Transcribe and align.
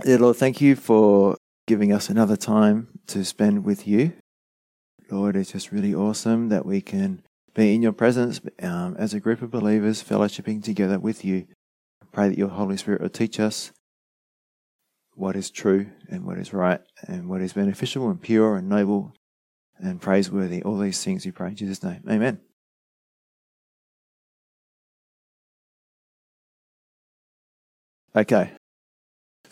Dear 0.00 0.18
Lord, 0.18 0.36
thank 0.36 0.62
you 0.62 0.74
for 0.74 1.36
giving 1.66 1.92
us 1.92 2.08
another 2.08 2.34
time 2.34 2.88
to 3.08 3.26
spend 3.26 3.64
with 3.64 3.86
you. 3.86 4.14
Lord, 5.10 5.36
it's 5.36 5.52
just 5.52 5.70
really 5.70 5.94
awesome 5.94 6.48
that 6.48 6.64
we 6.64 6.80
can 6.80 7.22
be 7.54 7.74
in 7.74 7.82
your 7.82 7.92
presence 7.92 8.40
um, 8.62 8.96
as 8.98 9.12
a 9.12 9.20
group 9.20 9.42
of 9.42 9.50
believers, 9.50 10.02
fellowshipping 10.02 10.64
together 10.64 10.98
with 10.98 11.26
you. 11.26 11.46
I 12.02 12.06
pray 12.10 12.28
that 12.30 12.38
your 12.38 12.48
Holy 12.48 12.78
Spirit 12.78 13.02
will 13.02 13.10
teach 13.10 13.38
us 13.38 13.70
what 15.14 15.36
is 15.36 15.50
true 15.50 15.90
and 16.08 16.24
what 16.24 16.38
is 16.38 16.54
right 16.54 16.80
and 17.06 17.28
what 17.28 17.42
is 17.42 17.52
beneficial 17.52 18.08
and 18.08 18.20
pure 18.20 18.56
and 18.56 18.70
noble 18.70 19.12
and 19.78 20.00
praiseworthy. 20.00 20.62
All 20.62 20.78
these 20.78 21.04
things 21.04 21.26
we 21.26 21.32
pray 21.32 21.48
in 21.48 21.56
Jesus' 21.56 21.82
name. 21.82 22.02
Amen. 22.08 22.40
Okay. 28.16 28.52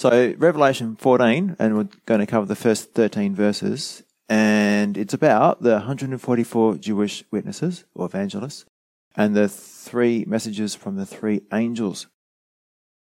So, 0.00 0.34
Revelation 0.38 0.96
14, 0.96 1.56
and 1.58 1.76
we're 1.76 1.88
going 2.06 2.20
to 2.20 2.26
cover 2.26 2.46
the 2.46 2.56
first 2.56 2.94
13 2.94 3.34
verses, 3.34 4.02
and 4.30 4.96
it's 4.96 5.12
about 5.12 5.62
the 5.62 5.72
144 5.72 6.76
Jewish 6.76 7.22
witnesses 7.30 7.84
or 7.94 8.06
evangelists 8.06 8.64
and 9.14 9.36
the 9.36 9.46
three 9.46 10.24
messages 10.26 10.74
from 10.74 10.96
the 10.96 11.04
three 11.04 11.42
angels 11.52 12.06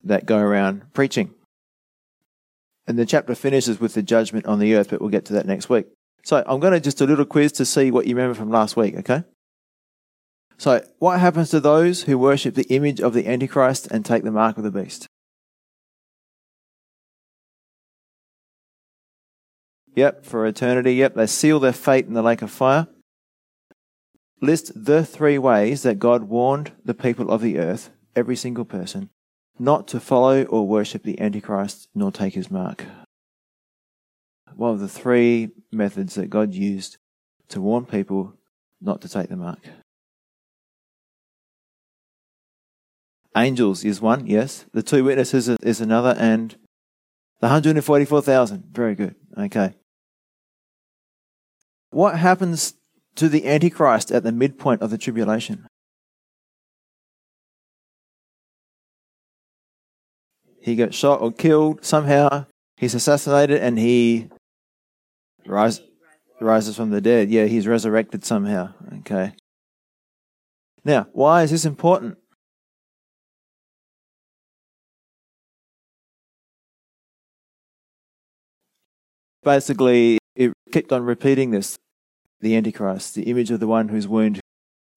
that 0.03 0.27
go 0.27 0.39
around 0.39 0.93
preaching. 0.93 1.33
And 2.89 2.99
the 2.99 3.07
chapter 3.07 3.37
finishes 3.37 3.79
with 3.79 3.95
the 3.95 4.03
judgment 4.03 4.47
on 4.47 4.59
the 4.59 4.75
earth, 4.75 4.91
but 4.91 5.01
we'll 5.01 5.11
get 5.11 5.25
to 5.27 5.35
that 5.35 5.47
next 5.47 5.69
week. 5.69 5.87
So 6.25 6.43
I'm 6.49 6.59
going 6.59 6.73
to 6.73 6.81
just 6.81 7.01
a 7.01 7.07
little 7.07 7.25
quiz 7.25 7.53
to 7.53 7.65
see 7.65 7.93
what 7.93 8.09
you 8.09 8.17
remember 8.17 8.35
from 8.35 8.51
last 8.51 8.77
week, 8.77 8.97
okay? 8.97 9.23
So, 10.57 10.85
what 10.99 11.21
happens 11.21 11.51
to 11.51 11.61
those 11.61 12.03
who 12.03 12.19
worship 12.19 12.57
the 12.57 12.67
image 12.75 13.01
of 13.01 13.15
the 13.15 13.29
Antichrist 13.29 13.87
and 13.93 14.05
take 14.05 14.25
the 14.25 14.33
mark 14.33 14.59
of 14.59 14.65
the 14.65 14.73
beast? 14.73 15.07
Yep, 19.99 20.25
for 20.25 20.47
eternity. 20.47 20.95
Yep, 20.95 21.17
they 21.17 21.27
seal 21.27 21.59
their 21.59 21.73
fate 21.73 22.07
in 22.07 22.15
the 22.15 22.23
lake 22.23 22.41
of 22.41 22.53
fire. 22.53 22.87
List 24.41 24.71
the 24.77 25.05
three 25.05 25.39
ways 25.39 25.83
that 25.83 25.99
God 25.99 26.23
warned 26.29 26.71
the 26.85 26.95
people 26.95 27.33
of 27.33 27.41
the 27.41 27.59
earth, 27.59 27.91
every 28.15 28.37
single 28.37 28.65
person, 28.65 29.11
not 29.59 29.89
to 29.89 29.99
follow 29.99 30.45
or 30.45 30.69
worship 30.69 31.03
the 31.03 31.21
Antichrist 31.21 31.89
nor 31.97 32.13
take 32.13 32.35
his 32.35 32.49
mark. 32.49 32.85
One 34.55 34.71
of 34.71 34.79
the 34.79 34.87
three 34.87 35.49
methods 35.73 36.15
that 36.15 36.31
God 36.31 36.55
used 36.55 36.99
to 37.49 37.61
warn 37.61 37.85
people 37.85 38.35
not 38.81 39.01
to 39.01 39.09
take 39.09 39.31
the 39.31 39.37
mark. 39.37 39.67
Angels 43.37 43.85
is 43.85 44.01
one, 44.01 44.29
yes. 44.29 44.65
The 44.73 44.85
two 44.85 45.03
witnesses 45.03 45.49
is 45.49 45.81
another, 45.81 46.15
and 46.17 46.53
the 47.41 47.49
144,000. 47.49 48.63
Very 48.71 48.95
good. 48.95 49.17
Okay. 49.37 49.75
What 51.91 52.19
happens 52.19 52.75
to 53.17 53.29
the 53.29 53.47
Antichrist 53.47 54.11
at 54.11 54.23
the 54.23 54.33
midpoint 54.33 54.83
of 54.83 54.91
the 54.91 54.99
tribulation? 54.99 55.67
He 60.61 60.75
gets 60.75 60.97
shot 60.97 61.21
or 61.21 61.33
killed 61.33 61.85
somehow. 61.85 62.47
He's 62.77 62.95
assassinated 62.95 63.61
and 63.61 63.79
he 63.79 64.29
rise, 65.47 65.81
rises 66.41 66.77
from 66.77 66.91
the 66.91 67.01
dead. 67.01 67.31
Yeah, 67.31 67.47
he's 67.47 67.67
resurrected 67.67 68.25
somehow. 68.25 68.75
Okay. 68.99 69.33
Now, 70.85 71.07
why 71.13 71.43
is 71.43 71.51
this 71.51 71.65
important? 71.65 72.19
Basically, 79.43 80.18
kept 80.73 80.93
on 80.93 81.03
repeating 81.03 81.51
this 81.51 81.77
the 82.41 82.57
Antichrist, 82.57 83.15
the 83.15 83.25
image 83.25 83.51
of 83.51 83.61
the 83.61 83.67
one 83.67 83.89
whose 83.89 84.07
wound, 84.07 84.41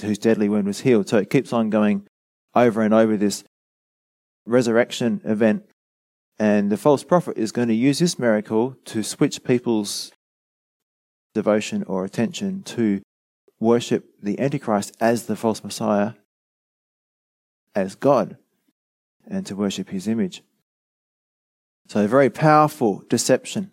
whose 0.02 0.20
deadly 0.20 0.48
wound 0.48 0.68
was 0.68 0.82
healed. 0.82 1.10
So 1.10 1.18
it 1.18 1.30
keeps 1.30 1.52
on 1.52 1.70
going 1.70 2.08
over 2.54 2.82
and 2.82 2.94
over 2.94 3.18
this 3.18 3.44
resurrection 4.46 5.22
event. 5.24 5.66
And 6.38 6.72
the 6.72 6.78
false 6.78 7.04
prophet 7.04 7.38
is 7.38 7.52
going 7.52 7.68
to 7.68 7.74
use 7.74 8.00
this 8.00 8.20
miracle 8.20 8.76
to 8.86 9.04
switch 9.04 9.44
people's 9.44 10.12
devotion 11.34 11.84
or 11.84 12.04
attention 12.04 12.64
to 12.64 13.02
worship 13.60 14.06
the 14.22 14.40
Antichrist 14.40 14.96
as 15.00 15.26
the 15.28 15.36
false 15.36 15.64
Messiah, 15.64 16.14
as 17.76 17.96
God, 17.96 18.38
and 19.28 19.46
to 19.46 19.56
worship 19.56 19.90
his 19.90 20.08
image. 20.08 20.44
So, 21.88 22.04
a 22.04 22.08
very 22.08 22.30
powerful 22.30 23.04
deception. 23.08 23.72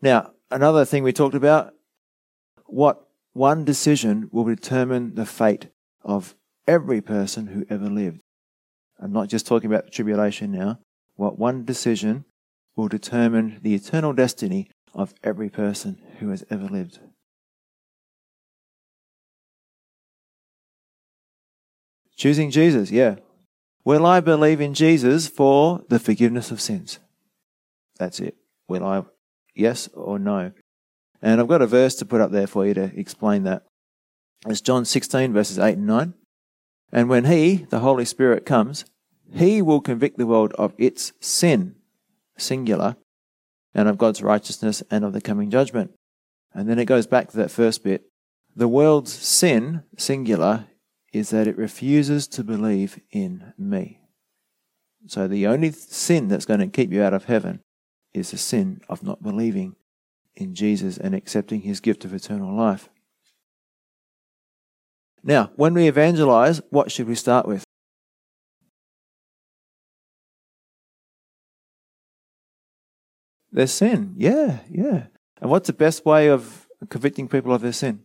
Now, 0.00 0.32
another 0.50 0.84
thing 0.84 1.02
we 1.02 1.12
talked 1.12 1.34
about 1.34 1.74
what 2.66 3.08
one 3.32 3.64
decision 3.64 4.28
will 4.32 4.44
determine 4.44 5.14
the 5.14 5.26
fate 5.26 5.68
of 6.02 6.34
every 6.66 7.00
person 7.00 7.48
who 7.48 7.66
ever 7.68 7.86
lived. 7.86 8.20
I'm 9.00 9.12
not 9.12 9.28
just 9.28 9.46
talking 9.46 9.70
about 9.70 9.86
the 9.86 9.90
tribulation 9.90 10.52
now. 10.52 10.78
What 11.16 11.38
one 11.38 11.64
decision 11.64 12.24
will 12.76 12.88
determine 12.88 13.58
the 13.62 13.74
eternal 13.74 14.12
destiny 14.12 14.70
of 14.94 15.14
every 15.22 15.48
person 15.50 16.00
who 16.18 16.30
has 16.30 16.44
ever 16.50 16.66
lived. 16.66 17.00
Choosing 22.16 22.50
Jesus, 22.50 22.90
yeah. 22.90 23.16
Will 23.84 24.04
I 24.04 24.20
believe 24.20 24.60
in 24.60 24.74
Jesus 24.74 25.28
for 25.28 25.84
the 25.88 25.98
forgiveness 25.98 26.50
of 26.50 26.60
sins? 26.60 26.98
That's 27.98 28.20
it. 28.20 28.36
Will 28.68 28.84
I 28.84 29.04
Yes 29.58 29.88
or 29.92 30.18
no? 30.18 30.52
And 31.20 31.40
I've 31.40 31.48
got 31.48 31.62
a 31.62 31.66
verse 31.66 31.96
to 31.96 32.06
put 32.06 32.20
up 32.20 32.30
there 32.30 32.46
for 32.46 32.64
you 32.64 32.74
to 32.74 32.92
explain 32.94 33.42
that. 33.42 33.64
It's 34.46 34.60
John 34.60 34.84
16, 34.84 35.32
verses 35.32 35.58
8 35.58 35.78
and 35.78 35.86
9. 35.86 36.14
And 36.92 37.08
when 37.08 37.24
He, 37.24 37.66
the 37.68 37.80
Holy 37.80 38.04
Spirit, 38.04 38.46
comes, 38.46 38.84
He 39.34 39.60
will 39.60 39.80
convict 39.80 40.16
the 40.16 40.26
world 40.28 40.52
of 40.56 40.74
its 40.78 41.12
sin, 41.20 41.74
singular, 42.38 42.96
and 43.74 43.88
of 43.88 43.98
God's 43.98 44.22
righteousness 44.22 44.82
and 44.90 45.04
of 45.04 45.12
the 45.12 45.20
coming 45.20 45.50
judgment. 45.50 45.90
And 46.54 46.68
then 46.68 46.78
it 46.78 46.86
goes 46.86 47.08
back 47.08 47.28
to 47.30 47.36
that 47.38 47.50
first 47.50 47.82
bit. 47.82 48.04
The 48.54 48.68
world's 48.68 49.12
sin, 49.12 49.82
singular, 49.96 50.66
is 51.12 51.30
that 51.30 51.48
it 51.48 51.58
refuses 51.58 52.28
to 52.28 52.44
believe 52.44 53.00
in 53.10 53.52
me. 53.58 54.00
So 55.06 55.26
the 55.26 55.46
only 55.46 55.72
sin 55.72 56.28
that's 56.28 56.46
going 56.46 56.60
to 56.60 56.68
keep 56.68 56.92
you 56.92 57.02
out 57.02 57.14
of 57.14 57.24
heaven 57.24 57.60
is 58.14 58.30
the 58.30 58.38
sin 58.38 58.80
of 58.88 59.02
not 59.02 59.22
believing 59.22 59.76
in 60.34 60.54
Jesus 60.54 60.96
and 60.96 61.14
accepting 61.14 61.62
his 61.62 61.80
gift 61.80 62.04
of 62.04 62.14
eternal 62.14 62.54
life. 62.54 62.88
Now, 65.22 65.50
when 65.56 65.74
we 65.74 65.88
evangelize, 65.88 66.60
what 66.70 66.92
should 66.92 67.08
we 67.08 67.14
start 67.14 67.46
with? 67.46 67.64
Their 73.50 73.66
sin. 73.66 74.14
Yeah, 74.16 74.58
yeah. 74.70 75.06
And 75.40 75.50
what's 75.50 75.66
the 75.66 75.72
best 75.72 76.04
way 76.04 76.28
of 76.28 76.68
convicting 76.88 77.28
people 77.28 77.52
of 77.52 77.62
their 77.62 77.72
sin? 77.72 78.04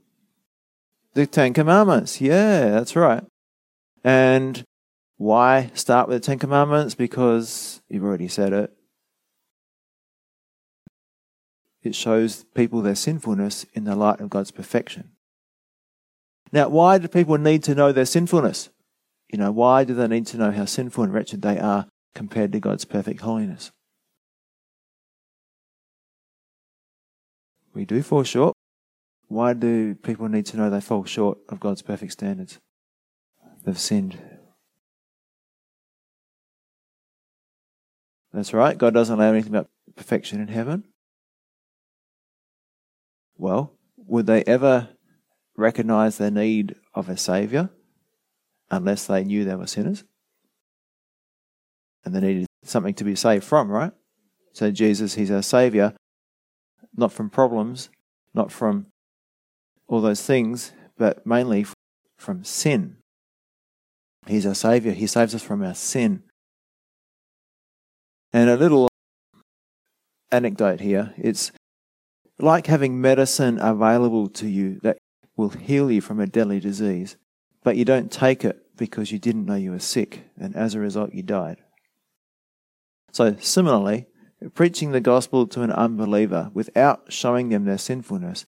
The 1.13 1.27
Ten 1.27 1.53
Commandments. 1.53 2.19
Yeah, 2.19 2.71
that's 2.71 2.95
right. 2.95 3.23
And 4.03 4.63
why 5.17 5.71
start 5.75 6.07
with 6.07 6.21
the 6.21 6.25
Ten 6.25 6.39
Commandments? 6.39 6.95
Because 6.95 7.81
you've 7.87 8.03
already 8.03 8.27
said 8.27 8.53
it. 8.53 8.73
It 11.83 11.95
shows 11.95 12.45
people 12.55 12.81
their 12.81 12.95
sinfulness 12.95 13.65
in 13.73 13.83
the 13.83 13.95
light 13.95 14.21
of 14.21 14.29
God's 14.29 14.51
perfection. 14.51 15.11
Now, 16.51 16.69
why 16.69 16.97
do 16.97 17.07
people 17.07 17.37
need 17.37 17.63
to 17.63 17.75
know 17.75 17.91
their 17.91 18.05
sinfulness? 18.05 18.69
You 19.31 19.37
know, 19.39 19.51
why 19.51 19.83
do 19.83 19.93
they 19.93 20.07
need 20.07 20.27
to 20.27 20.37
know 20.37 20.51
how 20.51 20.65
sinful 20.65 21.03
and 21.03 21.13
wretched 21.13 21.41
they 21.41 21.59
are 21.59 21.87
compared 22.15 22.51
to 22.53 22.59
God's 22.59 22.85
perfect 22.85 23.21
holiness? 23.21 23.71
We 27.73 27.85
do 27.85 28.01
fall 28.03 28.23
short. 28.23 28.53
Why 29.27 29.53
do 29.53 29.95
people 29.95 30.29
need 30.29 30.45
to 30.47 30.57
know 30.57 30.69
they 30.69 30.79
fall 30.79 31.05
short 31.05 31.39
of 31.49 31.59
God's 31.59 31.81
perfect 31.81 32.11
standards? 32.11 32.59
They've 33.65 33.79
sinned. 33.79 34.19
That's 38.31 38.53
right. 38.53 38.77
God 38.77 38.93
doesn't 38.93 39.19
allow 39.19 39.31
anything 39.31 39.53
about 39.53 39.69
perfection 39.95 40.39
in 40.39 40.49
heaven. 40.49 40.85
Well, 43.37 43.73
would 43.97 44.25
they 44.25 44.43
ever 44.43 44.89
recognize 45.55 46.17
their 46.17 46.31
need 46.31 46.75
of 46.93 47.09
a 47.09 47.17
Savior 47.17 47.69
unless 48.69 49.05
they 49.05 49.23
knew 49.23 49.43
they 49.43 49.55
were 49.55 49.67
sinners? 49.67 50.03
And 52.05 52.13
they 52.13 52.19
needed 52.19 52.47
something 52.63 52.93
to 52.95 53.03
be 53.03 53.15
saved 53.15 53.43
from, 53.43 53.69
right? 53.69 53.91
So 54.53 54.71
Jesus, 54.71 55.15
He's 55.15 55.31
our 55.31 55.41
Savior, 55.41 55.93
not 56.95 57.11
from 57.11 57.29
problems, 57.29 57.89
not 58.33 58.51
from 58.51 58.87
all 59.87 60.01
those 60.01 60.21
things, 60.21 60.73
but 60.97 61.25
mainly 61.25 61.65
from 62.17 62.43
sin. 62.43 62.97
He's 64.27 64.45
our 64.45 64.55
Savior. 64.55 64.91
He 64.93 65.07
saves 65.07 65.35
us 65.35 65.43
from 65.43 65.63
our 65.63 65.73
sin. 65.73 66.23
And 68.31 68.49
a 68.49 68.57
little 68.57 68.87
anecdote 70.31 70.79
here 70.79 71.13
it's 71.17 71.51
like 72.39 72.67
having 72.67 72.99
medicine 72.99 73.59
available 73.59 74.27
to 74.27 74.47
you 74.47 74.79
that 74.83 74.97
will 75.35 75.49
heal 75.49 75.91
you 75.91 76.01
from 76.01 76.19
a 76.19 76.27
deadly 76.27 76.59
disease, 76.59 77.17
but 77.63 77.77
you 77.77 77.85
don't 77.85 78.11
take 78.11 78.43
it 78.43 78.59
because 78.77 79.11
you 79.11 79.19
didn't 79.19 79.45
know 79.45 79.55
you 79.55 79.71
were 79.71 79.79
sick, 79.79 80.23
and 80.37 80.55
as 80.55 80.73
a 80.73 80.79
result, 80.79 81.13
you 81.13 81.23
died. 81.23 81.57
So, 83.11 83.35
similarly, 83.39 84.07
preaching 84.53 84.91
the 84.91 84.99
gospel 84.99 85.47
to 85.47 85.61
an 85.61 85.71
unbeliever 85.71 86.49
without 86.53 87.13
showing 87.13 87.49
them 87.49 87.65
their 87.65 87.77
sinfulness 87.77 88.45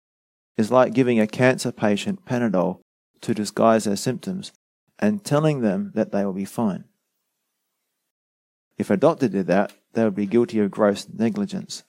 is 0.57 0.71
like 0.71 0.93
giving 0.93 1.19
a 1.19 1.27
cancer 1.27 1.71
patient 1.71 2.25
Panadol 2.25 2.79
to 3.21 3.33
disguise 3.33 3.83
their 3.83 3.95
symptoms 3.95 4.51
and 4.99 5.23
telling 5.23 5.61
them 5.61 5.91
that 5.95 6.11
they 6.11 6.23
will 6.23 6.33
be 6.33 6.45
fine. 6.45 6.85
If 8.77 8.89
a 8.89 8.97
doctor 8.97 9.27
did 9.27 9.47
that, 9.47 9.73
they 9.93 10.03
would 10.03 10.15
be 10.15 10.25
guilty 10.25 10.59
of 10.59 10.71
gross 10.71 11.07
negligence 11.11 11.83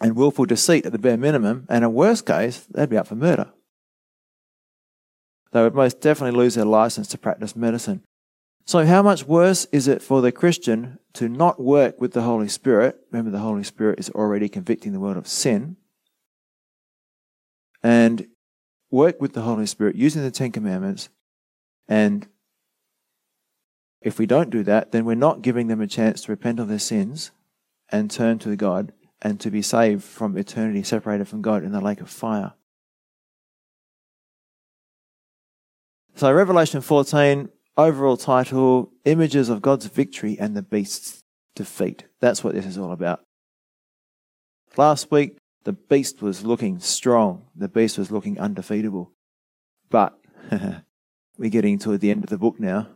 and 0.00 0.16
willful 0.16 0.44
deceit 0.44 0.86
at 0.86 0.92
the 0.92 0.98
bare 0.98 1.16
minimum, 1.16 1.66
and 1.68 1.84
in 1.84 1.92
worst 1.92 2.26
case, 2.26 2.66
they'd 2.70 2.90
be 2.90 2.98
up 2.98 3.06
for 3.06 3.14
murder. 3.14 3.52
They 5.52 5.62
would 5.62 5.74
most 5.74 6.00
definitely 6.00 6.38
lose 6.38 6.54
their 6.54 6.64
license 6.64 7.08
to 7.08 7.18
practice 7.18 7.56
medicine. 7.56 8.02
So, 8.66 8.84
how 8.84 9.02
much 9.02 9.24
worse 9.24 9.66
is 9.72 9.86
it 9.86 10.02
for 10.02 10.20
the 10.20 10.32
Christian 10.32 10.98
to 11.14 11.28
not 11.28 11.60
work 11.60 12.00
with 12.00 12.12
the 12.12 12.22
Holy 12.22 12.48
Spirit? 12.48 12.98
Remember, 13.10 13.30
the 13.30 13.38
Holy 13.38 13.62
Spirit 13.62 14.00
is 14.00 14.10
already 14.10 14.48
convicting 14.48 14.92
the 14.92 15.00
world 15.00 15.16
of 15.16 15.28
sin 15.28 15.76
and 17.82 18.26
work 18.90 19.20
with 19.20 19.32
the 19.32 19.42
Holy 19.42 19.66
Spirit 19.66 19.94
using 19.94 20.22
the 20.22 20.30
Ten 20.30 20.50
Commandments. 20.50 21.08
And 21.86 22.26
if 24.02 24.18
we 24.18 24.26
don't 24.26 24.50
do 24.50 24.64
that, 24.64 24.90
then 24.90 25.04
we're 25.04 25.14
not 25.14 25.42
giving 25.42 25.68
them 25.68 25.80
a 25.80 25.86
chance 25.86 26.22
to 26.22 26.32
repent 26.32 26.58
of 26.58 26.66
their 26.66 26.80
sins 26.80 27.30
and 27.88 28.10
turn 28.10 28.40
to 28.40 28.56
God 28.56 28.92
and 29.22 29.40
to 29.40 29.50
be 29.50 29.62
saved 29.62 30.04
from 30.04 30.36
eternity 30.36 30.82
separated 30.82 31.28
from 31.28 31.42
God 31.42 31.64
in 31.64 31.72
the 31.72 31.80
lake 31.80 32.00
of 32.00 32.10
fire. 32.10 32.52
So, 36.14 36.32
Revelation 36.32 36.80
14, 36.80 37.50
overall 37.76 38.16
title 38.16 38.92
Images 39.04 39.48
of 39.48 39.62
God's 39.62 39.86
Victory 39.86 40.38
and 40.38 40.56
the 40.56 40.62
Beast's 40.62 41.22
Defeat. 41.54 42.04
That's 42.20 42.42
what 42.42 42.54
this 42.54 42.66
is 42.66 42.78
all 42.78 42.92
about. 42.92 43.20
Last 44.76 45.10
week, 45.10 45.36
the 45.64 45.72
beast 45.72 46.22
was 46.22 46.44
looking 46.44 46.78
strong. 46.78 47.46
The 47.54 47.68
beast 47.68 47.98
was 47.98 48.10
looking 48.10 48.38
undefeatable. 48.38 49.12
But 49.90 50.18
we're 51.38 51.50
getting 51.50 51.78
to 51.80 51.98
the 51.98 52.10
end 52.10 52.24
of 52.24 52.30
the 52.30 52.38
book 52.38 52.60
now, 52.60 52.88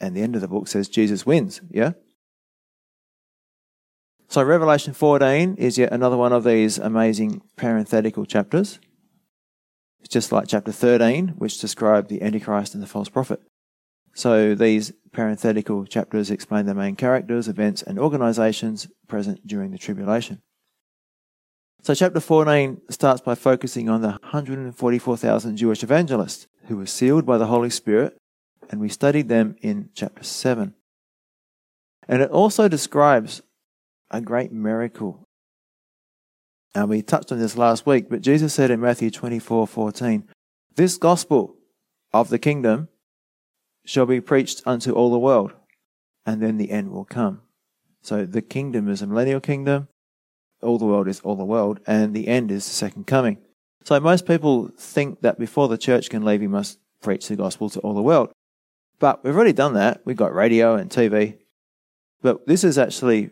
and 0.00 0.16
the 0.16 0.22
end 0.22 0.34
of 0.34 0.40
the 0.40 0.48
book 0.48 0.68
says 0.68 0.88
Jesus 0.88 1.26
wins, 1.26 1.60
yeah? 1.70 1.92
So, 4.30 4.42
Revelation 4.42 4.92
14 4.92 5.54
is 5.54 5.78
yet 5.78 5.90
another 5.90 6.18
one 6.18 6.34
of 6.34 6.44
these 6.44 6.76
amazing 6.76 7.40
parenthetical 7.56 8.26
chapters. 8.26 8.78
It's 10.00 10.10
just 10.10 10.32
like 10.32 10.48
chapter 10.48 10.70
13, 10.70 11.28
which 11.38 11.58
described 11.58 12.10
the 12.10 12.20
Antichrist 12.20 12.74
and 12.74 12.82
the 12.82 12.86
false 12.86 13.08
prophet. 13.08 13.40
So, 14.14 14.54
these 14.54 14.92
parenthetical 15.12 15.86
chapters 15.86 16.30
explain 16.30 16.66
the 16.66 16.74
main 16.74 16.94
characters, 16.94 17.48
events, 17.48 17.82
and 17.82 17.98
organizations 17.98 18.88
present 19.06 19.46
during 19.46 19.70
the 19.70 19.78
tribulation. 19.78 20.42
So, 21.80 21.94
chapter 21.94 22.20
14 22.20 22.82
starts 22.90 23.22
by 23.22 23.34
focusing 23.34 23.88
on 23.88 24.02
the 24.02 24.10
144,000 24.10 25.56
Jewish 25.56 25.82
evangelists 25.82 26.48
who 26.66 26.76
were 26.76 26.84
sealed 26.84 27.24
by 27.24 27.38
the 27.38 27.46
Holy 27.46 27.70
Spirit, 27.70 28.18
and 28.68 28.78
we 28.78 28.90
studied 28.90 29.30
them 29.30 29.56
in 29.62 29.88
chapter 29.94 30.22
7. 30.22 30.74
And 32.06 32.20
it 32.20 32.30
also 32.30 32.68
describes 32.68 33.40
a 34.10 34.20
great 34.20 34.52
miracle. 34.52 35.26
And 36.74 36.88
we 36.88 37.02
touched 37.02 37.32
on 37.32 37.38
this 37.38 37.56
last 37.56 37.86
week, 37.86 38.08
but 38.08 38.20
Jesus 38.20 38.54
said 38.54 38.70
in 38.70 38.80
Matthew 38.80 39.10
24 39.10 39.66
14, 39.66 40.28
This 40.76 40.96
gospel 40.96 41.56
of 42.12 42.28
the 42.28 42.38
kingdom 42.38 42.88
shall 43.84 44.06
be 44.06 44.20
preached 44.20 44.62
unto 44.66 44.92
all 44.92 45.10
the 45.10 45.18
world, 45.18 45.52
and 46.26 46.42
then 46.42 46.56
the 46.56 46.70
end 46.70 46.90
will 46.90 47.04
come. 47.04 47.42
So 48.02 48.24
the 48.24 48.42
kingdom 48.42 48.88
is 48.88 49.02
a 49.02 49.06
millennial 49.06 49.40
kingdom, 49.40 49.88
all 50.62 50.78
the 50.78 50.86
world 50.86 51.08
is 51.08 51.20
all 51.20 51.36
the 51.36 51.44
world, 51.44 51.80
and 51.86 52.14
the 52.14 52.28
end 52.28 52.50
is 52.50 52.64
the 52.66 52.74
second 52.74 53.06
coming. 53.06 53.38
So 53.84 53.98
most 54.00 54.26
people 54.26 54.70
think 54.76 55.22
that 55.22 55.38
before 55.38 55.68
the 55.68 55.78
church 55.78 56.10
can 56.10 56.24
leave, 56.24 56.40
we 56.40 56.48
must 56.48 56.78
preach 57.00 57.28
the 57.28 57.36
gospel 57.36 57.70
to 57.70 57.80
all 57.80 57.94
the 57.94 58.02
world. 58.02 58.30
But 58.98 59.24
we've 59.24 59.34
already 59.34 59.52
done 59.52 59.74
that. 59.74 60.02
We've 60.04 60.16
got 60.16 60.34
radio 60.34 60.74
and 60.74 60.90
TV. 60.90 61.38
But 62.20 62.46
this 62.46 62.64
is 62.64 62.78
actually, 62.78 63.30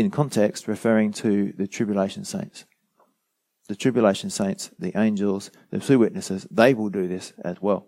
in 0.00 0.10
context, 0.10 0.66
referring 0.66 1.12
to 1.12 1.52
the 1.56 1.68
tribulation 1.68 2.24
saints. 2.24 2.64
The 3.68 3.76
tribulation 3.76 4.30
saints, 4.30 4.70
the 4.78 4.98
angels, 4.98 5.50
the 5.70 5.78
two 5.78 5.98
witnesses, 5.98 6.46
they 6.50 6.74
will 6.74 6.88
do 6.88 7.06
this 7.06 7.32
as 7.44 7.60
well. 7.60 7.86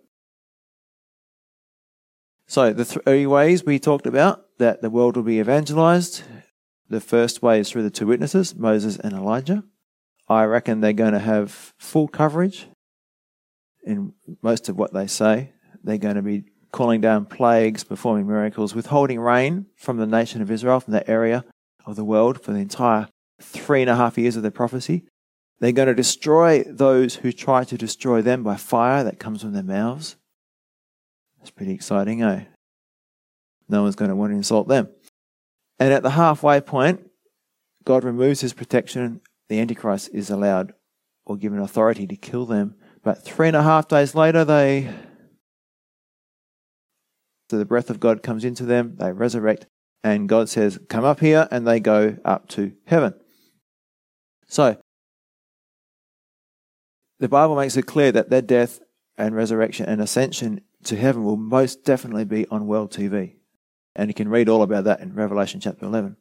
So, 2.46 2.72
the 2.72 2.84
three 2.84 3.26
ways 3.26 3.64
we 3.64 3.78
talked 3.78 4.06
about 4.06 4.44
that 4.58 4.82
the 4.82 4.90
world 4.90 5.16
will 5.16 5.22
be 5.22 5.40
evangelized 5.40 6.22
the 6.88 7.00
first 7.00 7.40
way 7.40 7.60
is 7.60 7.70
through 7.70 7.84
the 7.84 7.90
two 7.90 8.06
witnesses, 8.06 8.54
Moses 8.54 8.98
and 8.98 9.14
Elijah. 9.14 9.64
I 10.28 10.44
reckon 10.44 10.80
they're 10.80 10.92
going 10.92 11.14
to 11.14 11.18
have 11.18 11.72
full 11.78 12.08
coverage 12.08 12.68
in 13.84 14.12
most 14.42 14.68
of 14.68 14.76
what 14.76 14.92
they 14.92 15.06
say. 15.06 15.52
They're 15.82 15.96
going 15.96 16.16
to 16.16 16.22
be 16.22 16.44
calling 16.70 17.00
down 17.00 17.24
plagues, 17.24 17.84
performing 17.84 18.26
miracles, 18.26 18.74
withholding 18.74 19.18
rain 19.18 19.66
from 19.76 19.96
the 19.96 20.06
nation 20.06 20.42
of 20.42 20.50
Israel, 20.50 20.80
from 20.80 20.92
that 20.92 21.08
area 21.08 21.44
of 21.86 21.96
the 21.96 22.04
world 22.04 22.42
for 22.42 22.52
the 22.52 22.58
entire 22.58 23.08
three 23.40 23.80
and 23.80 23.90
a 23.90 23.96
half 23.96 24.18
years 24.18 24.36
of 24.36 24.42
their 24.42 24.50
prophecy. 24.50 25.04
They're 25.60 25.72
going 25.72 25.88
to 25.88 25.94
destroy 25.94 26.64
those 26.64 27.16
who 27.16 27.32
try 27.32 27.64
to 27.64 27.78
destroy 27.78 28.22
them 28.22 28.42
by 28.42 28.56
fire 28.56 29.04
that 29.04 29.18
comes 29.20 29.42
from 29.42 29.52
their 29.52 29.62
mouths. 29.62 30.16
That's 31.38 31.50
pretty 31.50 31.72
exciting, 31.72 32.22
eh? 32.22 32.44
No 33.68 33.82
one's 33.82 33.96
going 33.96 34.10
to 34.10 34.16
want 34.16 34.32
to 34.32 34.36
insult 34.36 34.68
them. 34.68 34.88
And 35.78 35.92
at 35.92 36.02
the 36.02 36.10
halfway 36.10 36.60
point, 36.60 37.08
God 37.84 38.04
removes 38.04 38.40
his 38.40 38.52
protection. 38.52 39.20
The 39.48 39.60
Antichrist 39.60 40.10
is 40.12 40.30
allowed 40.30 40.72
or 41.24 41.36
given 41.36 41.58
authority 41.58 42.06
to 42.06 42.16
kill 42.16 42.46
them. 42.46 42.74
But 43.02 43.24
three 43.24 43.48
and 43.48 43.56
a 43.56 43.62
half 43.62 43.88
days 43.88 44.14
later, 44.14 44.44
they. 44.44 44.92
So 47.50 47.58
the 47.58 47.64
breath 47.64 47.90
of 47.90 48.00
God 48.00 48.22
comes 48.22 48.44
into 48.44 48.64
them, 48.64 48.96
they 48.96 49.12
resurrect, 49.12 49.66
and 50.04 50.28
God 50.28 50.48
says, 50.48 50.78
Come 50.88 51.04
up 51.04 51.20
here, 51.20 51.48
and 51.50 51.66
they 51.66 51.80
go 51.80 52.16
up 52.24 52.48
to 52.50 52.72
heaven. 52.86 53.14
So, 54.46 54.76
the 57.20 57.28
Bible 57.28 57.56
makes 57.56 57.76
it 57.76 57.86
clear 57.86 58.12
that 58.12 58.30
their 58.30 58.42
death 58.42 58.80
and 59.16 59.34
resurrection 59.34 59.86
and 59.86 60.00
ascension 60.00 60.62
to 60.84 60.96
heaven 60.96 61.24
will 61.24 61.36
most 61.36 61.84
definitely 61.84 62.24
be 62.24 62.46
on 62.48 62.66
world 62.66 62.92
TV. 62.92 63.36
And 63.94 64.08
you 64.08 64.14
can 64.14 64.28
read 64.28 64.48
all 64.48 64.62
about 64.62 64.84
that 64.84 65.00
in 65.00 65.14
Revelation 65.14 65.60
chapter 65.60 65.86
11. 65.86 66.16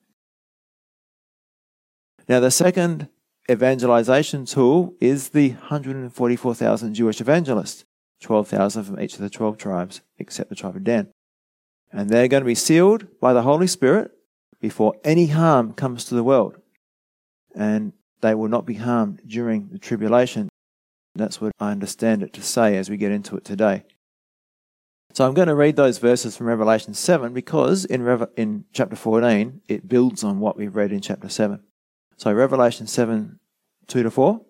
Now, 2.27 2.39
the 2.39 2.51
second 2.51 3.09
evangelization 3.49 4.45
tool 4.45 4.93
is 5.01 5.29
the 5.29 5.49
144,000 5.51 6.93
Jewish 6.93 7.19
evangelists, 7.19 7.85
12,000 8.21 8.83
from 8.83 8.99
each 8.99 9.15
of 9.15 9.21
the 9.21 9.29
12 9.29 9.57
tribes, 9.57 10.01
except 10.19 10.49
the 10.49 10.55
tribe 10.55 10.75
of 10.75 10.83
Dan. 10.83 11.11
And 11.91 12.09
they're 12.09 12.27
going 12.27 12.41
to 12.41 12.45
be 12.45 12.55
sealed 12.55 13.07
by 13.19 13.33
the 13.33 13.41
Holy 13.41 13.67
Spirit 13.67 14.11
before 14.59 14.95
any 15.03 15.27
harm 15.27 15.73
comes 15.73 16.05
to 16.05 16.15
the 16.15 16.23
world. 16.23 16.57
And 17.53 17.93
they 18.21 18.35
will 18.35 18.47
not 18.47 18.65
be 18.65 18.75
harmed 18.75 19.21
during 19.27 19.69
the 19.69 19.79
tribulation. 19.79 20.47
That's 21.15 21.41
what 21.41 21.51
I 21.59 21.71
understand 21.71 22.23
it 22.23 22.33
to 22.33 22.41
say 22.41 22.77
as 22.77 22.89
we 22.89 22.97
get 22.97 23.11
into 23.11 23.35
it 23.35 23.43
today. 23.43 23.83
So 25.13 25.27
I'm 25.27 25.33
going 25.33 25.49
to 25.49 25.55
read 25.55 25.75
those 25.75 25.97
verses 25.97 26.37
from 26.37 26.47
Revelation 26.47 26.93
7 26.93 27.33
because 27.33 27.83
in, 27.83 28.03
Reve- 28.03 28.29
in 28.37 28.63
chapter 28.71 28.95
14 28.95 29.61
it 29.67 29.89
builds 29.89 30.23
on 30.23 30.39
what 30.39 30.55
we've 30.55 30.75
read 30.75 30.93
in 30.93 31.01
chapter 31.01 31.27
7. 31.27 31.59
So 32.15 32.31
Revelation 32.31 32.87
7 32.87 33.39
2 33.87 34.03
to 34.03 34.11
4, 34.11 34.41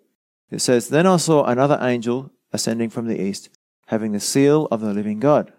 it 0.51 0.59
says, 0.59 0.89
Then 0.89 1.07
I 1.07 1.17
saw 1.17 1.45
another 1.45 1.79
angel 1.81 2.31
ascending 2.53 2.91
from 2.91 3.07
the 3.07 3.19
east, 3.19 3.49
having 3.87 4.11
the 4.11 4.19
seal 4.19 4.67
of 4.69 4.81
the 4.81 4.93
living 4.93 5.19
God. 5.19 5.51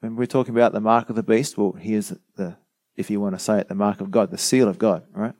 When 0.00 0.16
we're 0.16 0.26
talking 0.26 0.54
about 0.54 0.72
the 0.72 0.80
mark 0.80 1.10
of 1.10 1.16
the 1.16 1.22
beast, 1.22 1.58
well, 1.58 1.72
here's 1.72 2.12
the, 2.36 2.56
if 2.96 3.10
you 3.10 3.20
want 3.20 3.34
to 3.34 3.38
say 3.38 3.58
it, 3.58 3.68
the 3.68 3.74
mark 3.74 4.00
of 4.00 4.10
God, 4.10 4.30
the 4.30 4.38
seal 4.38 4.68
of 4.68 4.78
God, 4.78 5.04
right? 5.12 5.34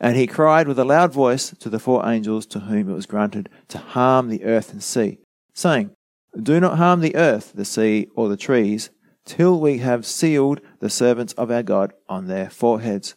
And 0.00 0.16
he 0.16 0.26
cried 0.26 0.66
with 0.66 0.78
a 0.80 0.84
loud 0.84 1.12
voice 1.12 1.50
to 1.60 1.70
the 1.70 1.78
four 1.78 2.08
angels 2.08 2.44
to 2.46 2.60
whom 2.60 2.90
it 2.90 2.94
was 2.94 3.06
granted 3.06 3.48
to 3.68 3.78
harm 3.78 4.28
the 4.28 4.44
earth 4.44 4.72
and 4.72 4.82
sea, 4.82 5.18
saying, 5.54 5.92
do 6.40 6.58
not 6.58 6.78
harm 6.78 7.00
the 7.00 7.14
earth, 7.14 7.52
the 7.54 7.64
sea, 7.64 8.08
or 8.14 8.28
the 8.28 8.36
trees, 8.36 8.90
till 9.24 9.60
we 9.60 9.78
have 9.78 10.06
sealed 10.06 10.60
the 10.80 10.90
servants 10.90 11.32
of 11.34 11.50
our 11.50 11.62
God 11.62 11.92
on 12.08 12.26
their 12.26 12.50
foreheads. 12.50 13.14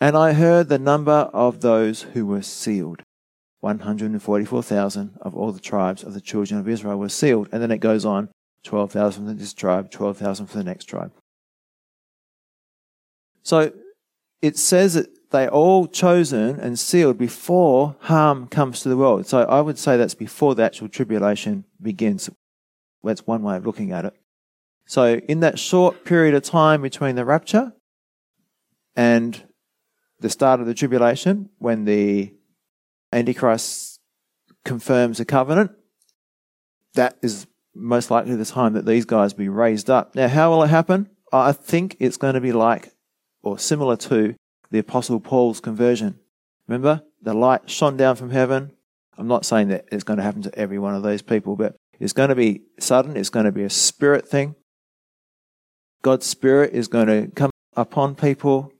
And 0.00 0.16
I 0.16 0.32
heard 0.32 0.68
the 0.68 0.78
number 0.78 1.28
of 1.32 1.60
those 1.60 2.02
who 2.02 2.24
were 2.24 2.42
sealed. 2.42 3.02
144,000 3.60 5.18
of 5.20 5.34
all 5.34 5.50
the 5.50 5.60
tribes 5.60 6.04
of 6.04 6.14
the 6.14 6.20
children 6.20 6.60
of 6.60 6.68
Israel 6.68 6.96
were 6.96 7.08
sealed. 7.08 7.48
And 7.50 7.60
then 7.60 7.72
it 7.72 7.78
goes 7.78 8.04
on 8.04 8.28
12,000 8.64 9.26
for 9.26 9.34
this 9.34 9.54
tribe, 9.54 9.90
12,000 9.90 10.46
for 10.46 10.58
the 10.58 10.64
next 10.64 10.84
tribe. 10.84 11.12
So 13.42 13.72
it 14.42 14.56
says 14.56 14.94
that 14.94 15.08
they 15.30 15.48
all 15.48 15.86
chosen 15.86 16.58
and 16.60 16.78
sealed 16.78 17.18
before 17.18 17.96
harm 18.00 18.46
comes 18.48 18.80
to 18.80 18.88
the 18.88 18.96
world. 18.96 19.26
So 19.26 19.40
I 19.40 19.60
would 19.60 19.78
say 19.78 19.96
that's 19.96 20.14
before 20.14 20.54
the 20.54 20.62
actual 20.64 20.88
tribulation 20.88 21.64
begins. 21.80 22.30
That's 23.02 23.26
one 23.26 23.42
way 23.42 23.56
of 23.56 23.66
looking 23.66 23.92
at 23.92 24.04
it. 24.04 24.14
So 24.86 25.16
in 25.16 25.40
that 25.40 25.58
short 25.58 26.04
period 26.04 26.34
of 26.34 26.42
time 26.42 26.82
between 26.82 27.14
the 27.14 27.24
rapture 27.24 27.72
and 28.96 29.42
the 30.20 30.30
start 30.30 30.60
of 30.60 30.66
the 30.66 30.74
tribulation, 30.74 31.50
when 31.58 31.84
the 31.84 32.34
Antichrist 33.12 34.00
confirms 34.64 35.18
the 35.18 35.24
covenant, 35.24 35.72
that 36.94 37.16
is 37.22 37.46
most 37.78 38.10
likely 38.10 38.34
the 38.34 38.44
time 38.44 38.72
that 38.74 38.86
these 38.86 39.04
guys 39.04 39.32
be 39.32 39.48
raised 39.48 39.88
up. 39.88 40.14
Now, 40.14 40.28
how 40.28 40.50
will 40.50 40.62
it 40.64 40.68
happen? 40.68 41.08
I 41.32 41.52
think 41.52 41.96
it's 42.00 42.16
going 42.16 42.34
to 42.34 42.40
be 42.40 42.52
like 42.52 42.92
or 43.42 43.58
similar 43.58 43.96
to 43.96 44.34
the 44.70 44.78
Apostle 44.78 45.20
Paul's 45.20 45.60
conversion. 45.60 46.18
Remember, 46.66 47.02
the 47.22 47.34
light 47.34 47.70
shone 47.70 47.96
down 47.96 48.16
from 48.16 48.30
heaven. 48.30 48.72
I'm 49.16 49.28
not 49.28 49.46
saying 49.46 49.68
that 49.68 49.86
it's 49.90 50.04
going 50.04 50.18
to 50.18 50.22
happen 50.22 50.42
to 50.42 50.54
every 50.58 50.78
one 50.78 50.94
of 50.94 51.02
those 51.02 51.22
people, 51.22 51.56
but 51.56 51.76
it's 51.98 52.12
going 52.12 52.28
to 52.28 52.34
be 52.34 52.62
sudden. 52.78 53.16
It's 53.16 53.30
going 53.30 53.46
to 53.46 53.52
be 53.52 53.64
a 53.64 53.70
spirit 53.70 54.28
thing. 54.28 54.54
God's 56.02 56.26
spirit 56.26 56.72
is 56.72 56.88
going 56.88 57.06
to 57.06 57.30
come 57.34 57.50
upon 57.76 58.14
people. 58.14 58.72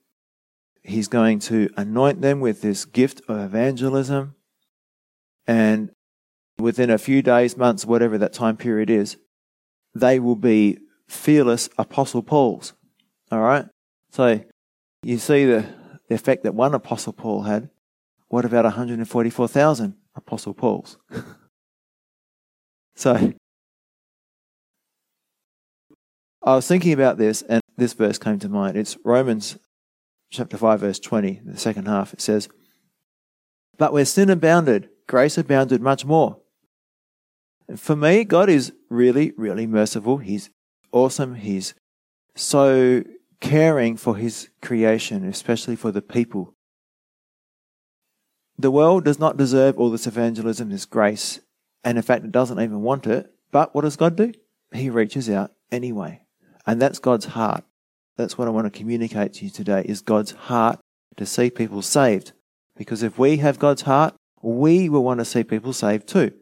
He's 0.82 1.08
going 1.08 1.40
to 1.40 1.68
anoint 1.76 2.20
them 2.20 2.40
with 2.40 2.62
this 2.62 2.84
gift 2.84 3.22
of 3.28 3.38
evangelism. 3.38 4.34
And 5.46 5.90
within 6.58 6.90
a 6.90 6.98
few 6.98 7.22
days, 7.22 7.56
months, 7.56 7.84
whatever 7.84 8.18
that 8.18 8.32
time 8.32 8.56
period 8.56 8.90
is, 8.90 9.16
they 9.94 10.18
will 10.18 10.36
be 10.36 10.78
fearless 11.08 11.68
apostle 11.78 12.22
Pauls. 12.22 12.74
All 13.30 13.40
right? 13.40 13.66
So 14.10 14.42
you 15.02 15.18
see 15.18 15.44
the, 15.44 15.66
the 16.08 16.14
effect 16.14 16.42
that 16.44 16.54
one 16.54 16.74
apostle 16.74 17.12
Paul 17.12 17.42
had. 17.42 17.70
What 18.28 18.44
about 18.44 18.64
144,000 18.64 19.94
apostle 20.14 20.54
Pauls? 20.54 20.98
so 22.96 23.32
I 26.42 26.54
was 26.54 26.66
thinking 26.66 26.92
about 26.92 27.18
this 27.18 27.42
and 27.42 27.62
this 27.76 27.94
verse 27.94 28.18
came 28.18 28.38
to 28.40 28.48
mind. 28.48 28.76
It's 28.76 28.96
Romans 29.04 29.58
chapter 30.30 30.56
5 30.58 30.80
verse 30.80 30.98
20, 30.98 31.42
the 31.44 31.58
second 31.58 31.86
half. 31.86 32.12
It 32.12 32.20
says, 32.20 32.48
But 33.78 33.92
where 33.92 34.04
sin 34.04 34.28
abounded, 34.30 34.90
grace 35.06 35.38
abounded 35.38 35.80
much 35.80 36.04
more. 36.04 36.40
For 37.76 37.96
me, 37.96 38.24
God 38.24 38.48
is 38.48 38.72
really, 38.88 39.32
really 39.36 39.66
merciful. 39.66 40.18
He's 40.18 40.50
awesome. 40.92 41.34
He's 41.34 41.74
so 42.34 43.04
caring 43.40 43.96
for 43.96 44.16
his 44.16 44.48
creation, 44.62 45.24
especially 45.24 45.76
for 45.76 45.92
the 45.92 46.02
people. 46.02 46.54
The 48.58 48.70
world 48.70 49.04
does 49.04 49.18
not 49.18 49.36
deserve 49.36 49.78
all 49.78 49.90
this 49.90 50.06
evangelism, 50.06 50.70
this 50.70 50.86
grace, 50.86 51.40
and 51.84 51.96
in 51.96 52.02
fact, 52.02 52.24
it 52.24 52.32
doesn't 52.32 52.60
even 52.60 52.82
want 52.82 53.06
it. 53.06 53.32
But 53.52 53.74
what 53.74 53.82
does 53.82 53.96
God 53.96 54.16
do? 54.16 54.32
He 54.72 54.90
reaches 54.90 55.30
out 55.30 55.52
anyway. 55.70 56.22
And 56.66 56.82
that's 56.82 56.98
God's 56.98 57.26
heart. 57.26 57.64
That's 58.16 58.36
what 58.36 58.48
I 58.48 58.50
want 58.50 58.66
to 58.66 58.76
communicate 58.76 59.34
to 59.34 59.44
you 59.44 59.50
today 59.50 59.82
is 59.84 60.00
God's 60.00 60.32
heart 60.32 60.80
to 61.16 61.24
see 61.24 61.50
people 61.50 61.82
saved. 61.82 62.32
Because 62.76 63.02
if 63.02 63.18
we 63.18 63.38
have 63.38 63.58
God's 63.58 63.82
heart, 63.82 64.14
we 64.42 64.88
will 64.88 65.04
want 65.04 65.20
to 65.20 65.24
see 65.24 65.44
people 65.44 65.72
saved 65.72 66.08
too. 66.08 66.32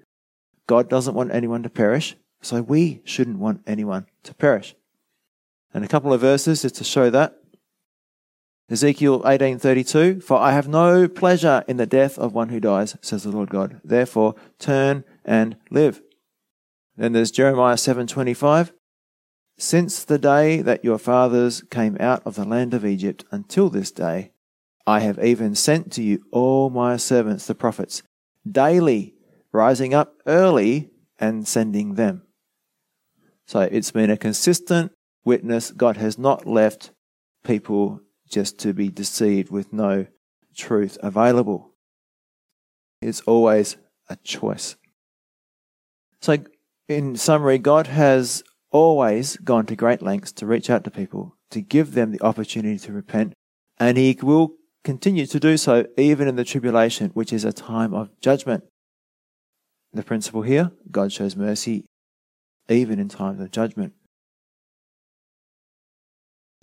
God 0.67 0.89
doesn't 0.89 1.15
want 1.15 1.33
anyone 1.33 1.63
to 1.63 1.71
perish, 1.71 2.17
so 2.41 2.63
we 2.63 3.01
shouldn't 3.05 3.39
want 3.39 3.63
anyone 3.67 4.07
to 4.25 4.35
perish. 4.35 4.75
And 5.73 5.85
a 5.85 5.89
couple 5.89 6.13
of 6.13 6.21
verses 6.21 6.63
just 6.63 6.77
to 6.77 6.85
show 6.85 7.11
that. 7.11 7.39
Ezekiel 8.69 9.23
18:32 9.23 10.23
For 10.23 10.39
I 10.39 10.53
have 10.53 10.67
no 10.67 11.07
pleasure 11.07 11.63
in 11.69 11.77
the 11.77 11.87
death 11.87 12.19
of 12.19 12.35
one 12.35 12.49
who 12.49 12.59
dies 12.59 12.97
says 13.01 13.23
the 13.23 13.31
Lord 13.31 13.49
God 13.49 13.81
therefore 13.85 14.35
turn 14.59 15.05
and 15.25 15.57
live. 15.71 16.03
Then 16.97 17.13
there's 17.13 17.31
Jeremiah 17.31 17.77
7:25 17.77 18.73
Since 19.57 20.03
the 20.03 20.19
day 20.19 20.63
that 20.63 20.85
your 20.85 20.99
fathers 20.99 21.63
came 21.71 21.97
out 22.01 22.23
of 22.27 22.35
the 22.35 22.45
land 22.45 22.75
of 22.75 22.85
Egypt 22.85 23.25
until 23.31 23.71
this 23.71 23.93
day 23.93 24.33
I 24.85 25.01
have 25.01 25.23
even 25.23 25.55
sent 25.55 25.93
to 25.93 26.03
you 26.03 26.25
all 26.33 26.69
my 26.71 26.97
servants 26.97 27.47
the 27.47 27.55
prophets 27.55 28.03
daily 28.51 29.16
rising 29.57 29.95
up 29.95 30.15
early 30.27 30.91
and 31.19 31.49
sending 31.49 31.95
them. 31.95 32.23
So 33.47 33.61
it's 33.61 33.91
been 33.91 34.11
a 34.11 34.17
consistent 34.17 34.93
witness. 35.25 35.71
God 35.71 35.97
has 35.97 36.19
not 36.19 36.47
left 36.47 36.91
people 37.45 38.01
just 38.29 38.59
to 38.61 38.73
be 38.73 38.89
deceived 38.89 39.51
with 39.51 39.73
no 39.73 40.07
truth 40.57 40.99
available. 41.03 41.73
It's 43.01 43.21
always 43.23 43.77
a 44.09 44.17
choice. 44.17 44.77
So, 46.21 46.39
in 46.89 47.17
summary, 47.17 47.59
God 47.59 47.89
has 47.89 48.43
always 48.71 49.37
gone 49.37 49.67
to 49.67 49.77
great 49.77 50.03
lengths 50.03 50.33
to 50.33 50.47
reach 50.47 50.71
out 50.71 50.85
to 50.85 50.91
people, 50.91 51.37
to 51.51 51.61
give 51.61 51.93
them 51.93 52.11
the 52.11 52.23
opportunity 52.23 52.79
to 52.79 52.93
repent, 52.93 53.35
and 53.79 53.99
He 53.99 54.19
will 54.23 54.55
continue 54.83 55.27
to 55.27 55.41
do 55.41 55.57
so 55.57 55.87
even 55.97 56.27
in 56.27 56.37
the 56.37 56.45
tribulation, 56.45 57.11
which 57.11 57.33
is 57.33 57.45
a 57.45 57.53
time 57.53 57.93
of 57.93 58.11
judgment. 58.21 58.65
The 59.97 60.03
principle 60.03 60.43
here 60.43 60.73
God 60.91 61.11
shows 61.11 61.35
mercy 61.35 61.87
even 62.69 62.99
in 62.99 63.09
times 63.09 63.41
of 63.41 63.51
judgment. 63.51 63.95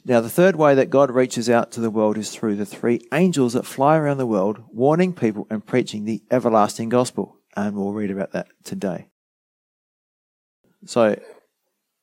Now, 0.06 0.22
the 0.22 0.30
third 0.30 0.56
way 0.56 0.75
that 0.75 0.92
God 0.92 1.10
reaches 1.10 1.50
out 1.50 1.72
to 1.72 1.82
the 1.82 1.90
world 1.90 2.16
is 2.16 2.30
through 2.30 2.58
the 2.58 2.66
three 2.66 3.02
angels 3.12 3.54
that 3.54 3.66
fly 3.66 3.98
around 3.98 4.18
the 4.18 4.28
world, 4.28 4.62
warning 4.72 5.13
people 5.13 5.48
and 5.50 5.66
preaching 5.66 6.06
the 6.06 6.22
everlasting 6.30 6.90
gospel. 6.90 7.38
And 7.56 7.75
we'll 7.75 7.94
read 7.94 8.12
about 8.12 8.34
that 8.34 8.48
today. 8.63 9.08
So, 10.86 11.20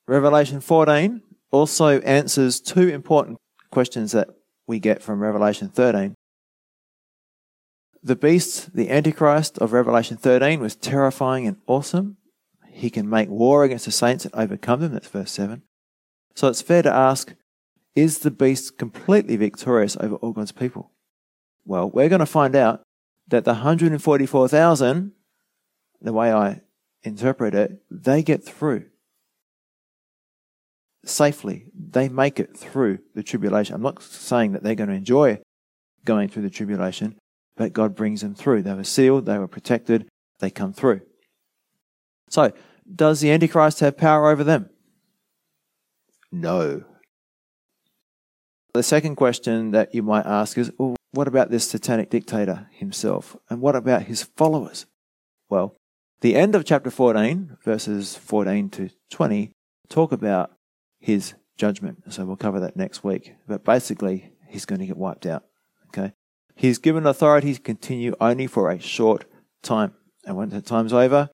Revelation 0.08 0.60
14 0.60 1.22
also 1.52 2.00
answers 2.00 2.60
two 2.60 2.88
important 2.88 3.38
questions 3.70 4.12
that 4.12 4.30
we 4.66 4.80
get 4.80 5.00
from 5.00 5.20
Revelation 5.20 5.68
13. 5.68 6.16
The 8.02 8.16
beast, 8.16 8.74
the 8.74 8.90
Antichrist 8.90 9.58
of 9.58 9.72
Revelation 9.72 10.16
13, 10.16 10.60
was 10.60 10.74
terrifying 10.74 11.46
and 11.46 11.58
awesome. 11.66 12.16
He 12.68 12.88
can 12.88 13.08
make 13.08 13.28
war 13.28 13.64
against 13.64 13.84
the 13.84 13.92
saints 13.92 14.24
and 14.24 14.34
overcome 14.34 14.80
them. 14.80 14.92
That's 14.92 15.08
verse 15.08 15.30
7. 15.32 15.62
So 16.34 16.48
it's 16.48 16.62
fair 16.62 16.82
to 16.82 16.92
ask 16.92 17.34
is 17.94 18.20
the 18.20 18.30
beast 18.30 18.78
completely 18.78 19.36
victorious 19.36 19.96
over 20.00 20.14
all 20.16 20.32
God's 20.32 20.52
people? 20.52 20.92
Well, 21.64 21.90
we're 21.90 22.08
going 22.08 22.20
to 22.20 22.26
find 22.26 22.54
out 22.54 22.82
that 23.28 23.44
the 23.44 23.52
144,000, 23.52 25.12
the 26.00 26.12
way 26.12 26.32
I 26.32 26.60
interpret 27.02 27.54
it, 27.54 27.82
they 27.90 28.22
get 28.22 28.44
through 28.44 28.86
safely. 31.04 31.66
They 31.74 32.08
make 32.08 32.38
it 32.38 32.56
through 32.56 33.00
the 33.14 33.22
tribulation. 33.22 33.74
I'm 33.74 33.82
not 33.82 34.02
saying 34.02 34.52
that 34.52 34.62
they're 34.62 34.74
going 34.74 34.90
to 34.90 34.96
enjoy 34.96 35.40
going 36.04 36.28
through 36.28 36.42
the 36.42 36.50
tribulation, 36.50 37.18
but 37.60 37.74
God 37.74 37.94
brings 37.94 38.22
them 38.22 38.34
through. 38.34 38.62
They 38.62 38.72
were 38.72 38.84
sealed, 38.84 39.26
they 39.26 39.36
were 39.36 39.46
protected, 39.46 40.08
they 40.38 40.50
come 40.50 40.72
through. 40.72 41.02
So, 42.30 42.52
does 42.90 43.20
the 43.20 43.30
Antichrist 43.30 43.80
have 43.80 43.98
power 43.98 44.30
over 44.30 44.42
them? 44.42 44.70
No. 46.32 46.84
The 48.72 48.82
second 48.82 49.16
question 49.16 49.72
that 49.72 49.94
you 49.94 50.02
might 50.02 50.24
ask 50.24 50.56
is 50.56 50.72
well, 50.78 50.96
what 51.12 51.28
about 51.28 51.50
this 51.50 51.68
satanic 51.68 52.08
dictator 52.08 52.66
himself? 52.72 53.36
And 53.50 53.60
what 53.60 53.76
about 53.76 54.04
his 54.04 54.22
followers? 54.22 54.86
Well, 55.50 55.76
the 56.22 56.36
end 56.36 56.54
of 56.54 56.64
chapter 56.64 56.90
14, 56.90 57.58
verses 57.62 58.16
14 58.16 58.70
to 58.70 58.88
20, 59.10 59.52
talk 59.90 60.12
about 60.12 60.52
his 60.98 61.34
judgment. 61.58 62.04
So 62.10 62.24
we'll 62.24 62.36
cover 62.36 62.60
that 62.60 62.74
next 62.74 63.04
week. 63.04 63.34
But 63.46 63.64
basically, 63.64 64.32
he's 64.48 64.64
going 64.64 64.80
to 64.80 64.86
get 64.86 64.96
wiped 64.96 65.26
out. 65.26 65.44
He's 66.60 66.76
given 66.76 67.06
authority 67.06 67.54
to 67.54 67.60
continue 67.60 68.14
only 68.20 68.46
for 68.46 68.70
a 68.70 68.78
short 68.78 69.24
time. 69.62 69.94
And 70.26 70.36
when 70.36 70.50
the 70.50 70.60
time's 70.60 70.92
over, 70.92 71.30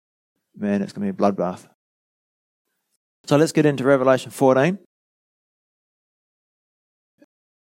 man, 0.57 0.83
it's 0.83 0.93
going 0.93 1.05
to 1.05 1.13
be 1.13 1.17
a 1.17 1.33
bloodbath. 1.33 1.67
So 3.25 3.37
let's 3.37 3.51
get 3.51 3.67
into 3.67 3.83
Revelation 3.83 4.31
14. 4.31 4.79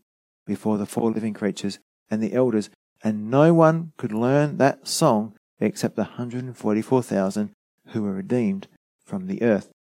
before 0.47 0.79
the 0.79 0.87
four 0.87 1.11
living 1.11 1.35
creatures 1.35 1.79
and 2.11 2.23
the 2.23 2.33
elders, 2.33 2.71
and 3.03 3.31
no 3.31 3.53
one 3.53 3.93
could 3.97 4.13
learn 4.13 4.59
that 4.59 4.87
song 4.89 5.35
except 5.61 5.97
the 5.97 6.03
144,000 6.03 7.51
who 7.97 8.03
were 8.03 8.13
redeemed 8.13 8.69
from 9.03 9.27
the 9.27 9.43
earth. 9.43 9.71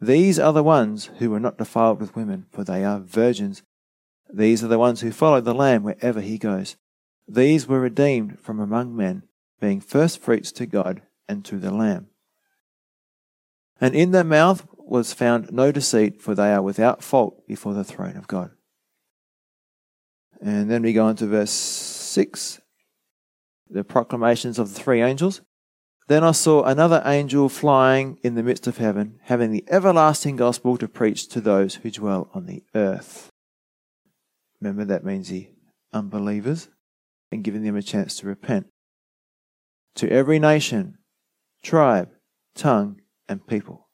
These 0.00 0.40
are 0.40 0.52
the 0.52 0.64
ones 0.64 1.10
who 1.18 1.30
were 1.30 1.38
not 1.38 1.56
defiled 1.56 2.00
with 2.00 2.16
women, 2.16 2.46
for 2.50 2.64
they 2.64 2.84
are 2.84 2.98
virgins. 2.98 3.62
These 4.28 4.64
are 4.64 4.68
the 4.68 4.78
ones 4.78 5.02
who 5.02 5.12
follow 5.12 5.40
the 5.40 5.54
Lamb 5.54 5.84
wherever 5.84 6.20
he 6.20 6.36
goes. 6.36 6.76
These 7.28 7.68
were 7.68 7.78
redeemed 7.78 8.40
from 8.40 8.58
among 8.58 8.96
men, 8.96 9.22
being 9.60 9.80
first 9.80 10.20
fruits 10.20 10.50
to 10.52 10.66
God 10.66 11.02
and 11.28 11.44
to 11.44 11.58
the 11.58 11.70
Lamb. 11.70 12.08
And 13.80 13.94
in 13.94 14.10
their 14.10 14.24
mouth 14.24 14.66
was 14.76 15.12
found 15.12 15.52
no 15.52 15.70
deceit, 15.70 16.20
for 16.20 16.34
they 16.34 16.52
are 16.52 16.62
without 16.62 17.04
fault 17.04 17.46
before 17.46 17.74
the 17.74 17.84
throne 17.84 18.16
of 18.16 18.26
God. 18.26 18.50
And 20.40 20.68
then 20.68 20.82
we 20.82 20.92
go 20.92 21.06
on 21.06 21.14
to 21.16 21.26
verse 21.26 21.52
6, 21.52 22.60
the 23.70 23.84
proclamations 23.84 24.58
of 24.58 24.74
the 24.74 24.80
three 24.80 25.02
angels. 25.02 25.42
Then 26.08 26.24
I 26.24 26.32
saw 26.32 26.64
another 26.64 27.02
angel 27.04 27.50
flying 27.50 28.18
in 28.22 28.34
the 28.34 28.42
midst 28.42 28.66
of 28.66 28.78
heaven, 28.78 29.20
having 29.24 29.52
the 29.52 29.64
everlasting 29.68 30.36
gospel 30.36 30.78
to 30.78 30.88
preach 30.88 31.28
to 31.28 31.40
those 31.40 31.76
who 31.76 31.90
dwell 31.90 32.30
on 32.32 32.46
the 32.46 32.62
earth. 32.74 33.28
Remember, 34.58 34.86
that 34.86 35.04
means 35.04 35.28
the 35.28 35.50
unbelievers, 35.92 36.70
and 37.30 37.44
giving 37.44 37.62
them 37.62 37.76
a 37.76 37.82
chance 37.82 38.16
to 38.16 38.26
repent. 38.26 38.68
To 39.96 40.10
every 40.10 40.38
nation, 40.38 40.96
tribe, 41.62 42.08
tongue, 42.54 43.02
and 43.28 43.46
people. 43.46 43.88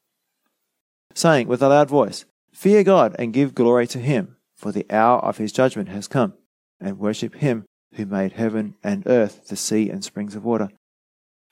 Saying 1.13 1.49
with 1.49 1.61
a 1.61 1.67
loud 1.67 1.89
voice, 1.89 2.23
Fear 2.53 2.85
God 2.85 3.15
and 3.19 3.33
give 3.33 3.53
glory 3.53 3.87
to 3.87 3.99
Him, 3.99 4.37
for 4.55 4.71
the 4.71 4.85
hour 4.89 5.19
of 5.19 5.37
His 5.37 5.51
judgment 5.51 5.89
has 5.89 6.07
come, 6.07 6.33
and 6.79 6.97
worship 6.97 7.35
Him 7.35 7.65
who 7.95 8.05
made 8.05 8.33
heaven 8.33 8.75
and 8.81 9.03
earth, 9.05 9.49
the 9.49 9.57
sea, 9.57 9.89
and 9.89 10.01
springs 10.01 10.33
of 10.33 10.45
water. 10.45 10.69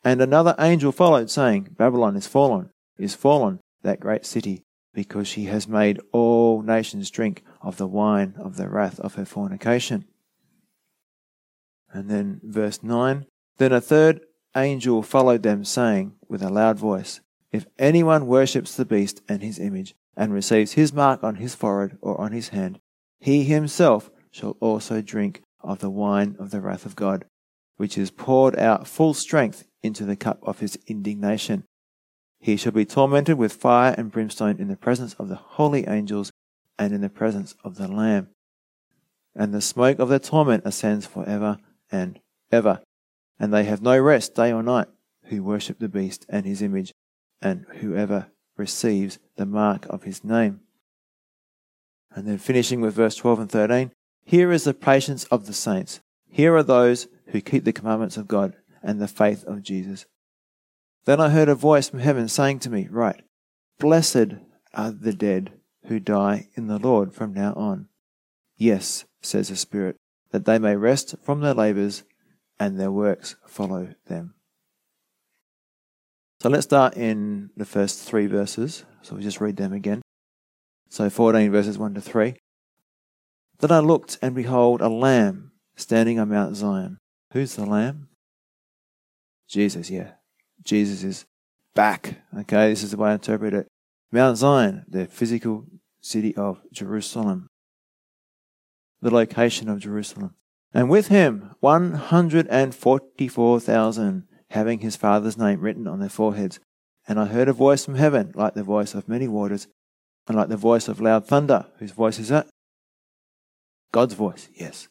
And 0.03 0.21
another 0.21 0.55
angel 0.59 0.91
followed, 0.91 1.29
saying, 1.29 1.75
Babylon 1.77 2.15
is 2.15 2.27
fallen, 2.27 2.71
is 2.97 3.15
fallen, 3.15 3.59
that 3.83 3.99
great 3.99 4.25
city, 4.25 4.63
because 4.93 5.27
she 5.27 5.45
has 5.45 5.67
made 5.67 6.01
all 6.11 6.61
nations 6.61 7.09
drink 7.09 7.43
of 7.61 7.77
the 7.77 7.87
wine 7.87 8.35
of 8.37 8.57
the 8.57 8.67
wrath 8.67 8.99
of 8.99 9.15
her 9.15 9.25
fornication. 9.25 10.05
And 11.91 12.09
then 12.09 12.41
verse 12.43 12.83
9 12.83 13.25
Then 13.57 13.71
a 13.71 13.79
third 13.79 14.21
angel 14.55 15.03
followed 15.03 15.43
them, 15.43 15.63
saying 15.63 16.13
with 16.27 16.41
a 16.41 16.49
loud 16.49 16.77
voice, 16.77 17.21
If 17.51 17.65
anyone 17.79 18.27
worships 18.27 18.75
the 18.75 18.85
beast 18.85 19.21
and 19.29 19.41
his 19.41 19.59
image, 19.59 19.95
and 20.15 20.33
receives 20.33 20.73
his 20.73 20.93
mark 20.93 21.23
on 21.23 21.35
his 21.35 21.55
forehead 21.55 21.97
or 22.01 22.19
on 22.19 22.31
his 22.31 22.49
hand, 22.49 22.79
he 23.19 23.43
himself 23.43 24.11
shall 24.31 24.57
also 24.59 25.01
drink 25.01 25.41
of 25.61 25.79
the 25.79 25.89
wine 25.89 26.35
of 26.39 26.51
the 26.51 26.61
wrath 26.61 26.85
of 26.85 26.95
God, 26.95 27.25
which 27.77 27.97
is 27.97 28.11
poured 28.11 28.57
out 28.59 28.87
full 28.87 29.13
strength 29.13 29.63
into 29.83 30.05
the 30.05 30.15
cup 30.15 30.39
of 30.41 30.59
his 30.59 30.79
indignation. 30.87 31.65
He 32.39 32.57
shall 32.57 32.71
be 32.71 32.85
tormented 32.85 33.37
with 33.37 33.53
fire 33.53 33.93
and 33.97 34.11
brimstone 34.11 34.57
in 34.59 34.67
the 34.69 34.75
presence 34.75 35.13
of 35.15 35.29
the 35.29 35.35
holy 35.35 35.87
angels 35.87 36.31
and 36.79 36.93
in 36.93 37.01
the 37.01 37.09
presence 37.09 37.55
of 37.63 37.75
the 37.75 37.87
Lamb. 37.87 38.29
And 39.35 39.53
the 39.53 39.61
smoke 39.61 39.99
of 39.99 40.09
their 40.09 40.19
torment 40.19 40.63
ascends 40.65 41.05
for 41.05 41.27
ever 41.27 41.57
and 41.91 42.19
ever. 42.51 42.81
And 43.39 43.53
they 43.53 43.63
have 43.65 43.81
no 43.81 43.99
rest 43.99 44.35
day 44.35 44.51
or 44.51 44.63
night 44.63 44.87
who 45.25 45.43
worship 45.43 45.79
the 45.79 45.89
beast 45.89 46.25
and 46.29 46.45
his 46.45 46.61
image, 46.61 46.93
and 47.41 47.65
whoever 47.79 48.27
receives 48.57 49.19
the 49.37 49.45
mark 49.45 49.85
of 49.89 50.03
his 50.03 50.23
name. 50.23 50.61
And 52.13 52.27
then 52.27 52.37
finishing 52.37 52.81
with 52.81 52.93
verse 52.93 53.15
12 53.15 53.39
and 53.39 53.51
13 53.51 53.91
Here 54.23 54.51
is 54.51 54.65
the 54.65 54.73
patience 54.73 55.23
of 55.25 55.45
the 55.45 55.53
saints. 55.53 55.99
Here 56.29 56.55
are 56.55 56.63
those 56.63 57.07
who 57.27 57.41
keep 57.41 57.63
the 57.63 57.73
commandments 57.73 58.17
of 58.17 58.27
God 58.27 58.55
and 58.83 58.99
the 58.99 59.07
faith 59.07 59.43
of 59.45 59.63
Jesus. 59.63 60.05
Then 61.05 61.19
I 61.19 61.29
heard 61.29 61.49
a 61.49 61.55
voice 61.55 61.89
from 61.89 61.99
heaven 61.99 62.27
saying 62.27 62.59
to 62.59 62.69
me, 62.69 62.87
Write, 62.89 63.23
Blessed 63.79 64.35
are 64.73 64.91
the 64.91 65.13
dead 65.13 65.53
who 65.87 65.99
die 65.99 66.49
in 66.55 66.67
the 66.67 66.77
Lord 66.77 67.13
from 67.13 67.33
now 67.33 67.53
on. 67.53 67.87
Yes, 68.57 69.05
says 69.21 69.49
the 69.49 69.55
Spirit, 69.55 69.97
that 70.31 70.45
they 70.45 70.59
may 70.59 70.75
rest 70.75 71.15
from 71.21 71.41
their 71.41 71.53
labors 71.53 72.03
and 72.59 72.79
their 72.79 72.91
works 72.91 73.35
follow 73.47 73.95
them. 74.07 74.35
So 76.41 76.49
let's 76.49 76.65
start 76.65 76.95
in 76.97 77.51
the 77.55 77.65
first 77.65 78.01
three 78.01 78.27
verses. 78.27 78.85
So 79.01 79.15
we 79.15 79.23
just 79.23 79.41
read 79.41 79.57
them 79.57 79.73
again. 79.73 80.01
So 80.89 81.09
14 81.09 81.51
verses 81.51 81.77
1 81.77 81.93
to 81.95 82.01
3. 82.01 82.35
Then 83.59 83.71
I 83.71 83.79
looked, 83.79 84.17
and 84.21 84.35
behold, 84.35 84.81
a 84.81 84.89
lamb 84.89 85.51
standing 85.75 86.19
on 86.19 86.29
Mount 86.29 86.55
Zion. 86.55 86.97
Who's 87.31 87.55
the 87.55 87.65
lamb? 87.65 88.09
Jesus, 89.47 89.89
yeah. 89.89 90.11
Jesus 90.63 91.03
is 91.03 91.25
back. 91.75 92.21
Okay, 92.37 92.69
this 92.69 92.83
is 92.83 92.91
the 92.91 92.97
way 92.97 93.09
I 93.09 93.13
interpret 93.13 93.53
it. 93.53 93.67
Mount 94.11 94.37
Zion, 94.37 94.85
the 94.87 95.07
physical 95.07 95.65
city 96.01 96.35
of 96.35 96.61
Jerusalem, 96.71 97.47
the 99.01 99.13
location 99.13 99.69
of 99.69 99.79
Jerusalem. 99.79 100.35
And 100.73 100.89
with 100.89 101.09
him, 101.09 101.51
144,000, 101.59 104.23
having 104.49 104.79
his 104.79 104.95
father's 104.95 105.37
name 105.37 105.59
written 105.61 105.87
on 105.87 105.99
their 105.99 106.09
foreheads. 106.09 106.59
And 107.07 107.19
I 107.19 107.25
heard 107.25 107.49
a 107.49 107.53
voice 107.53 107.85
from 107.85 107.95
heaven, 107.95 108.31
like 108.35 108.53
the 108.53 108.63
voice 108.63 108.93
of 108.93 109.09
many 109.09 109.27
waters, 109.27 109.67
and 110.27 110.37
like 110.37 110.49
the 110.49 110.57
voice 110.57 110.87
of 110.87 111.01
loud 111.01 111.27
thunder. 111.27 111.65
Whose 111.79 111.91
voice 111.91 112.19
is 112.19 112.29
that? 112.29 112.47
God's 113.91 114.13
voice, 114.13 114.47
yes. 114.55 114.87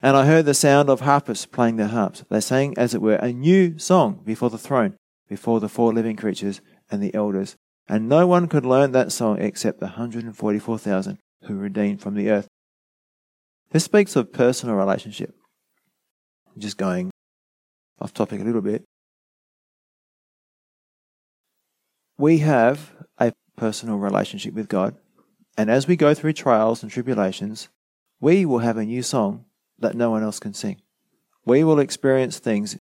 And 0.00 0.16
I 0.16 0.26
heard 0.26 0.44
the 0.44 0.54
sound 0.54 0.88
of 0.88 1.00
harpists 1.00 1.46
playing 1.46 1.76
their 1.76 1.88
harps. 1.88 2.24
They 2.30 2.40
sang, 2.40 2.76
as 2.78 2.94
it 2.94 3.02
were, 3.02 3.16
a 3.16 3.32
new 3.32 3.78
song 3.78 4.20
before 4.24 4.48
the 4.48 4.58
throne, 4.58 4.96
before 5.28 5.58
the 5.58 5.68
four 5.68 5.92
living 5.92 6.14
creatures 6.14 6.60
and 6.90 7.02
the 7.02 7.12
elders. 7.14 7.56
And 7.88 8.08
no 8.08 8.26
one 8.26 8.46
could 8.46 8.64
learn 8.64 8.92
that 8.92 9.10
song 9.10 9.40
except 9.40 9.80
the 9.80 9.86
144,000 9.86 11.18
who 11.44 11.54
were 11.54 11.62
redeemed 11.62 12.00
from 12.00 12.14
the 12.14 12.30
earth. 12.30 12.46
This 13.70 13.84
speaks 13.84 14.14
of 14.14 14.32
personal 14.32 14.76
relationship. 14.76 15.34
I'm 16.54 16.60
just 16.60 16.78
going 16.78 17.10
off 18.00 18.14
topic 18.14 18.40
a 18.40 18.44
little 18.44 18.62
bit. 18.62 18.84
We 22.16 22.38
have 22.38 22.92
a 23.18 23.32
personal 23.56 23.96
relationship 23.96 24.54
with 24.54 24.68
God, 24.68 24.96
and 25.56 25.70
as 25.70 25.86
we 25.86 25.96
go 25.96 26.14
through 26.14 26.32
trials 26.32 26.82
and 26.82 26.90
tribulations, 26.90 27.68
we 28.20 28.44
will 28.44 28.58
have 28.58 28.76
a 28.76 28.84
new 28.84 29.02
song 29.02 29.44
that 29.78 29.94
no 29.94 30.10
one 30.10 30.22
else 30.22 30.38
can 30.38 30.54
sing. 30.54 30.80
We 31.44 31.64
will 31.64 31.78
experience 31.78 32.38
things 32.38 32.78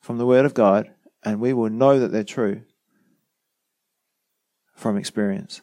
from 0.00 0.18
the 0.18 0.26
Word 0.26 0.44
of 0.44 0.54
God, 0.54 0.90
and 1.24 1.40
we 1.40 1.52
will 1.52 1.70
know 1.70 1.98
that 1.98 2.12
they're 2.12 2.24
true 2.24 2.62
from 4.74 4.96
experience. 4.96 5.62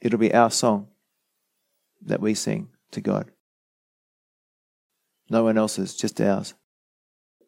It'll 0.00 0.18
be 0.18 0.34
our 0.34 0.50
song 0.50 0.88
that 2.02 2.20
we 2.20 2.34
sing 2.34 2.68
to 2.92 3.00
God. 3.00 3.30
No 5.28 5.44
one 5.44 5.58
else's, 5.58 5.94
just 5.94 6.20
ours. 6.20 6.54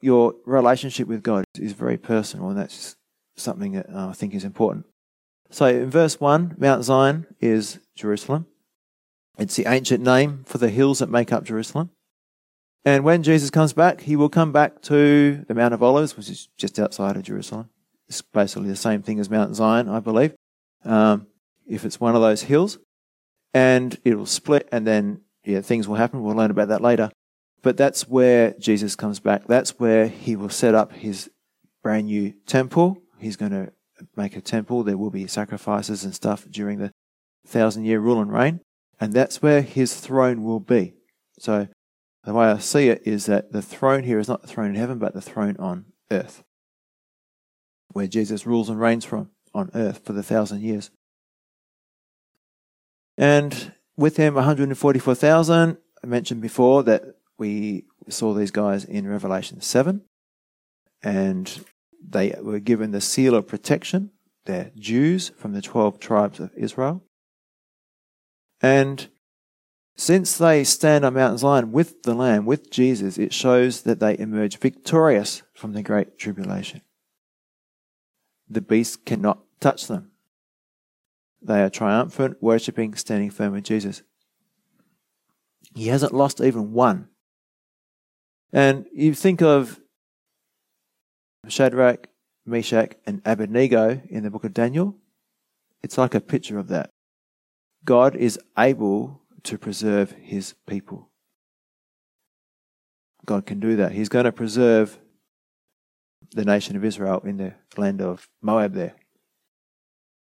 Your 0.01 0.35
relationship 0.45 1.09
with 1.09 1.23
God 1.23 1.45
is 1.59 1.73
very 1.73 1.97
personal, 1.97 2.49
and 2.49 2.59
that's 2.59 2.97
something 3.37 3.73
that 3.73 3.89
uh, 3.91 4.09
I 4.09 4.13
think 4.13 4.35
is 4.35 4.45
important. 4.45 4.87
So, 5.51 5.67
in 5.67 5.91
verse 5.91 6.21
1, 6.21 6.57
Mount 6.59 6.85
Zion 6.85 7.27
is 7.41 7.81
Jerusalem. 7.95 8.47
It's 9.39 9.57
the 9.57 9.67
ancient 9.67 10.05
name 10.05 10.45
for 10.45 10.59
the 10.59 10.69
hills 10.69 10.99
that 10.99 11.09
make 11.09 11.33
up 11.33 11.45
Jerusalem. 11.45 11.91
And 12.89 13.05
when 13.05 13.23
Jesus 13.23 13.51
comes 13.51 13.75
back, 13.75 14.01
he 14.01 14.17
will 14.17 14.31
come 14.31 14.51
back 14.51 14.81
to 14.85 15.45
the 15.47 15.53
Mount 15.53 15.75
of 15.75 15.83
Olives, 15.83 16.17
which 16.17 16.31
is 16.31 16.49
just 16.57 16.79
outside 16.79 17.19
of 17.19 17.23
Jerusalem. 17.23 17.69
It's 18.09 18.23
basically 18.23 18.71
the 18.71 18.77
same 18.77 19.03
thing 19.03 19.21
as 19.21 19.29
Mount 19.29 19.55
Zion, 19.55 19.91
I 19.91 20.01
believe, 20.01 20.35
um, 20.87 21.27
if 21.67 21.85
it's 21.85 22.01
one 22.01 22.17
of 22.17 22.23
those 22.23 22.45
hills. 22.45 22.79
And 23.53 23.99
it'll 24.07 24.25
split, 24.25 24.71
and 24.73 24.87
then 24.87 25.21
yeah, 25.45 25.61
things 25.61 25.87
will 25.87 25.97
happen. 25.97 26.23
We'll 26.23 26.35
learn 26.35 26.51
about 26.51 26.69
that 26.69 26.81
later. 26.81 27.11
But 27.61 27.77
that's 27.77 28.09
where 28.09 28.55
Jesus 28.59 28.97
comes 28.97 29.21
back. 29.21 29.47
That's 29.47 29.79
where 29.79 30.09
he 30.09 30.35
will 30.35 30.49
set 30.49 30.75
up 30.75 30.95
his 30.95 31.31
brand 31.83 32.07
new 32.07 32.33
temple. 32.47 33.03
He's 33.19 33.37
going 33.37 33.53
to 33.53 33.71
make 34.17 34.35
a 34.35 34.41
temple. 34.41 34.83
There 34.83 34.97
will 34.97 35.11
be 35.11 35.27
sacrifices 35.27 36.05
and 36.05 36.15
stuff 36.15 36.47
during 36.51 36.79
the 36.79 36.93
thousand 37.47 37.85
year 37.85 38.01
rule 38.01 38.23
and 38.23 38.33
reign. 38.33 38.61
And 38.99 39.13
that's 39.13 39.43
where 39.43 39.61
his 39.61 39.95
throne 39.95 40.43
will 40.43 40.61
be. 40.61 40.95
So 41.39 41.69
the 42.29 42.35
way 42.35 42.47
I 42.47 42.59
see 42.59 42.91
it 42.91 43.07
is 43.07 43.25
that 43.25 43.53
the 43.53 43.63
throne 43.63 44.03
here 44.03 44.19
is 44.19 44.29
not 44.29 44.43
the 44.43 44.49
throne 44.49 44.69
in 44.69 44.75
heaven, 44.75 44.99
but 44.99 45.15
the 45.15 45.23
throne 45.23 45.57
on 45.59 45.87
earth, 46.11 46.45
where 47.95 48.07
Jesus 48.07 48.47
rules 48.47 48.69
and 48.69 48.79
reigns 48.79 49.07
from 49.07 49.31
on 49.55 49.71
earth 49.73 50.05
for 50.05 50.13
the 50.13 50.23
thousand 50.23 50.61
years. 50.61 50.91
And 53.17 53.73
with 53.97 54.19
him, 54.19 54.35
144,000. 54.35 55.79
I 56.05 56.07
mentioned 56.07 56.43
before 56.43 56.83
that 56.83 57.17
we 57.39 57.87
saw 58.11 58.35
these 58.35 58.51
guys 58.51 58.85
in 58.85 59.09
Revelation 59.09 59.63
7, 59.63 60.03
and 61.03 61.65
they 62.07 62.35
were 62.43 62.61
given 62.61 62.91
the 62.91 63.01
seal 63.01 63.35
of 63.35 63.49
protection. 63.49 64.11
They're 64.45 64.71
Jews 64.77 65.31
from 65.31 65.55
the 65.55 65.63
12 65.63 65.99
tribes 65.99 66.41
of 66.41 66.51
Israel. 66.55 67.03
And 68.61 69.09
since 69.99 70.39
they 70.39 70.63
stand 70.63 71.05
on 71.05 71.15
Mount 71.15 71.41
Zion 71.41 71.73
with 71.73 72.05
the 72.05 72.15
Lamb, 72.15 72.47
with 72.47 72.71
Jesus, 72.71 73.19
it 73.19 73.35
shows 73.35 73.83
that 73.83 73.99
they 73.99 74.17
emerge 74.17 74.57
victorious 74.57 75.43
from 75.53 75.73
the 75.73 75.83
great 75.83 76.17
tribulation. 76.17 76.83
The 78.49 78.61
beast 78.61 79.05
cannot 79.05 79.41
touch 79.61 79.89
them. 79.89 80.13
They 81.43 81.63
are 81.63 81.69
triumphant, 81.69 82.41
worshipping, 82.41 82.95
standing 82.95 83.31
firm 83.31 83.53
with 83.53 83.65
Jesus. 83.65 84.03
He 85.75 85.89
hasn't 85.89 86.15
lost 86.15 86.41
even 86.41 86.73
one. 86.73 87.09
And 88.53 88.87
you 88.95 89.15
think 89.15 89.43
of 89.43 89.81
Shadrach, 91.49 92.09
Meshach, 92.47 92.95
and 93.05 93.21
Abednego 93.25 94.01
in 94.09 94.23
the 94.23 94.31
book 94.31 94.45
of 94.45 94.55
Daniel. 94.55 94.97
It's 95.83 95.99
like 95.99 96.15
a 96.15 96.21
picture 96.21 96.59
of 96.59 96.69
that. 96.69 96.91
God 97.85 98.15
is 98.15 98.39
able 98.57 99.23
to 99.45 99.59
preserve 99.59 100.13
his 100.13 100.55
people. 100.67 101.11
God 103.25 103.47
can 103.47 103.61
do 103.61 103.77
that. 103.77 103.93
He's 103.93 104.09
going 104.09 104.25
to 104.25 104.33
preserve 104.33 104.99
the 106.35 106.45
nation 106.45 106.77
of 106.77 106.85
Israel 106.85 107.21
in 107.25 107.37
the 107.37 107.55
land 107.77 108.01
of 108.01 108.29
Moab 108.43 108.75
there. 108.75 108.95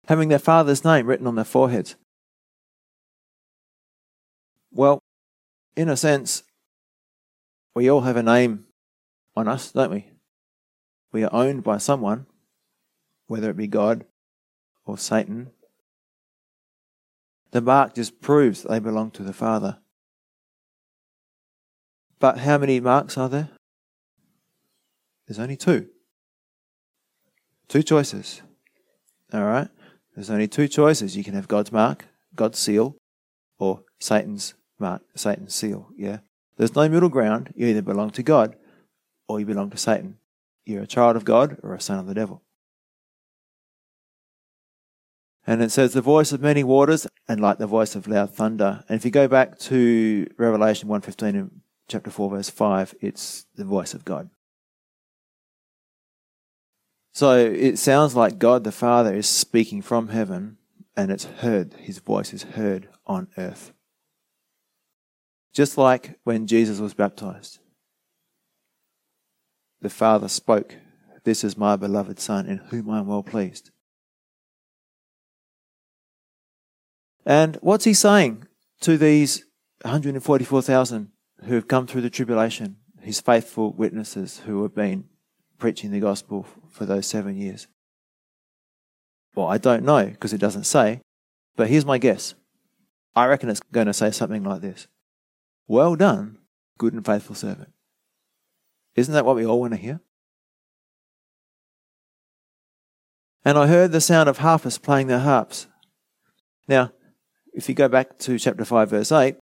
Having 0.07 0.29
their 0.29 0.39
father's 0.39 0.83
name 0.83 1.07
written 1.07 1.27
on 1.27 1.35
their 1.35 1.45
foreheads. 1.45 1.95
Well, 4.71 4.99
in 5.75 5.89
a 5.89 5.97
sense, 5.97 6.43
we 7.75 7.89
all 7.89 8.01
have 8.01 8.17
a 8.17 8.23
name 8.23 8.65
on 9.35 9.47
us, 9.47 9.71
don't 9.71 9.91
we? 9.91 10.09
We 11.11 11.23
are 11.23 11.33
owned 11.33 11.63
by 11.63 11.77
someone, 11.77 12.25
whether 13.27 13.49
it 13.49 13.57
be 13.57 13.67
God 13.67 14.05
or 14.85 14.97
Satan. 14.97 15.51
The 17.53 17.61
mark 17.61 17.93
just 17.93 18.19
proves 18.19 18.63
they 18.63 18.79
belong 18.79 19.11
to 19.11 19.21
the 19.21 19.31
Father. 19.31 19.77
But 22.19 22.39
how 22.39 22.57
many 22.57 22.79
marks 22.79 23.15
are 23.15 23.29
there? 23.29 23.49
There's 25.27 25.37
only 25.37 25.55
two. 25.55 25.89
Two 27.67 27.83
choices. 27.83 28.41
All 29.31 29.43
right? 29.43 29.67
There's 30.15 30.31
only 30.31 30.47
two 30.47 30.67
choices. 30.67 31.15
You 31.15 31.23
can 31.23 31.35
have 31.35 31.47
God's 31.47 31.71
mark, 31.71 32.07
God's 32.35 32.57
seal, 32.57 32.97
or 33.59 33.83
Satan's 33.99 34.55
mark, 34.79 35.03
Satan's 35.15 35.53
seal. 35.53 35.89
Yeah? 35.95 36.19
There's 36.57 36.75
no 36.75 36.89
middle 36.89 37.09
ground. 37.09 37.53
You 37.55 37.67
either 37.67 37.83
belong 37.83 38.09
to 38.11 38.23
God 38.23 38.55
or 39.27 39.39
you 39.39 39.45
belong 39.45 39.69
to 39.69 39.77
Satan. 39.77 40.17
You're 40.65 40.81
a 40.81 40.87
child 40.87 41.15
of 41.15 41.23
God 41.23 41.57
or 41.61 41.75
a 41.75 41.81
son 41.81 41.99
of 41.99 42.07
the 42.07 42.15
devil. 42.15 42.41
And 45.45 45.61
it 45.61 45.71
says, 45.71 45.93
the 45.93 46.01
voice 46.01 46.31
of 46.31 46.41
many 46.41 46.63
waters 46.63 47.05
and 47.27 47.41
like 47.41 47.57
the 47.57 47.67
voice 47.67 47.95
of 47.95 48.07
loud 48.07 48.33
thunder. 48.33 48.83
And 48.87 48.95
if 48.95 49.03
you 49.03 49.11
go 49.11 49.27
back 49.27 49.59
to 49.59 50.27
Revelation 50.37 50.87
1.15 50.87 51.29
and 51.29 51.61
chapter 51.87 52.09
4 52.09 52.29
verse 52.29 52.49
5, 52.49 52.95
it's 53.01 53.45
the 53.55 53.65
voice 53.65 53.93
of 53.93 54.05
God. 54.05 54.29
So 57.13 57.37
it 57.37 57.77
sounds 57.77 58.15
like 58.15 58.39
God 58.39 58.63
the 58.63 58.71
Father 58.71 59.13
is 59.13 59.27
speaking 59.27 59.81
from 59.81 60.07
heaven 60.07 60.57
and 60.95 61.11
it's 61.11 61.25
heard, 61.25 61.73
his 61.73 61.99
voice 61.99 62.33
is 62.33 62.43
heard 62.43 62.87
on 63.05 63.27
earth. 63.37 63.73
Just 65.53 65.77
like 65.77 66.19
when 66.23 66.47
Jesus 66.47 66.79
was 66.79 66.93
baptized. 66.93 67.59
The 69.81 69.89
Father 69.89 70.27
spoke, 70.27 70.77
This 71.23 71.43
is 71.43 71.57
my 71.57 71.75
beloved 71.75 72.19
Son, 72.19 72.47
in 72.47 72.57
whom 72.57 72.89
I 72.89 72.99
am 72.99 73.07
well 73.07 73.21
pleased. 73.21 73.69
And 77.25 77.57
what's 77.61 77.85
he 77.85 77.93
saying 77.93 78.47
to 78.81 78.97
these 78.97 79.45
144,000 79.83 81.11
who 81.45 81.55
have 81.55 81.67
come 81.67 81.87
through 81.87 82.01
the 82.01 82.09
tribulation, 82.09 82.77
his 83.01 83.21
faithful 83.21 83.71
witnesses 83.73 84.41
who 84.45 84.63
have 84.63 84.75
been 84.75 85.05
preaching 85.57 85.91
the 85.91 85.99
gospel 85.99 86.45
for 86.69 86.85
those 86.85 87.07
seven 87.07 87.37
years? 87.37 87.67
Well, 89.35 89.47
I 89.47 89.57
don't 89.57 89.83
know 89.83 90.05
because 90.05 90.33
it 90.33 90.41
doesn't 90.41 90.65
say, 90.65 91.01
but 91.55 91.67
here's 91.67 91.85
my 91.85 91.97
guess. 91.97 92.35
I 93.15 93.25
reckon 93.27 93.49
it's 93.49 93.61
going 93.71 93.87
to 93.87 93.93
say 93.93 94.11
something 94.11 94.43
like 94.43 94.61
this 94.61 94.87
well 95.67 95.95
done, 95.95 96.39
good 96.77 96.93
and 96.93 97.05
faithful 97.05 97.35
servant. 97.35 97.71
Isn't 98.95 99.13
that 99.13 99.25
what 99.25 99.35
we 99.35 99.45
all 99.45 99.61
want 99.61 99.73
to 99.73 99.79
hear? 99.79 100.01
And 103.45 103.57
I 103.57 103.67
heard 103.67 103.91
the 103.91 104.01
sound 104.01 104.29
of 104.29 104.39
harpists 104.39 104.77
playing 104.77 105.07
their 105.07 105.19
harps. 105.19 105.67
Now, 106.67 106.91
if 107.53 107.69
you 107.69 107.75
go 107.75 107.87
back 107.87 108.17
to 108.19 108.39
chapter 108.39 108.65
5, 108.65 108.89
verse 108.89 109.11
8, 109.11 109.35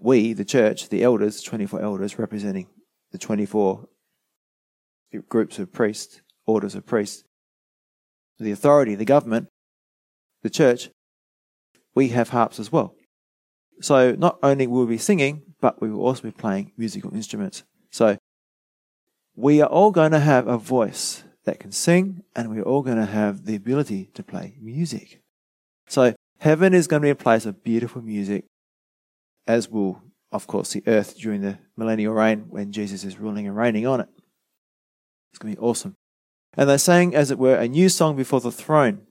we, 0.00 0.32
the 0.32 0.44
church, 0.44 0.88
the 0.88 1.02
elders, 1.02 1.42
24 1.42 1.80
elders 1.80 2.18
representing 2.18 2.68
the 3.12 3.18
24 3.18 3.88
groups 5.28 5.58
of 5.58 5.72
priests, 5.72 6.20
orders 6.46 6.74
of 6.74 6.84
priests, 6.84 7.24
the 8.38 8.50
authority, 8.50 8.94
the 8.94 9.04
government, 9.04 9.48
the 10.42 10.50
church, 10.50 10.90
we 11.94 12.08
have 12.08 12.30
harps 12.30 12.58
as 12.58 12.70
well. 12.70 12.94
So 13.80 14.12
not 14.12 14.38
only 14.42 14.66
will 14.66 14.84
we 14.84 14.94
be 14.94 14.98
singing, 14.98 15.42
but 15.60 15.80
we 15.80 15.90
will 15.90 16.04
also 16.04 16.22
be 16.22 16.32
playing 16.32 16.72
musical 16.76 17.14
instruments. 17.14 17.62
So 17.90 18.18
we 19.36 19.62
are 19.62 19.68
all 19.68 19.90
going 19.90 20.12
to 20.12 20.20
have 20.20 20.46
a 20.46 20.58
voice 20.58 21.24
that 21.44 21.60
can 21.60 21.72
sing, 21.72 22.22
and 22.34 22.50
we're 22.50 22.62
all 22.62 22.82
going 22.82 22.96
to 22.98 23.06
have 23.06 23.46
the 23.46 23.54
ability 23.54 24.10
to 24.14 24.22
play 24.22 24.56
music. 24.60 25.22
So 25.88 26.14
heaven 26.38 26.74
is 26.74 26.86
going 26.86 27.02
to 27.02 27.06
be 27.06 27.10
a 27.10 27.14
place 27.14 27.46
of 27.46 27.64
beautiful 27.64 28.02
music, 28.02 28.44
as 29.46 29.68
will, 29.68 30.02
of 30.32 30.46
course, 30.46 30.72
the 30.72 30.82
earth 30.86 31.18
during 31.18 31.40
the 31.40 31.58
millennial 31.76 32.14
reign 32.14 32.46
when 32.48 32.72
Jesus 32.72 33.04
is 33.04 33.18
ruling 33.18 33.46
and 33.46 33.56
reigning 33.56 33.86
on 33.86 34.00
it. 34.00 34.08
It's 35.32 35.38
going 35.38 35.54
to 35.54 35.60
be 35.60 35.66
awesome. 35.66 35.96
And 36.56 36.68
they 36.68 36.78
sang, 36.78 37.14
as 37.14 37.30
it 37.30 37.38
were, 37.38 37.56
a 37.56 37.68
new 37.68 37.88
song 37.88 38.16
before 38.16 38.40
the 38.40 38.52
throne. 38.52 39.02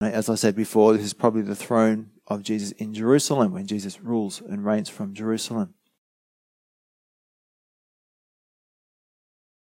As 0.00 0.28
I 0.28 0.34
said 0.34 0.56
before, 0.56 0.92
this 0.92 1.04
is 1.04 1.14
probably 1.14 1.42
the 1.42 1.54
throne 1.54 2.10
of 2.26 2.42
Jesus 2.42 2.72
in 2.72 2.94
Jerusalem 2.94 3.52
when 3.52 3.66
Jesus 3.66 4.00
rules 4.00 4.40
and 4.40 4.64
reigns 4.64 4.88
from 4.88 5.14
Jerusalem. 5.14 5.74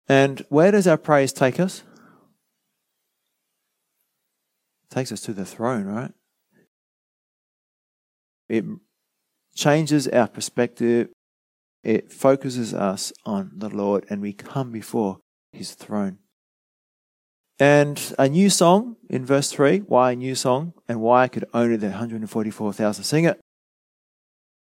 And 0.09 0.45
where 0.49 0.71
does 0.71 0.87
our 0.87 0.97
praise 0.97 1.33
take 1.33 1.61
us? 1.61 1.85
It 4.85 4.95
takes 4.95 5.13
us 5.13 5.21
to 5.23 5.33
the 5.33 5.45
throne, 5.47 5.85
right? 5.85 6.13
It 8.51 8.65
changes 9.55 10.09
our 10.09 10.27
perspective. 10.27 11.09
It 11.85 12.13
focuses 12.13 12.75
us 12.75 13.13
on 13.25 13.53
the 13.55 13.71
Lord, 13.71 14.05
and 14.11 14.21
we 14.21 14.33
come 14.33 14.73
before 14.73 15.19
his 15.53 15.75
throne. 15.75 16.19
And 17.61 18.15
a 18.19 18.29
new 18.29 18.51
song 18.51 18.97
in 19.09 19.25
verse 19.25 19.53
3. 19.53 19.81
Why 19.81 20.13
a 20.13 20.17
new 20.17 20.35
song? 20.35 20.75
And 20.89 21.01
why 21.01 21.29
could 21.29 21.45
only 21.55 21.77
the 21.77 21.89
144,000 21.89 23.05
sing 23.05 23.25
it? 23.25 23.41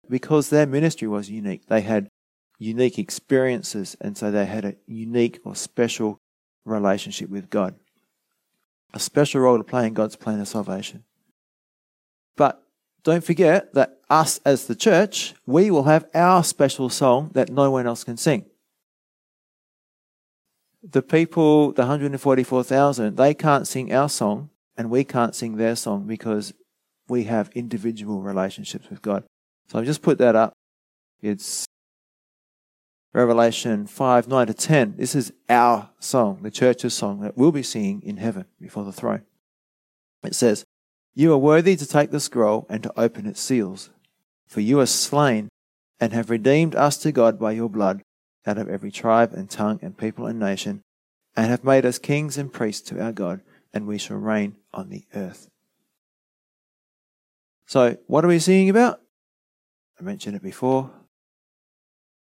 Because 0.08 0.50
their 0.50 0.66
ministry 0.66 1.08
was 1.08 1.30
unique. 1.30 1.66
They 1.66 1.80
had 1.80 2.08
unique 2.58 2.98
experiences, 2.98 3.96
and 4.00 4.18
so 4.18 4.30
they 4.30 4.44
had 4.44 4.64
a 4.64 4.76
unique 4.86 5.40
or 5.44 5.56
special 5.56 6.18
relationship 6.66 7.30
with 7.30 7.48
God. 7.48 7.76
A 8.92 9.00
special 9.00 9.40
role 9.40 9.56
to 9.56 9.64
play 9.64 9.86
in 9.86 9.94
God's 9.94 10.16
plan 10.16 10.40
of 10.40 10.48
salvation. 10.48 11.04
But 12.36 12.62
don't 13.02 13.24
forget 13.24 13.74
that 13.74 13.98
us 14.08 14.40
as 14.44 14.66
the 14.66 14.74
church, 14.74 15.34
we 15.46 15.70
will 15.70 15.84
have 15.84 16.06
our 16.14 16.42
special 16.44 16.88
song 16.88 17.30
that 17.34 17.50
no 17.50 17.70
one 17.70 17.86
else 17.86 18.04
can 18.04 18.16
sing 18.16 18.44
the 20.82 21.02
people, 21.02 21.72
the 21.72 21.82
144,000, 21.82 23.16
they 23.16 23.34
can't 23.34 23.66
sing 23.66 23.92
our 23.92 24.08
song 24.08 24.50
and 24.76 24.90
we 24.90 25.04
can't 25.04 25.34
sing 25.34 25.56
their 25.56 25.76
song 25.76 26.06
because 26.06 26.54
we 27.08 27.24
have 27.24 27.50
individual 27.54 28.22
relationships 28.22 28.88
with 28.88 29.02
God. 29.02 29.24
So 29.68 29.78
I've 29.78 29.84
just 29.84 30.02
put 30.02 30.18
that 30.18 30.36
up. 30.36 30.52
It's 31.20 31.66
Revelation 33.12 33.86
5 33.86 34.28
9 34.28 34.46
to 34.46 34.54
10. 34.54 34.94
This 34.96 35.14
is 35.14 35.32
our 35.48 35.90
song, 35.98 36.40
the 36.42 36.50
church's 36.50 36.94
song 36.94 37.20
that 37.20 37.36
we'll 37.36 37.52
be 37.52 37.62
singing 37.62 38.02
in 38.02 38.16
heaven 38.16 38.46
before 38.60 38.84
the 38.84 38.92
throne. 38.92 39.22
It 40.22 40.34
says, 40.34 40.64
You 41.20 41.34
are 41.34 41.38
worthy 41.38 41.76
to 41.76 41.86
take 41.86 42.12
the 42.12 42.18
scroll 42.18 42.66
and 42.70 42.82
to 42.82 42.98
open 42.98 43.26
its 43.26 43.42
seals, 43.42 43.90
for 44.46 44.62
you 44.62 44.80
are 44.80 44.86
slain 44.86 45.50
and 46.00 46.14
have 46.14 46.30
redeemed 46.30 46.74
us 46.74 46.96
to 46.96 47.12
God 47.12 47.38
by 47.38 47.52
your 47.52 47.68
blood 47.68 48.00
out 48.46 48.56
of 48.56 48.70
every 48.70 48.90
tribe 48.90 49.34
and 49.34 49.50
tongue 49.50 49.78
and 49.82 49.98
people 49.98 50.24
and 50.24 50.40
nation, 50.40 50.80
and 51.36 51.50
have 51.50 51.62
made 51.62 51.84
us 51.84 51.98
kings 51.98 52.38
and 52.38 52.50
priests 52.50 52.88
to 52.88 53.02
our 53.02 53.12
God, 53.12 53.42
and 53.74 53.86
we 53.86 53.98
shall 53.98 54.16
reign 54.16 54.56
on 54.72 54.88
the 54.88 55.04
earth. 55.14 55.50
So, 57.66 57.98
what 58.06 58.24
are 58.24 58.28
we 58.28 58.38
singing 58.38 58.70
about? 58.70 59.02
I 60.00 60.02
mentioned 60.02 60.36
it 60.36 60.42
before. 60.42 60.90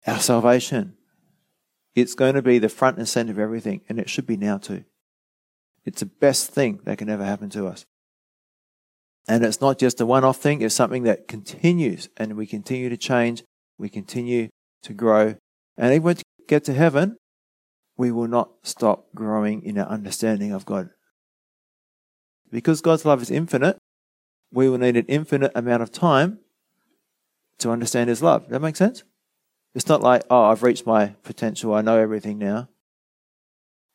Our 0.09 0.19
salvation. 0.19 0.97
It's 1.95 2.17
going 2.17 2.35
to 2.35 2.43
be 2.43 2.59
the 2.59 2.69
front 2.69 2.99
and 2.99 3.09
center 3.09 3.31
of 3.31 3.39
everything, 3.39 3.83
and 3.89 4.01
it 4.01 4.11
should 4.11 4.27
be 4.27 4.37
now 4.37 4.59
too. 4.59 4.83
It's 5.85 6.01
the 6.01 6.07
best 6.07 6.51
thing 6.51 6.81
that 6.83 6.99
can 6.99 7.09
ever 7.09 7.25
happen 7.25 7.49
to 7.51 7.69
us. 7.69 7.87
And 9.29 9.45
it's 9.45 9.61
not 9.61 9.79
just 9.79 10.01
a 10.01 10.07
one 10.07 10.25
off 10.25 10.39
thing, 10.39 10.63
it's 10.63 10.75
something 10.75 11.05
that 11.05 11.29
continues 11.29 12.09
and 12.17 12.37
we 12.37 12.47
continue 12.47 12.89
to 12.89 12.97
change, 12.97 13.45
we 13.79 13.89
continue 13.89 14.49
to 14.83 14.93
grow. 14.93 15.37
And 15.77 15.93
even 15.93 16.03
when 16.03 16.17
we 16.17 16.45
get 16.49 16.65
to 16.65 16.75
heaven, 16.75 17.17
we 17.97 18.11
will 18.11 18.29
not 18.29 18.51
stop 18.63 19.07
growing 19.15 19.63
in 19.63 19.79
our 19.79 19.87
understanding 19.87 20.53
of 20.53 20.67
God. 20.67 20.91
Because 22.51 22.81
God's 22.81 23.05
love 23.05 23.23
is 23.23 23.31
infinite, 23.31 23.79
we 24.53 24.69
will 24.69 24.79
need 24.79 24.97
an 24.97 25.07
infinite 25.09 25.53
amount 25.55 25.83
of 25.83 25.93
time 25.93 26.41
to 27.59 27.71
understand 27.71 28.11
His 28.11 28.23
love. 28.23 28.49
That 28.49 28.61
make 28.61 28.77
sense? 28.77 29.05
It's 29.75 29.89
not 29.89 30.03
like, 30.03 30.23
oh, 30.29 30.45
I've 30.45 30.63
reached 30.63 30.87
my 30.87 31.15
potential, 31.23 31.75
I 31.75 31.81
know 31.81 31.99
everything 31.99 32.39
now. 32.39 32.69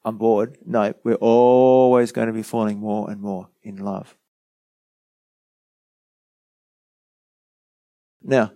I'm 0.04 0.18
bored. 0.18 0.58
No, 0.66 0.94
we're 1.04 1.16
always 1.16 2.14
going 2.14 2.28
to 2.28 2.34
be 2.34 2.44
falling 2.44 2.80
more 2.80 3.12
and 3.12 3.22
more 3.22 3.50
in 3.62 3.78
love. 3.78 4.16
Now, 8.24 8.52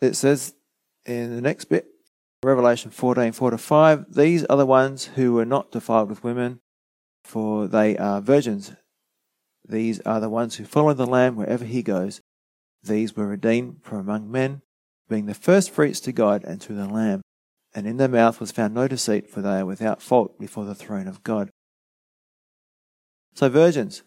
it 0.00 0.14
says 0.14 0.54
in 1.04 1.34
the 1.34 1.40
next 1.40 1.66
bit, 1.66 1.86
Revelation 2.44 2.90
14, 2.90 3.32
4 3.32 3.50
to 3.52 3.58
5, 3.58 4.14
these 4.14 4.44
are 4.46 4.56
the 4.56 4.66
ones 4.66 5.04
who 5.14 5.34
were 5.34 5.44
not 5.44 5.70
defiled 5.70 6.08
with 6.08 6.24
women, 6.24 6.60
for 7.24 7.68
they 7.68 7.96
are 7.96 8.20
virgins. 8.20 8.72
These 9.68 10.00
are 10.00 10.18
the 10.18 10.28
ones 10.28 10.56
who 10.56 10.64
follow 10.64 10.92
the 10.92 11.06
Lamb 11.06 11.36
wherever 11.36 11.64
he 11.64 11.82
goes. 11.82 12.20
These 12.82 13.16
were 13.16 13.28
redeemed 13.28 13.76
from 13.82 13.98
among 13.98 14.30
men, 14.30 14.62
being 15.08 15.26
the 15.26 15.34
first 15.34 15.70
fruits 15.70 16.00
to 16.00 16.12
God 16.12 16.42
and 16.42 16.60
to 16.62 16.72
the 16.72 16.88
Lamb. 16.88 17.22
And 17.74 17.86
in 17.86 17.96
their 17.96 18.08
mouth 18.08 18.40
was 18.40 18.50
found 18.50 18.74
no 18.74 18.88
deceit, 18.88 19.30
for 19.30 19.40
they 19.40 19.60
are 19.60 19.66
without 19.66 20.02
fault 20.02 20.38
before 20.38 20.64
the 20.64 20.74
throne 20.74 21.06
of 21.06 21.22
God. 21.22 21.48
So, 23.34 23.48
virgins 23.48 24.02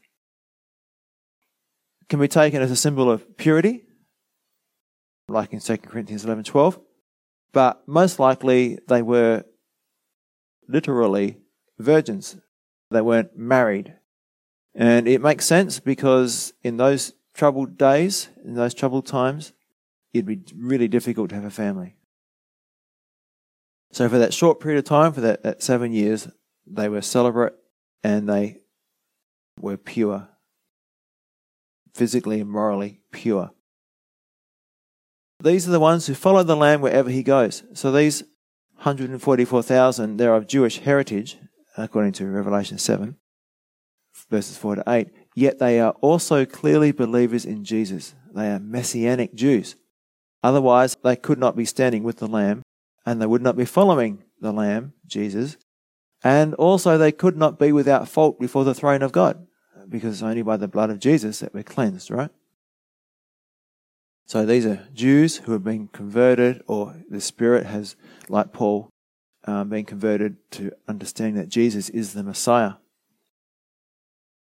can 2.10 2.20
be 2.20 2.28
taken 2.28 2.62
as 2.62 2.70
a 2.70 2.76
symbol 2.76 3.10
of 3.10 3.38
purity, 3.38 3.85
like 5.28 5.54
in 5.54 5.60
2 5.60 5.78
Corinthians 5.78 6.26
11 6.26 6.44
12. 6.44 6.80
But 7.52 7.88
most 7.88 8.20
likely 8.20 8.80
they 8.88 9.02
were 9.02 9.46
literally 10.68 11.38
virgins. 11.80 12.38
They 12.92 13.02
weren't 13.02 13.38
married. 13.38 13.96
And 14.74 15.08
it 15.08 15.22
makes 15.22 15.46
sense 15.46 15.80
because 15.80 16.54
in 16.64 16.78
those 16.78 17.14
troubled 17.34 17.78
days, 17.78 18.30
in 18.44 18.56
those 18.56 18.74
troubled 18.74 19.06
times, 19.06 19.54
it'd 20.14 20.26
be 20.26 20.42
really 20.56 20.88
difficult 20.88 21.30
to 21.30 21.36
have 21.36 21.46
a 21.46 21.50
family. 21.50 21.96
So 23.92 24.10
for 24.10 24.18
that 24.18 24.34
short 24.34 24.60
period 24.60 24.80
of 24.80 24.86
time, 24.86 25.14
for 25.14 25.22
that, 25.22 25.44
that 25.44 25.64
seven 25.64 25.94
years, 25.94 26.28
they 26.68 26.90
were 26.90 27.02
celibate 27.02 27.56
and 28.04 28.28
they 28.28 28.60
were 29.60 29.78
pure, 29.78 30.28
physically 31.94 32.42
and 32.42 32.50
morally 32.50 33.00
pure. 33.12 33.52
These 35.42 35.68
are 35.68 35.72
the 35.72 35.80
ones 35.80 36.08
who 36.08 36.14
follow 36.14 36.44
the 36.44 36.56
Lamb 36.56 36.82
wherever 36.82 37.10
he 37.10 37.24
goes. 37.24 37.64
So 37.74 37.92
these 37.92 38.24
144,000, 38.76 40.18
they're 40.18 40.36
of 40.36 40.48
Jewish 40.48 40.80
heritage, 40.80 41.38
according 41.78 42.14
to 42.14 42.28
Revelation 42.28 42.78
7, 42.78 43.18
verses 44.30 44.58
4 44.58 44.76
to 44.76 44.84
8. 44.88 45.10
Yet 45.36 45.60
they 45.60 45.80
are 45.80 45.92
also 46.02 46.46
clearly 46.46 46.92
believers 46.92 47.46
in 47.46 47.64
Jesus. 47.64 48.16
They 48.34 48.50
are 48.50 48.60
messianic 48.60 49.34
Jews. 49.36 49.76
Otherwise, 50.42 50.96
they 51.04 51.16
could 51.16 51.40
not 51.40 51.56
be 51.56 51.66
standing 51.66 52.04
with 52.04 52.18
the 52.18 52.28
Lamb, 52.28 52.62
and 53.06 53.22
they 53.22 53.26
would 53.26 53.42
not 53.42 53.58
be 53.58 53.66
following 53.66 54.24
the 54.40 54.54
Lamb, 54.54 54.94
Jesus. 55.06 55.58
And 56.24 56.54
also, 56.56 56.98
they 56.98 57.12
could 57.12 57.36
not 57.36 57.60
be 57.60 57.72
without 57.72 58.08
fault 58.08 58.40
before 58.40 58.64
the 58.64 58.74
throne 58.74 59.02
of 59.02 59.12
God, 59.12 59.46
because 59.90 60.14
it's 60.16 60.24
only 60.24 60.42
by 60.42 60.58
the 60.58 60.68
blood 60.68 60.90
of 60.90 61.00
Jesus 61.00 61.40
that 61.40 61.54
we're 61.54 61.64
cleansed, 61.64 62.10
right? 62.10 62.32
So 64.26 64.46
these 64.46 64.66
are 64.66 64.88
Jews 64.94 65.38
who 65.38 65.52
have 65.52 65.64
been 65.64 65.88
converted, 65.88 66.64
or 66.68 66.96
the 67.10 67.22
Spirit 67.22 67.68
has, 67.68 67.96
like 68.28 68.52
Paul, 68.52 68.90
um, 69.46 69.70
been 69.70 69.86
converted 69.86 70.38
to 70.52 70.72
understanding 70.88 71.36
that 71.36 71.50
Jesus 71.50 71.90
is 71.90 72.14
the 72.14 72.24
Messiah. 72.24 72.74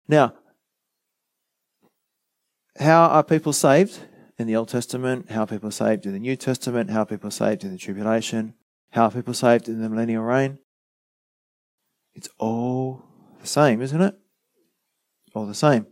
Now, 0.08 0.34
how 2.80 3.04
are 3.04 3.22
people 3.22 3.52
saved 3.52 4.00
in 4.38 4.48
the 4.48 4.56
Old 4.56 4.68
Testament? 4.68 5.30
How 5.30 5.44
are 5.44 5.46
people 5.46 5.70
saved 5.70 6.04
in 6.04 6.12
the 6.12 6.18
New 6.18 6.34
Testament? 6.34 6.90
How 6.90 7.02
are 7.02 7.06
people 7.06 7.30
saved 7.30 7.62
in 7.62 7.70
the 7.70 7.78
tribulation? 7.78 8.54
How 8.90 9.04
are 9.04 9.10
people 9.12 9.34
saved 9.34 9.68
in 9.68 9.80
the 9.80 9.88
millennial 9.88 10.24
reign? 10.24 10.58
It's 12.14 12.28
all 12.38 13.04
the 13.40 13.46
same, 13.46 13.80
isn't 13.80 14.00
it? 14.00 14.18
All 15.32 15.46
the 15.46 15.54
same. 15.54 15.86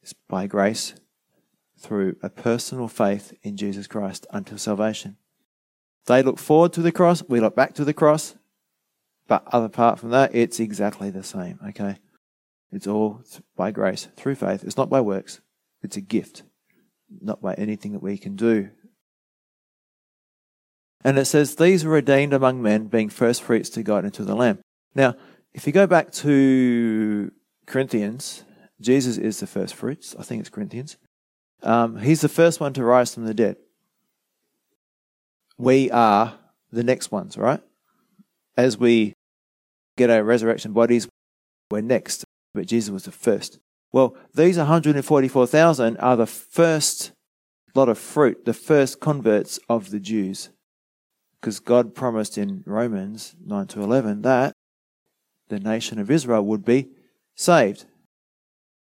It's 0.00 0.14
by 0.26 0.46
grace 0.46 0.94
through 1.82 2.16
a 2.22 2.30
personal 2.30 2.88
faith 2.88 3.34
in 3.42 3.56
Jesus 3.56 3.86
Christ 3.86 4.26
until 4.30 4.58
salvation. 4.58 5.16
They 6.06 6.22
look 6.22 6.38
forward 6.38 6.72
to 6.74 6.82
the 6.82 6.92
cross, 6.92 7.22
we 7.28 7.40
look 7.40 7.54
back 7.54 7.74
to 7.74 7.84
the 7.84 7.92
cross, 7.92 8.34
but 9.28 9.44
other 9.52 9.66
apart 9.66 9.98
from 9.98 10.10
that, 10.10 10.34
it's 10.34 10.60
exactly 10.60 11.10
the 11.10 11.22
same, 11.22 11.58
okay? 11.68 11.96
It's 12.72 12.86
all 12.86 13.22
by 13.56 13.70
grace, 13.70 14.08
through 14.16 14.36
faith. 14.36 14.64
It's 14.64 14.76
not 14.76 14.90
by 14.90 15.00
works, 15.00 15.40
it's 15.82 15.96
a 15.96 16.00
gift, 16.00 16.42
not 17.20 17.42
by 17.42 17.54
anything 17.54 17.92
that 17.92 18.02
we 18.02 18.16
can 18.16 18.36
do. 18.36 18.70
And 21.04 21.18
it 21.18 21.26
says, 21.26 21.56
These 21.56 21.84
were 21.84 21.92
redeemed 21.92 22.32
among 22.32 22.62
men, 22.62 22.86
being 22.86 23.08
first 23.08 23.42
fruits 23.42 23.68
to 23.70 23.82
God 23.82 24.04
and 24.04 24.14
to 24.14 24.24
the 24.24 24.36
Lamb. 24.36 24.60
Now, 24.94 25.14
if 25.52 25.66
you 25.66 25.72
go 25.72 25.86
back 25.86 26.12
to 26.12 27.32
Corinthians, 27.66 28.44
Jesus 28.80 29.18
is 29.18 29.40
the 29.40 29.46
first 29.46 29.74
fruits. 29.74 30.14
I 30.18 30.22
think 30.22 30.40
it's 30.40 30.50
Corinthians. 30.50 30.96
Um, 31.62 31.98
he's 31.98 32.20
the 32.20 32.28
first 32.28 32.60
one 32.60 32.72
to 32.74 32.84
rise 32.84 33.14
from 33.14 33.24
the 33.24 33.34
dead. 33.34 33.56
We 35.58 35.90
are 35.90 36.34
the 36.72 36.82
next 36.82 37.12
ones, 37.12 37.36
right? 37.36 37.60
As 38.56 38.76
we 38.76 39.14
get 39.96 40.10
our 40.10 40.24
resurrection 40.24 40.72
bodies, 40.72 41.08
we're 41.70 41.82
next. 41.82 42.24
But 42.54 42.66
Jesus 42.66 42.90
was 42.90 43.04
the 43.04 43.12
first. 43.12 43.58
Well, 43.92 44.16
these 44.34 44.58
144,000 44.58 45.96
are 45.98 46.16
the 46.16 46.26
first 46.26 47.12
lot 47.74 47.88
of 47.88 47.98
fruit, 47.98 48.44
the 48.44 48.54
first 48.54 49.00
converts 49.00 49.58
of 49.68 49.90
the 49.90 50.00
Jews. 50.00 50.50
Because 51.40 51.60
God 51.60 51.94
promised 51.94 52.38
in 52.38 52.62
Romans 52.66 53.34
9 53.44 53.66
to 53.68 53.82
11 53.82 54.22
that 54.22 54.52
the 55.48 55.58
nation 55.58 55.98
of 55.98 56.10
Israel 56.10 56.44
would 56.44 56.64
be 56.64 56.88
saved. 57.34 57.84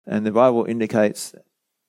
And 0.05 0.25
the 0.25 0.31
Bible 0.31 0.65
indicates 0.65 1.35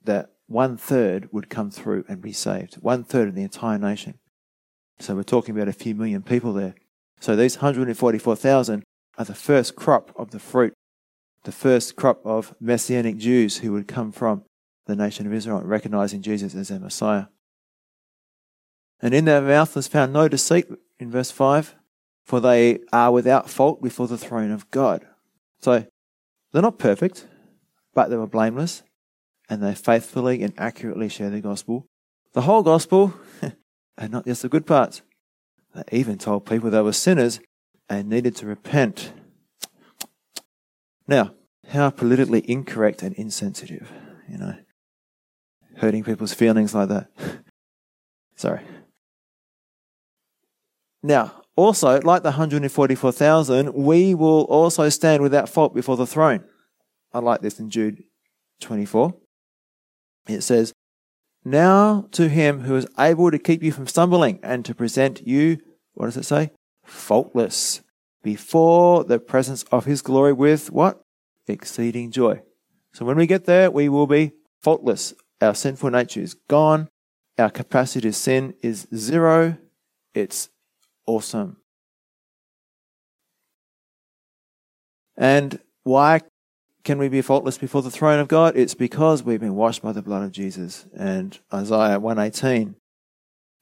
that 0.05 0.31
one 0.51 0.77
third 0.77 1.29
would 1.31 1.49
come 1.49 1.71
through 1.71 2.05
and 2.09 2.21
be 2.21 2.33
saved. 2.33 2.75
One 2.83 3.05
third 3.05 3.29
of 3.29 3.37
the 3.37 3.45
entire 3.45 3.79
nation. 3.79 4.19
So 4.99 5.15
we're 5.15 5.23
talking 5.23 5.55
about 5.55 5.69
a 5.69 5.73
few 5.73 5.95
million 5.95 6.23
people 6.23 6.53
there. 6.53 6.75
So 7.21 7.37
these 7.37 7.59
144,000 7.59 8.83
are 9.17 9.25
the 9.25 9.33
first 9.33 9.77
crop 9.77 10.11
of 10.17 10.33
the 10.33 10.41
fruit, 10.41 10.75
the 11.45 11.53
first 11.53 11.95
crop 11.95 12.21
of 12.25 12.53
Messianic 12.59 13.17
Jews 13.17 13.59
who 13.59 13.71
would 13.73 13.87
come 13.87 14.11
from 14.11 14.43
the 14.87 14.97
nation 14.97 15.25
of 15.25 15.33
Israel, 15.33 15.63
recognizing 15.63 16.21
Jesus 16.21 16.57
as 16.57 16.67
their 16.67 16.81
Messiah. 16.81 17.27
And 19.01 19.15
in 19.15 19.27
their 19.27 19.41
mouth 19.41 19.77
was 19.77 19.87
found 19.87 20.13
no 20.13 20.27
deceit, 20.27 20.67
in 20.99 21.13
verse 21.13 21.31
5, 21.31 21.77
for 22.25 22.41
they 22.41 22.81
are 22.93 23.13
without 23.13 23.49
fault 23.49 23.81
before 23.81 24.09
the 24.09 24.19
throne 24.19 24.51
of 24.51 24.69
God. 24.73 25.07
So 25.61 25.87
they're 26.51 26.61
not 26.61 26.81
perfect, 26.81 27.29
but 27.95 28.11
they 28.11 28.17
were 28.17 28.27
blameless 28.27 28.83
and 29.51 29.61
they 29.63 29.75
faithfully 29.75 30.43
and 30.43 30.55
accurately 30.57 31.09
share 31.09 31.29
the 31.29 31.41
gospel, 31.41 31.89
the 32.33 32.43
whole 32.43 32.63
gospel, 32.63 33.13
and 33.99 34.13
not 34.13 34.25
just 34.25 34.43
the 34.43 34.49
good 34.49 34.65
parts. 34.65 35.03
They 35.75 35.99
even 35.99 36.19
told 36.19 36.47
people 36.47 36.71
they 36.71 36.81
were 36.81 36.93
sinners 36.93 37.41
and 37.89 38.09
needed 38.09 38.37
to 38.37 38.47
repent. 38.47 39.13
Now, 41.09 41.35
how 41.69 41.91
politically 41.91 42.49
incorrect 42.49 43.03
and 43.03 43.15
insensitive, 43.17 43.91
you 44.29 44.39
know, 44.39 44.55
hurting 45.79 46.05
people's 46.05 46.33
feelings 46.33 46.73
like 46.73 46.89
that. 46.89 47.11
Sorry. 48.37 48.61
Now, 51.03 51.43
also, 51.57 52.01
like 52.03 52.23
the 52.23 52.31
144,000, 52.31 53.75
we 53.75 54.15
will 54.15 54.43
also 54.45 54.89
stand 54.89 55.23
without 55.23 55.49
fault 55.49 55.75
before 55.75 55.97
the 55.97 56.07
throne. 56.07 56.45
I 57.13 57.19
like 57.19 57.41
this 57.41 57.59
in 57.59 57.71
Jude 57.71 58.05
24 58.61 59.15
it 60.29 60.43
says, 60.43 60.73
Now 61.45 62.07
to 62.13 62.29
him 62.29 62.61
who 62.61 62.77
is 62.77 62.87
able 62.99 63.31
to 63.31 63.39
keep 63.39 63.63
you 63.63 63.73
from 63.73 63.87
stumbling 63.87 64.41
and 64.43 64.65
to 64.65 64.75
present 64.75 65.27
you, 65.27 65.59
what 65.95 66.07
does 66.07 66.17
it 66.17 66.25
say? 66.25 66.51
Faultless 66.85 67.83
before 68.23 69.05
the 69.05 69.19
presence 69.19 69.63
of 69.65 69.85
his 69.85 70.03
glory 70.03 70.33
with 70.33 70.71
what? 70.71 71.01
Exceeding 71.47 72.11
joy. 72.11 72.43
So 72.93 73.05
when 73.05 73.17
we 73.17 73.27
get 73.27 73.45
there, 73.45 73.71
we 73.71 73.89
will 73.89 74.07
be 74.07 74.33
faultless. 74.63 75.15
Our 75.41 75.55
sinful 75.55 75.91
nature 75.91 76.21
is 76.21 76.35
gone. 76.49 76.89
Our 77.39 77.51
capacity 77.51 78.09
to 78.09 78.13
sin 78.13 78.55
is 78.63 78.87
zero. 78.95 79.57
It's 80.15 80.51
awesome. 81.07 81.57
And 85.17 85.61
why 85.83 86.21
can 86.85 86.99
we 86.99 87.09
be 87.09 87.23
faultless 87.23 87.59
before 87.59 87.83
the 87.83 87.91
throne 87.91 88.19
of 88.19 88.29
God? 88.29 88.57
It's 88.57 88.75
because 88.75 89.23
we've 89.23 89.41
been 89.41 89.57
washed 89.57 89.83
by 89.83 89.93
the 89.93 90.03
blood 90.03 90.23
of 90.23 90.33
Jesus. 90.33 90.87
And 90.97 91.39
Isaiah 91.53 92.01
118 92.01 92.77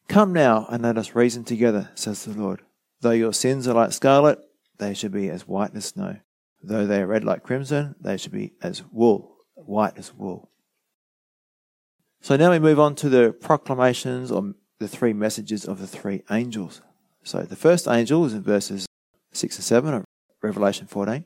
Come 0.09 0.33
now 0.33 0.67
and 0.71 0.83
let 0.83 0.97
us 0.97 1.15
reason 1.15 1.45
together, 1.45 1.91
says 1.95 2.25
the 2.25 2.33
Lord. 2.33 2.63
Though 3.03 3.11
your 3.11 3.35
sins 3.35 3.69
are 3.69 3.75
like 3.75 3.93
scarlet, 3.93 4.39
they 4.79 4.95
should 4.95 5.13
be 5.13 5.29
as 5.29 5.47
white 5.47 5.75
as 5.75 5.85
snow. 5.85 6.17
Though 6.63 6.87
they 6.87 7.03
are 7.03 7.07
red 7.07 7.25
like 7.25 7.43
crimson, 7.43 7.95
they 8.01 8.17
should 8.17 8.33
be 8.33 8.55
as 8.63 8.83
wool, 8.91 9.37
white 9.55 9.99
as 9.99 10.15
wool. 10.15 10.51
So 12.23 12.37
now 12.37 12.51
we 12.51 12.59
move 12.59 12.81
on 12.81 12.95
to 12.97 13.09
the 13.11 13.33
proclamations 13.33 14.33
or 14.33 14.55
the 14.79 14.89
three 14.89 15.13
messages 15.13 15.67
of 15.67 15.79
the 15.79 15.87
three 15.87 16.23
angels. 16.31 16.81
So 17.23 17.43
the 17.43 17.55
first 17.55 17.87
angel 17.87 18.25
is 18.25 18.33
in 18.33 18.43
verses 18.43 18.87
6 19.33 19.57
and 19.57 19.65
7 19.65 19.95
of 19.95 20.05
Revelation 20.43 20.87
14. 20.87 21.25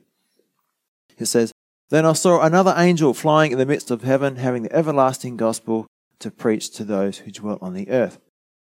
It 1.17 1.25
says, 1.25 1.52
Then 1.93 2.07
I 2.07 2.13
saw 2.13 2.41
another 2.41 2.73
angel 2.75 3.13
flying 3.13 3.51
in 3.51 3.59
the 3.59 3.67
midst 3.67 3.91
of 3.91 4.01
heaven, 4.01 4.37
having 4.37 4.63
the 4.63 4.75
everlasting 4.75 5.37
gospel 5.37 5.85
to 6.17 6.31
preach 6.31 6.71
to 6.71 6.83
those 6.83 7.19
who 7.19 7.29
dwell 7.29 7.59
on 7.61 7.75
the 7.75 7.87
earth, 7.91 8.17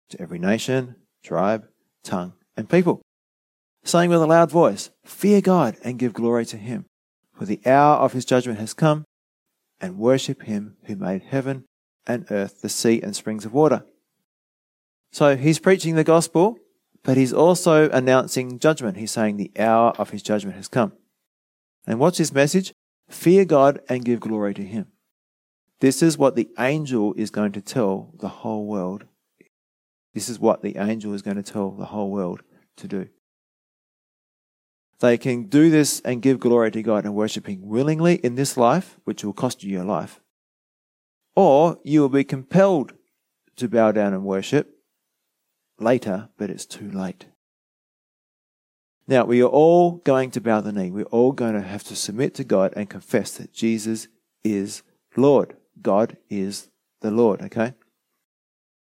to 0.09 0.21
every 0.21 0.37
nation, 0.37 0.97
tribe, 1.23 1.65
tongue, 2.03 2.33
and 2.57 2.67
people, 2.67 3.01
saying 3.85 4.09
with 4.09 4.21
a 4.21 4.25
loud 4.25 4.51
voice, 4.51 4.89
Fear 5.05 5.39
God 5.39 5.77
and 5.81 5.97
give 5.97 6.11
glory 6.11 6.45
to 6.47 6.57
him, 6.57 6.83
for 7.33 7.45
the 7.45 7.61
hour 7.65 7.99
of 7.99 8.11
his 8.11 8.25
judgment 8.25 8.59
has 8.59 8.73
come, 8.73 9.05
and 9.79 9.97
worship 9.97 10.43
him 10.43 10.75
who 10.87 10.97
made 10.97 11.21
heaven 11.21 11.63
and 12.05 12.29
earth, 12.31 12.61
the 12.61 12.67
sea 12.67 13.01
and 13.01 13.15
springs 13.15 13.45
of 13.45 13.53
water. 13.53 13.85
So 15.13 15.37
he's 15.37 15.57
preaching 15.57 15.95
the 15.95 16.03
gospel, 16.03 16.57
but 17.01 17.15
he's 17.15 17.31
also 17.31 17.89
announcing 17.91 18.59
judgment. 18.59 18.97
He's 18.97 19.11
saying 19.11 19.37
the 19.37 19.53
hour 19.57 19.91
of 19.91 20.09
his 20.09 20.21
judgment 20.21 20.57
has 20.57 20.67
come. 20.67 20.91
And 21.87 21.97
what's 21.97 22.17
his 22.17 22.33
message? 22.33 22.73
Fear 23.11 23.45
God 23.45 23.81
and 23.89 24.05
give 24.05 24.21
glory 24.21 24.53
to 24.53 24.63
him. 24.63 24.87
This 25.81 26.01
is 26.01 26.17
what 26.17 26.35
the 26.35 26.49
angel 26.57 27.13
is 27.15 27.29
going 27.29 27.51
to 27.51 27.61
tell 27.61 28.13
the 28.17 28.29
whole 28.29 28.65
world. 28.65 29.05
This 30.13 30.29
is 30.29 30.39
what 30.39 30.61
the 30.61 30.77
angel 30.77 31.13
is 31.13 31.21
going 31.21 31.37
to 31.37 31.43
tell 31.43 31.71
the 31.71 31.85
whole 31.85 32.09
world 32.09 32.41
to 32.77 32.87
do. 32.87 33.09
They 34.99 35.17
can 35.17 35.43
do 35.47 35.69
this 35.69 35.99
and 36.01 36.21
give 36.21 36.39
glory 36.39 36.71
to 36.71 36.83
God 36.83 37.05
and 37.05 37.15
worship 37.15 37.47
Him 37.47 37.61
willingly 37.63 38.15
in 38.15 38.35
this 38.35 38.55
life, 38.55 38.97
which 39.03 39.23
will 39.23 39.33
cost 39.33 39.63
you 39.63 39.71
your 39.71 39.83
life. 39.83 40.21
Or 41.35 41.79
you 41.83 42.01
will 42.01 42.09
be 42.09 42.23
compelled 42.23 42.93
to 43.57 43.67
bow 43.67 43.91
down 43.91 44.13
and 44.13 44.23
worship 44.23 44.77
later, 45.79 46.29
but 46.37 46.49
it's 46.49 46.65
too 46.65 46.89
late. 46.91 47.25
Now, 49.11 49.25
we 49.25 49.43
are 49.43 49.47
all 49.47 49.97
going 50.05 50.31
to 50.31 50.39
bow 50.39 50.61
the 50.61 50.71
knee. 50.71 50.89
We're 50.89 51.03
all 51.03 51.33
going 51.33 51.55
to 51.55 51.61
have 51.61 51.83
to 51.83 51.97
submit 51.97 52.33
to 52.35 52.45
God 52.45 52.71
and 52.77 52.89
confess 52.89 53.33
that 53.33 53.51
Jesus 53.51 54.07
is 54.41 54.83
Lord. 55.17 55.57
God 55.81 56.15
is 56.29 56.69
the 57.01 57.11
Lord, 57.11 57.41
okay? 57.41 57.73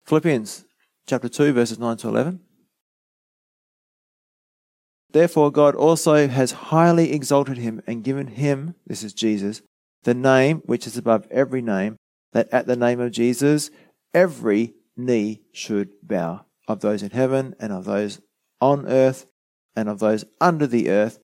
Philippians 0.07 0.65
chapter 1.07 1.29
2, 1.29 1.53
verses 1.53 1.79
9 1.79 1.99
to 1.99 2.09
11. 2.09 2.41
Therefore, 5.13 5.53
God 5.53 5.77
also 5.77 6.27
has 6.27 6.51
highly 6.51 7.13
exalted 7.13 7.59
him 7.59 7.81
and 7.87 8.03
given 8.03 8.27
him, 8.27 8.75
this 8.89 9.05
is 9.05 9.13
Jesus, 9.13 9.63
the 10.03 10.15
name 10.15 10.63
which 10.65 10.89
is 10.89 10.97
above 10.97 11.29
every 11.31 11.63
name, 11.63 11.97
that 12.33 12.49
at 12.51 12.67
the 12.67 12.75
name 12.75 12.99
of 12.99 13.13
Jesus 13.13 13.71
every 14.13 14.75
knee 14.97 15.43
should 15.53 15.91
bow, 16.03 16.45
of 16.67 16.81
those 16.81 17.05
in 17.05 17.11
heaven 17.11 17.55
and 17.61 17.73
of 17.73 17.85
those 17.85 18.21
on 18.61 18.85
earth 18.89 19.25
and 19.79 19.89
of 19.89 20.01
those 20.01 20.25
under 20.41 20.67
the 20.67 20.91
earth, 20.91 21.21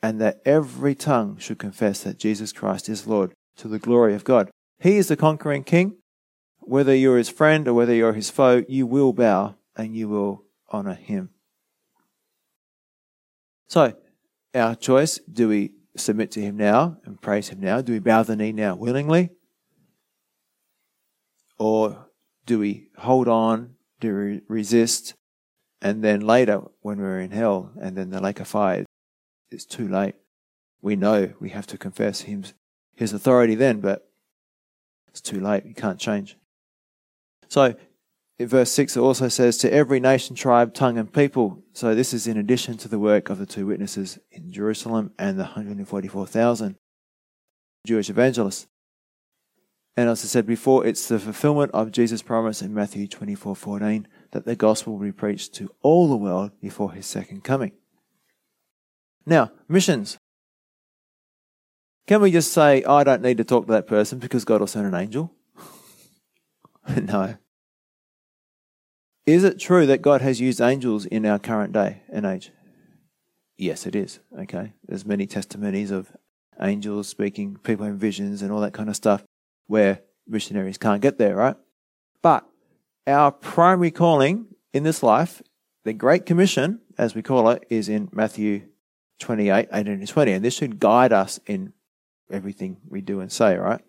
and 0.00 0.20
that 0.20 0.40
every 0.44 0.94
tongue 0.94 1.36
should 1.38 1.58
confess 1.58 2.04
that 2.04 2.18
Jesus 2.18 2.52
Christ 2.52 2.88
is 2.88 3.08
Lord 3.08 3.32
to 3.56 3.66
the 3.66 3.80
glory 3.80 4.14
of 4.14 4.22
God. 4.22 4.50
He 4.78 4.96
is 4.98 5.08
the 5.08 5.16
conquering 5.16 5.64
king. 5.64 5.96
Whether 6.60 6.94
you're 6.94 7.18
his 7.18 7.28
friend 7.28 7.66
or 7.66 7.74
whether 7.74 7.94
you're 7.94 8.12
his 8.12 8.30
foe, 8.30 8.64
you 8.68 8.86
will 8.86 9.12
bow 9.12 9.56
and 9.76 9.96
you 9.96 10.08
will 10.08 10.44
honor 10.70 10.94
him. 10.94 11.30
So, 13.66 13.94
our 14.54 14.76
choice 14.76 15.18
do 15.18 15.48
we 15.48 15.72
submit 15.96 16.30
to 16.32 16.40
him 16.40 16.56
now 16.56 16.98
and 17.04 17.20
praise 17.20 17.48
him 17.48 17.60
now? 17.60 17.80
Do 17.80 17.92
we 17.92 17.98
bow 17.98 18.22
the 18.22 18.36
knee 18.36 18.52
now 18.52 18.76
willingly? 18.76 19.30
Or 21.58 22.06
do 22.46 22.60
we 22.60 22.88
hold 22.98 23.26
on, 23.26 23.74
do 24.00 24.14
we 24.14 24.40
resist, 24.48 25.14
and 25.84 26.02
then 26.02 26.20
later 26.20 26.62
when 26.80 26.98
we're 26.98 27.20
in 27.20 27.30
hell 27.30 27.70
and 27.78 27.94
then 27.94 28.08
the 28.08 28.20
lake 28.20 28.40
of 28.40 28.48
fire, 28.48 28.86
it's 29.50 29.66
too 29.66 29.86
late. 29.86 30.14
We 30.80 30.96
know 30.96 31.34
we 31.38 31.50
have 31.50 31.66
to 31.68 31.78
confess 31.78 32.22
him, 32.22 32.44
his 32.96 33.12
authority 33.12 33.54
then, 33.54 33.80
but 33.80 34.08
it's 35.08 35.20
too 35.20 35.40
late. 35.40 35.64
We 35.66 35.74
can't 35.74 36.00
change. 36.00 36.38
So 37.48 37.74
in 38.38 38.48
verse 38.48 38.72
6 38.72 38.96
it 38.96 39.00
also 39.00 39.28
says 39.28 39.58
to 39.58 39.72
every 39.72 40.00
nation, 40.00 40.34
tribe, 40.34 40.72
tongue, 40.72 40.96
and 40.96 41.12
people. 41.12 41.62
So 41.74 41.94
this 41.94 42.14
is 42.14 42.26
in 42.26 42.38
addition 42.38 42.78
to 42.78 42.88
the 42.88 42.98
work 42.98 43.28
of 43.28 43.36
the 43.36 43.46
two 43.46 43.66
witnesses 43.66 44.18
in 44.30 44.50
Jerusalem 44.50 45.12
and 45.18 45.38
the 45.38 45.44
144,000 45.44 46.76
Jewish 47.86 48.08
evangelists. 48.08 48.66
And 49.98 50.08
as 50.08 50.24
I 50.24 50.28
said 50.28 50.46
before, 50.46 50.86
it's 50.86 51.06
the 51.06 51.20
fulfillment 51.20 51.72
of 51.72 51.92
Jesus' 51.92 52.22
promise 52.22 52.62
in 52.62 52.74
Matthew 52.74 53.06
24 53.06 53.54
14 53.54 54.08
that 54.34 54.44
the 54.44 54.56
gospel 54.56 54.94
will 54.94 55.06
be 55.06 55.12
preached 55.12 55.54
to 55.54 55.72
all 55.80 56.08
the 56.08 56.16
world 56.16 56.50
before 56.60 56.90
his 56.90 57.06
second 57.06 57.44
coming. 57.44 57.70
Now, 59.24 59.52
missions. 59.68 60.18
Can 62.08 62.20
we 62.20 62.32
just 62.32 62.52
say, 62.52 62.82
I 62.82 63.04
don't 63.04 63.22
need 63.22 63.36
to 63.38 63.44
talk 63.44 63.66
to 63.66 63.72
that 63.72 63.86
person 63.86 64.18
because 64.18 64.44
God 64.44 64.58
will 64.58 64.66
send 64.66 64.86
an 64.86 65.00
angel? 65.00 65.32
no. 66.96 67.36
Is 69.24 69.44
it 69.44 69.60
true 69.60 69.86
that 69.86 70.02
God 70.02 70.20
has 70.20 70.40
used 70.40 70.60
angels 70.60 71.06
in 71.06 71.24
our 71.24 71.38
current 71.38 71.72
day 71.72 72.02
and 72.12 72.26
age? 72.26 72.50
Yes, 73.56 73.86
it 73.86 73.94
is. 73.94 74.18
Okay. 74.36 74.72
There's 74.84 75.06
many 75.06 75.28
testimonies 75.28 75.92
of 75.92 76.10
angels 76.60 77.06
speaking, 77.06 77.56
people 77.62 77.86
in 77.86 77.98
visions 77.98 78.42
and 78.42 78.50
all 78.50 78.60
that 78.62 78.74
kind 78.74 78.88
of 78.88 78.96
stuff 78.96 79.22
where 79.68 80.00
missionaries 80.26 80.76
can't 80.76 81.00
get 81.00 81.18
there, 81.18 81.36
right? 81.36 81.56
But 82.20 82.44
our 83.06 83.32
primary 83.32 83.90
calling 83.90 84.46
in 84.72 84.82
this 84.82 85.02
life, 85.02 85.42
the 85.84 85.92
Great 85.92 86.26
Commission, 86.26 86.80
as 86.96 87.14
we 87.14 87.22
call 87.22 87.50
it, 87.50 87.64
is 87.68 87.88
in 87.88 88.08
Matthew 88.12 88.62
28, 89.20 89.68
18 89.72 89.92
and 89.92 90.08
20. 90.08 90.32
And 90.32 90.44
this 90.44 90.54
should 90.54 90.80
guide 90.80 91.12
us 91.12 91.38
in 91.46 91.72
everything 92.30 92.78
we 92.88 93.00
do 93.00 93.20
and 93.20 93.30
say, 93.30 93.56
right? 93.56 93.82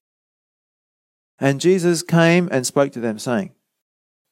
And 1.40 1.62
Jesus 1.62 2.04
came 2.04 2.48
and 2.52 2.66
spoke 2.66 2.92
to 2.94 3.00
them, 3.00 3.20
saying, 3.20 3.52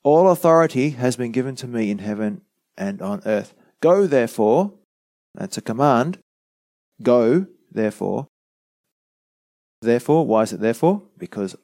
All 0.04 0.30
authority 0.30 0.92
has 0.92 1.16
been 1.16 1.32
given 1.32 1.56
to 1.56 1.68
me 1.68 1.90
in 1.92 2.00
heaven 2.00 2.42
and 2.78 3.02
on 3.02 3.22
earth. 3.26 3.54
Go, 3.82 4.08
therefore, 4.08 4.74
that's 5.36 5.58
a 5.58 5.62
command. 5.62 6.20
Go, 7.02 7.48
therefore, 7.72 8.28
Therefore, 9.84 10.26
why 10.26 10.44
is 10.44 10.54
it 10.54 10.62
therefore? 10.62 11.02
Because 11.18 11.58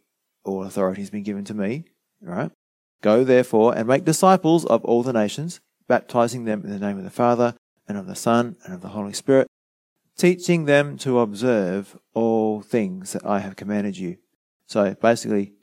all 0.44 0.64
authority 0.64 1.02
has 1.02 1.10
been 1.10 1.24
given 1.24 1.46
to 1.46 1.54
me, 1.54 1.86
right? 2.22 2.52
Go 3.02 3.24
therefore 3.24 3.76
and 3.76 3.88
make 3.88 4.06
disciples 4.06 4.66
of 4.66 4.84
all 4.84 5.04
the 5.04 5.14
nations, 5.14 5.62
baptizing 5.88 6.46
them 6.46 6.64
in 6.64 6.70
the 6.70 6.80
name 6.80 6.98
of 6.98 7.04
the 7.04 7.10
Father 7.10 7.56
and 7.88 7.98
of 7.98 8.08
the 8.08 8.16
Son 8.16 8.58
and 8.66 8.74
of 8.74 8.82
the 8.82 8.90
Holy 8.90 9.14
Spirit, 9.14 9.48
teaching 10.18 10.66
them 10.66 10.98
to 10.98 11.20
observe 11.20 11.98
all 12.14 12.62
things 12.62 13.14
that 13.14 13.26
I 13.26 13.40
have 13.40 13.56
commanded 13.56 13.98
you. 13.98 14.18
So 14.68 14.94
basically, 14.96 15.54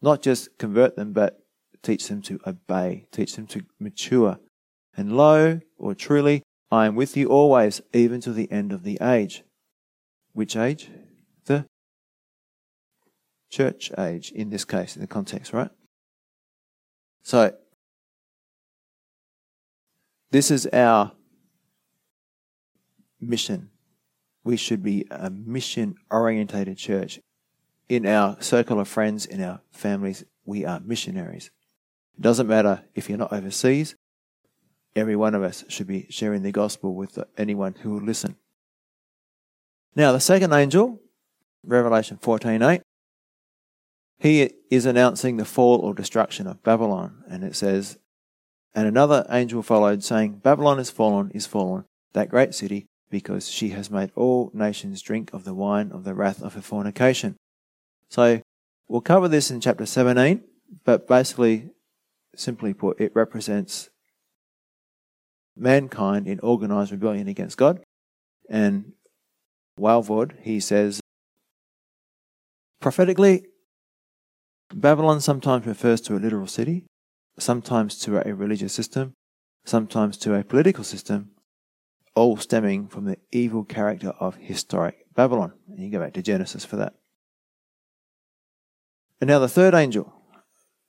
not 0.00 0.22
just 0.22 0.56
convert 0.58 0.96
them, 0.96 1.12
but 1.12 1.40
teach 1.82 2.08
them 2.08 2.22
to 2.22 2.40
obey, 2.46 3.06
teach 3.10 3.34
them 3.36 3.46
to 3.48 3.64
mature. 3.78 4.38
And 4.96 5.16
lo, 5.16 5.60
or 5.76 5.94
truly, 5.94 6.42
I 6.70 6.86
am 6.86 6.94
with 6.94 7.16
you 7.16 7.28
always, 7.28 7.80
even 7.92 8.20
to 8.22 8.32
the 8.32 8.50
end 8.50 8.72
of 8.72 8.84
the 8.84 8.98
age. 9.02 9.42
Which 10.32 10.56
age? 10.56 10.90
The 11.44 11.66
church 13.50 13.92
age 13.98 14.30
in 14.32 14.50
this 14.50 14.64
case, 14.64 14.96
in 14.96 15.02
the 15.02 15.08
context, 15.08 15.52
right? 15.52 15.70
So, 17.24 17.54
this 20.30 20.50
is 20.50 20.66
our 20.66 21.12
mission. 23.18 23.70
We 24.44 24.58
should 24.58 24.82
be 24.82 25.06
a 25.10 25.30
mission 25.30 25.96
orientated 26.10 26.76
church. 26.76 27.20
In 27.88 28.06
our 28.06 28.40
circle 28.42 28.78
of 28.78 28.88
friends, 28.88 29.24
in 29.24 29.42
our 29.42 29.62
families, 29.72 30.24
we 30.44 30.66
are 30.66 30.80
missionaries. 30.80 31.50
It 32.18 32.20
doesn't 32.20 32.46
matter 32.46 32.84
if 32.94 33.08
you're 33.08 33.18
not 33.18 33.32
overseas, 33.32 33.96
every 34.94 35.16
one 35.16 35.34
of 35.34 35.42
us 35.42 35.64
should 35.68 35.86
be 35.86 36.06
sharing 36.10 36.42
the 36.42 36.52
gospel 36.52 36.94
with 36.94 37.18
anyone 37.38 37.74
who 37.80 37.92
will 37.92 38.02
listen. 38.02 38.36
Now, 39.96 40.12
the 40.12 40.20
second 40.20 40.52
angel, 40.52 41.00
Revelation 41.64 42.18
14:8, 42.18 42.82
he 44.18 44.50
is 44.70 44.86
announcing 44.86 45.36
the 45.36 45.44
fall 45.44 45.78
or 45.78 45.94
destruction 45.94 46.46
of 46.46 46.62
Babylon. 46.62 47.24
And 47.28 47.44
it 47.44 47.56
says, 47.56 47.98
And 48.74 48.86
another 48.86 49.26
angel 49.28 49.62
followed, 49.62 50.02
saying, 50.02 50.40
Babylon 50.42 50.78
is 50.78 50.90
fallen, 50.90 51.30
is 51.32 51.46
fallen, 51.46 51.84
that 52.12 52.28
great 52.28 52.54
city, 52.54 52.86
because 53.10 53.48
she 53.48 53.70
has 53.70 53.90
made 53.90 54.10
all 54.14 54.50
nations 54.54 55.02
drink 55.02 55.32
of 55.32 55.44
the 55.44 55.54
wine 55.54 55.92
of 55.92 56.04
the 56.04 56.14
wrath 56.14 56.42
of 56.42 56.54
her 56.54 56.62
fornication. 56.62 57.36
So 58.08 58.40
we'll 58.88 59.00
cover 59.00 59.28
this 59.28 59.50
in 59.50 59.60
chapter 59.60 59.86
17, 59.86 60.42
but 60.84 61.06
basically, 61.06 61.70
simply 62.36 62.74
put, 62.74 63.00
it 63.00 63.12
represents 63.14 63.90
mankind 65.56 66.26
in 66.26 66.40
organized 66.40 66.90
rebellion 66.92 67.28
against 67.28 67.56
God. 67.56 67.80
And 68.48 68.92
Walvoord, 69.78 70.40
he 70.42 70.60
says, 70.60 71.00
prophetically, 72.80 73.46
Babylon 74.80 75.20
sometimes 75.20 75.66
refers 75.66 76.00
to 76.02 76.16
a 76.16 76.18
literal 76.18 76.48
city, 76.48 76.84
sometimes 77.38 77.96
to 78.00 78.26
a 78.26 78.34
religious 78.34 78.72
system, 78.72 79.14
sometimes 79.64 80.18
to 80.18 80.34
a 80.34 80.42
political 80.42 80.82
system, 80.82 81.30
all 82.16 82.36
stemming 82.36 82.88
from 82.88 83.04
the 83.04 83.16
evil 83.30 83.64
character 83.64 84.10
of 84.18 84.36
historic 84.36 85.06
Babylon. 85.14 85.52
And 85.68 85.78
you 85.78 85.90
go 85.90 86.00
back 86.00 86.12
to 86.14 86.22
Genesis 86.22 86.64
for 86.64 86.76
that. 86.76 86.94
And 89.20 89.28
now 89.28 89.38
the 89.38 89.48
third 89.48 89.74
angel, 89.74 90.12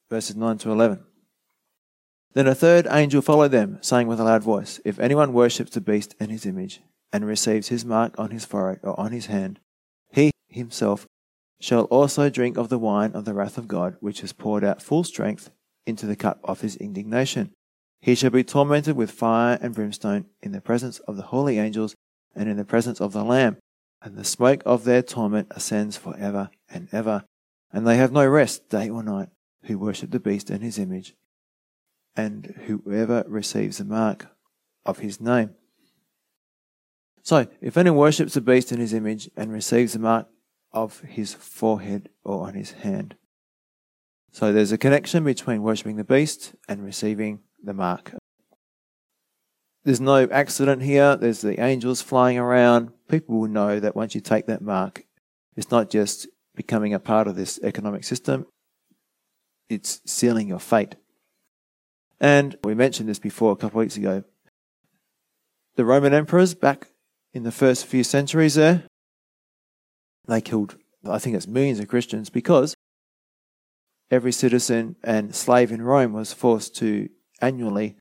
verses 0.09 0.35
9 0.35 0.57
to 0.59 0.71
11. 0.71 1.03
Then 2.33 2.47
a 2.47 2.55
third 2.55 2.87
angel 2.89 3.21
followed 3.21 3.51
them, 3.51 3.77
saying 3.81 4.07
with 4.07 4.19
a 4.19 4.23
loud 4.23 4.43
voice, 4.43 4.81
If 4.83 4.99
anyone 4.99 5.31
worships 5.31 5.71
the 5.71 5.79
beast 5.79 6.15
and 6.19 6.31
his 6.31 6.45
image, 6.45 6.81
and 7.13 7.25
receives 7.25 7.69
his 7.69 7.85
mark 7.85 8.17
on 8.17 8.31
his 8.31 8.45
forehead 8.45 8.79
or 8.83 8.99
on 8.99 9.11
his 9.11 9.27
hand, 9.27 9.59
he 10.11 10.31
himself 10.49 11.05
shall 11.59 11.83
also 11.85 12.29
drink 12.29 12.57
of 12.57 12.69
the 12.69 12.77
wine 12.77 13.11
of 13.13 13.25
the 13.25 13.33
wrath 13.33 13.57
of 13.57 13.67
God, 13.67 13.95
which 13.99 14.23
is 14.23 14.33
poured 14.33 14.63
out 14.63 14.81
full 14.81 15.03
strength 15.03 15.49
into 15.85 16.05
the 16.05 16.15
cup 16.15 16.39
of 16.43 16.61
his 16.61 16.75
indignation. 16.75 17.51
He 18.01 18.15
shall 18.15 18.29
be 18.29 18.43
tormented 18.43 18.95
with 18.95 19.11
fire 19.11 19.57
and 19.61 19.73
brimstone 19.73 20.25
in 20.41 20.51
the 20.51 20.61
presence 20.61 20.99
of 20.99 21.17
the 21.17 21.23
holy 21.23 21.57
angels 21.57 21.95
and 22.35 22.49
in 22.49 22.57
the 22.57 22.65
presence 22.65 22.99
of 22.99 23.13
the 23.13 23.23
Lamb, 23.23 23.57
and 24.01 24.15
the 24.15 24.23
smoke 24.23 24.61
of 24.65 24.83
their 24.83 25.01
torment 25.01 25.47
ascends 25.51 25.97
for 25.97 26.15
ever 26.17 26.49
and 26.69 26.87
ever. 26.91 27.23
And 27.71 27.87
they 27.87 27.97
have 27.97 28.11
no 28.11 28.27
rest 28.27 28.69
day 28.69 28.89
or 28.89 29.01
night 29.01 29.29
who 29.63 29.79
worship 29.79 30.11
the 30.11 30.19
beast 30.19 30.49
and 30.49 30.63
his 30.63 30.77
image, 30.77 31.15
and 32.15 32.53
whoever 32.67 33.23
receives 33.27 33.79
the 33.79 33.85
mark 33.85 34.27
of 34.85 34.99
his 34.99 35.19
name. 35.19 35.55
So, 37.23 37.47
if 37.59 37.75
anyone 37.75 37.97
worships 37.97 38.35
the 38.35 38.41
beast 38.41 38.71
in 38.71 38.79
his 38.79 38.93
image 38.93 39.29
and 39.35 39.51
receives 39.51 39.93
the 39.93 39.99
mark 39.99 40.27
of 40.75 40.99
his 40.99 41.33
forehead 41.33 42.09
or 42.23 42.47
on 42.47 42.53
his 42.53 42.73
hand. 42.73 43.15
So 44.31 44.51
there's 44.51 44.73
a 44.73 44.77
connection 44.77 45.23
between 45.23 45.63
worshipping 45.63 45.95
the 45.95 46.03
beast 46.03 46.53
and 46.67 46.83
receiving 46.83 47.39
the 47.63 47.73
mark. 47.73 48.13
There's 49.85 50.01
no 50.01 50.27
accident 50.29 50.81
here. 50.81 51.15
There's 51.15 51.41
the 51.41 51.59
angels 51.59 52.01
flying 52.01 52.37
around. 52.37 52.91
People 53.07 53.39
will 53.39 53.47
know 53.47 53.79
that 53.79 53.95
once 53.95 54.13
you 54.13 54.21
take 54.21 54.45
that 54.47 54.61
mark, 54.61 55.05
it's 55.55 55.71
not 55.71 55.89
just 55.89 56.27
becoming 56.55 56.93
a 56.93 56.99
part 56.99 57.27
of 57.27 57.35
this 57.35 57.59
economic 57.63 58.03
system, 58.03 58.45
it's 59.69 60.01
sealing 60.05 60.47
your 60.47 60.59
fate. 60.59 60.95
And 62.19 62.57
we 62.63 62.73
mentioned 62.73 63.09
this 63.09 63.19
before 63.19 63.51
a 63.51 63.55
couple 63.55 63.79
of 63.79 63.85
weeks 63.85 63.97
ago. 63.97 64.23
The 65.75 65.85
Roman 65.85 66.13
emperors 66.13 66.55
back 66.55 66.87
in 67.33 67.43
the 67.43 67.51
first 67.51 67.85
few 67.85 68.03
centuries 68.03 68.55
there, 68.55 68.83
they 70.27 70.41
killed, 70.41 70.77
I 71.07 71.19
think 71.19 71.35
it's 71.35 71.47
millions 71.47 71.79
of 71.79 71.87
Christians 71.87 72.29
because 72.29 72.75
every 74.11 74.31
citizen 74.31 74.95
and 75.03 75.35
slave 75.35 75.71
in 75.71 75.81
Rome 75.81 76.13
was 76.13 76.33
forced 76.33 76.75
to 76.77 77.09
annually 77.41 77.95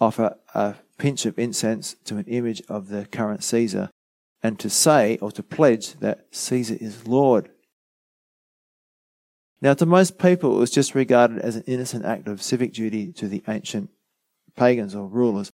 offer 0.00 0.36
a 0.54 0.74
pinch 0.98 1.26
of 1.26 1.38
incense 1.38 1.96
to 2.04 2.16
an 2.16 2.24
image 2.26 2.62
of 2.68 2.88
the 2.88 3.06
current 3.06 3.42
Caesar 3.44 3.90
and 4.42 4.58
to 4.58 4.68
say 4.68 5.18
or 5.20 5.32
to 5.32 5.42
pledge 5.42 5.94
that 5.94 6.26
Caesar 6.32 6.76
is 6.80 7.06
Lord. 7.06 7.50
Now, 9.60 9.72
to 9.74 9.86
most 9.86 10.18
people, 10.18 10.56
it 10.56 10.60
was 10.60 10.70
just 10.70 10.94
regarded 10.94 11.38
as 11.38 11.56
an 11.56 11.64
innocent 11.66 12.04
act 12.04 12.28
of 12.28 12.42
civic 12.42 12.74
duty 12.74 13.12
to 13.12 13.28
the 13.28 13.42
ancient 13.48 13.88
pagans 14.56 14.94
or 14.94 15.08
rulers. 15.08 15.50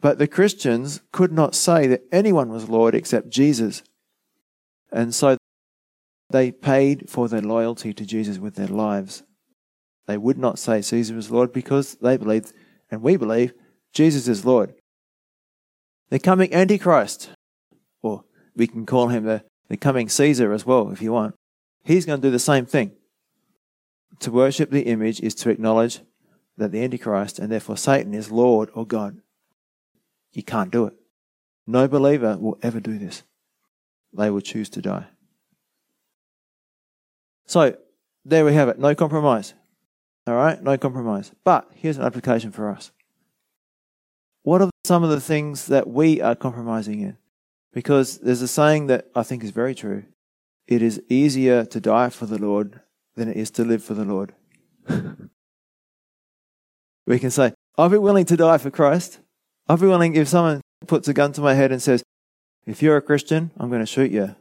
But 0.00 0.18
the 0.18 0.26
Christians 0.26 1.00
could 1.12 1.32
not 1.32 1.54
say 1.54 1.86
that 1.86 2.02
anyone 2.12 2.50
was 2.50 2.68
Lord 2.68 2.94
except 2.94 3.30
Jesus. 3.30 3.82
And 4.92 5.14
so 5.14 5.38
they 6.30 6.52
paid 6.52 7.08
for 7.08 7.28
their 7.28 7.40
loyalty 7.40 7.92
to 7.94 8.04
Jesus 8.04 8.38
with 8.38 8.54
their 8.54 8.68
lives. 8.68 9.22
They 10.06 10.18
would 10.18 10.38
not 10.38 10.58
say 10.58 10.82
Caesar 10.82 11.16
is 11.16 11.30
Lord 11.30 11.52
because 11.52 11.94
they 11.96 12.16
believed, 12.16 12.52
and 12.90 13.02
we 13.02 13.16
believe, 13.16 13.54
Jesus 13.92 14.28
is 14.28 14.44
Lord. 14.44 14.74
The 16.10 16.18
coming 16.18 16.52
Antichrist, 16.52 17.30
or 18.02 18.24
we 18.54 18.66
can 18.66 18.84
call 18.84 19.08
him 19.08 19.24
the, 19.24 19.44
the 19.68 19.76
coming 19.76 20.08
Caesar 20.08 20.52
as 20.52 20.66
well 20.66 20.90
if 20.90 21.00
you 21.00 21.12
want, 21.12 21.34
he's 21.84 22.04
going 22.04 22.20
to 22.20 22.26
do 22.26 22.32
the 22.32 22.38
same 22.38 22.66
thing. 22.66 22.92
To 24.20 24.30
worship 24.30 24.70
the 24.70 24.82
image 24.82 25.20
is 25.20 25.34
to 25.36 25.50
acknowledge 25.50 26.00
that 26.56 26.72
the 26.72 26.82
Antichrist 26.82 27.38
and 27.38 27.50
therefore 27.50 27.76
Satan 27.76 28.12
is 28.12 28.30
Lord 28.30 28.70
or 28.74 28.86
God. 28.86 29.18
You 30.32 30.42
can't 30.42 30.70
do 30.70 30.86
it. 30.86 30.94
No 31.66 31.88
believer 31.88 32.36
will 32.38 32.58
ever 32.62 32.80
do 32.80 32.98
this. 32.98 33.22
They 34.12 34.30
will 34.30 34.40
choose 34.40 34.68
to 34.70 34.82
die. 34.82 35.06
So, 37.46 37.76
there 38.24 38.44
we 38.44 38.54
have 38.54 38.68
it. 38.68 38.78
No 38.78 38.94
compromise. 38.94 39.54
All 40.26 40.34
right? 40.34 40.62
No 40.62 40.78
compromise. 40.78 41.32
But 41.44 41.68
here's 41.74 41.98
an 41.98 42.04
application 42.04 42.52
for 42.52 42.70
us. 42.70 42.92
What 44.42 44.62
are 44.62 44.70
some 44.84 45.04
of 45.04 45.10
the 45.10 45.20
things 45.20 45.66
that 45.66 45.88
we 45.88 46.20
are 46.20 46.34
compromising 46.34 47.00
in? 47.00 47.16
Because 47.72 48.18
there's 48.18 48.42
a 48.42 48.48
saying 48.48 48.88
that 48.88 49.08
I 49.14 49.22
think 49.22 49.42
is 49.44 49.50
very 49.50 49.74
true. 49.74 50.04
It 50.66 50.82
is 50.82 51.02
easier 51.08 51.64
to 51.64 51.80
die 51.80 52.10
for 52.10 52.26
the 52.26 52.38
Lord 52.38 52.80
than 53.16 53.28
it 53.28 53.36
is 53.36 53.50
to 53.52 53.64
live 53.64 53.82
for 53.82 53.94
the 53.94 54.04
Lord. 54.04 54.34
we 57.06 57.18
can 57.18 57.30
say, 57.30 57.54
I'll 57.76 57.88
be 57.88 57.98
willing 57.98 58.26
to 58.26 58.36
die 58.36 58.58
for 58.58 58.70
Christ. 58.70 59.20
I'll 59.68 59.76
be 59.76 59.86
willing, 59.86 60.14
if 60.14 60.28
someone 60.28 60.60
puts 60.86 61.08
a 61.08 61.14
gun 61.14 61.32
to 61.32 61.40
my 61.40 61.54
head 61.54 61.72
and 61.72 61.80
says, 61.80 62.01
if 62.66 62.82
you're 62.82 62.96
a 62.96 63.02
Christian, 63.02 63.50
I'm 63.56 63.68
going 63.68 63.80
to 63.80 63.86
shoot 63.86 64.10
you. 64.10 64.34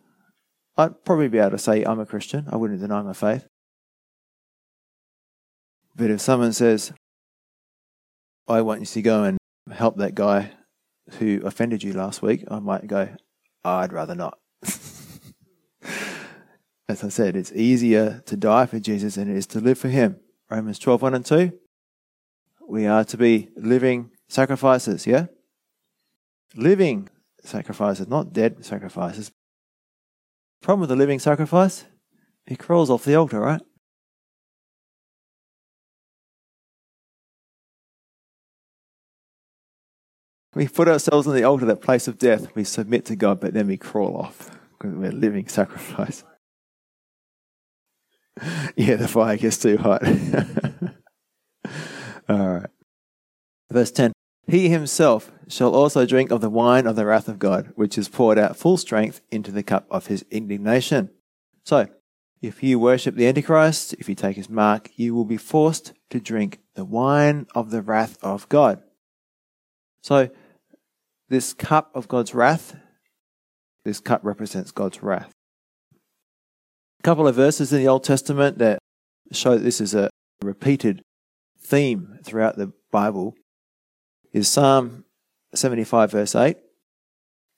I'd 0.77 1.03
probably 1.03 1.27
be 1.27 1.39
able 1.39 1.51
to 1.51 1.57
say 1.57 1.83
I'm 1.83 1.99
a 1.99 2.05
Christian. 2.05 2.47
I 2.51 2.55
wouldn't 2.55 2.79
deny 2.79 3.01
my 3.01 3.13
faith. 3.13 3.45
But 5.95 6.09
if 6.09 6.21
someone 6.21 6.53
says, 6.53 6.93
I 8.47 8.61
want 8.61 8.79
you 8.81 8.85
to 8.85 9.01
go 9.01 9.23
and 9.23 9.37
help 9.71 9.97
that 9.97 10.15
guy 10.15 10.51
who 11.19 11.41
offended 11.43 11.83
you 11.83 11.93
last 11.93 12.21
week, 12.21 12.45
I 12.49 12.59
might 12.59 12.87
go, 12.87 13.09
I'd 13.63 13.93
rather 13.93 14.15
not. 14.15 14.37
As 16.87 17.03
I 17.03 17.09
said, 17.09 17.35
it's 17.35 17.51
easier 17.53 18.21
to 18.25 18.37
die 18.37 18.65
for 18.65 18.79
Jesus 18.79 19.15
than 19.15 19.29
it 19.29 19.37
is 19.37 19.47
to 19.47 19.59
live 19.59 19.77
for 19.77 19.89
him. 19.89 20.17
Romans 20.49 20.79
12, 20.79 21.01
1 21.01 21.13
and 21.13 21.25
2. 21.25 21.51
We 22.67 22.85
are 22.87 23.03
to 23.05 23.17
be 23.17 23.49
living 23.55 24.11
sacrifices, 24.29 25.05
yeah? 25.05 25.25
Living 26.55 27.09
sacrifices, 27.43 28.07
not 28.07 28.33
dead 28.33 28.65
sacrifices. 28.65 29.31
Problem 30.61 30.81
with 30.81 30.89
the 30.89 30.95
living 30.95 31.19
sacrifice? 31.19 31.85
It 32.45 32.59
crawls 32.59 32.89
off 32.89 33.03
the 33.03 33.15
altar, 33.15 33.39
right? 33.39 33.61
We 40.53 40.67
put 40.67 40.89
ourselves 40.89 41.27
on 41.27 41.35
the 41.35 41.43
altar, 41.43 41.65
that 41.65 41.81
place 41.81 42.07
of 42.07 42.17
death. 42.17 42.53
We 42.55 42.65
submit 42.65 43.05
to 43.05 43.15
God, 43.15 43.39
but 43.39 43.53
then 43.53 43.67
we 43.67 43.77
crawl 43.77 44.17
off 44.17 44.51
because 44.71 44.93
we're 44.93 45.11
living 45.11 45.47
sacrifice. 45.47 46.23
yeah, 48.75 48.95
the 48.95 49.07
fire 49.07 49.37
gets 49.37 49.57
too 49.57 49.77
hot. 49.77 50.05
All 52.29 52.49
right. 52.49 52.69
Verse 53.69 53.91
10 53.91 54.11
He 54.47 54.69
himself 54.69 55.31
shall 55.51 55.75
also 55.75 56.05
drink 56.05 56.31
of 56.31 56.41
the 56.41 56.49
wine 56.49 56.87
of 56.87 56.95
the 56.95 57.05
wrath 57.05 57.27
of 57.27 57.39
God, 57.39 57.71
which 57.75 57.97
is 57.97 58.07
poured 58.07 58.37
out 58.37 58.55
full 58.55 58.77
strength 58.77 59.21
into 59.31 59.51
the 59.51 59.63
cup 59.63 59.85
of 59.89 60.07
his 60.07 60.25
indignation. 60.31 61.09
So, 61.65 61.87
if 62.41 62.63
you 62.63 62.79
worship 62.79 63.15
the 63.15 63.27
Antichrist, 63.27 63.93
if 63.99 64.09
you 64.09 64.15
take 64.15 64.35
his 64.35 64.49
mark, 64.49 64.89
you 64.95 65.13
will 65.13 65.25
be 65.25 65.37
forced 65.37 65.93
to 66.09 66.19
drink 66.19 66.59
the 66.73 66.85
wine 66.85 67.47
of 67.53 67.69
the 67.69 67.81
wrath 67.81 68.17
of 68.23 68.49
God. 68.49 68.81
So, 70.01 70.29
this 71.29 71.53
cup 71.53 71.91
of 71.95 72.07
God's 72.07 72.33
wrath, 72.33 72.75
this 73.85 73.99
cup 73.99 74.21
represents 74.23 74.71
God's 74.71 75.03
wrath. 75.03 75.31
A 76.99 77.03
couple 77.03 77.27
of 77.27 77.35
verses 77.35 77.71
in 77.71 77.79
the 77.79 77.87
Old 77.87 78.03
Testament 78.03 78.57
that 78.57 78.79
show 79.31 79.51
that 79.51 79.63
this 79.63 79.81
is 79.81 79.93
a 79.93 80.09
repeated 80.41 81.01
theme 81.59 82.19
throughout 82.23 82.57
the 82.57 82.73
Bible 82.91 83.35
is 84.33 84.47
Psalm 84.47 85.05
75, 85.53 86.11
verse 86.11 86.35
8. 86.35 86.57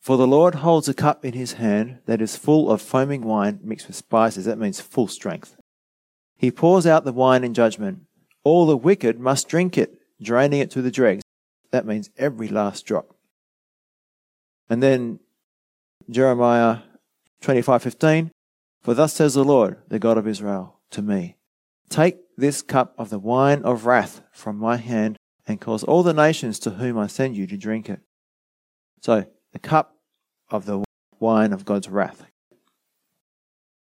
For 0.02 0.18
the 0.18 0.28
Lord 0.28 0.56
holds 0.56 0.90
a 0.90 0.94
cup 0.94 1.24
in 1.24 1.34
his 1.34 1.54
hand 1.54 2.00
that 2.06 2.22
is 2.22 2.36
full 2.36 2.70
of 2.70 2.82
foaming 2.82 3.22
wine 3.22 3.60
mixed 3.64 3.88
with 3.88 3.96
spices. 3.96 4.46
That 4.46 4.58
means 4.58 4.82
full 4.82 5.08
strength. 5.08 5.56
He 6.36 6.52
pours 6.52 6.86
out 6.86 7.06
the 7.06 7.14
wine 7.14 7.44
in 7.44 7.54
judgment. 7.54 8.02
All 8.44 8.66
the 8.66 8.76
wicked 8.76 9.20
must 9.20 9.48
drink 9.48 9.78
it, 9.78 9.98
draining 10.22 10.60
it 10.60 10.72
to 10.72 10.82
the 10.82 10.92
dregs. 10.92 11.24
That 11.72 11.86
means 11.86 12.10
every 12.18 12.50
last 12.50 12.86
drop. 12.86 13.16
And 14.70 14.84
then 14.84 15.20
Jeremiah 16.10 16.80
25:15, 17.40 18.32
"For 18.82 18.94
thus 18.94 19.14
says 19.14 19.36
the 19.36 19.46
Lord, 19.46 19.82
the 19.88 20.00
God 20.00 20.18
of 20.18 20.28
Israel, 20.28 20.82
to 20.92 21.02
me, 21.02 21.38
Take 21.90 22.18
this 22.36 22.62
cup 22.62 22.94
of 22.98 23.10
the 23.10 23.20
wine 23.20 23.62
of 23.64 23.86
wrath 23.86 24.22
from 24.32 24.58
my 24.58 24.78
hand 24.78 25.18
and 25.48 25.60
cause 25.60 25.84
all 25.84 26.04
the 26.04 26.14
nations 26.14 26.60
to 26.60 26.72
whom 26.72 26.98
I 26.98 27.08
send 27.08 27.36
you 27.36 27.48
to 27.48 27.58
drink 27.58 27.90
it." 27.90 28.02
So, 29.02 29.26
the 29.52 29.60
cup 29.60 29.98
of 30.50 30.66
the 30.66 30.84
wine 31.20 31.54
of 31.54 31.66
God's 31.66 31.90
wrath. 31.90 32.26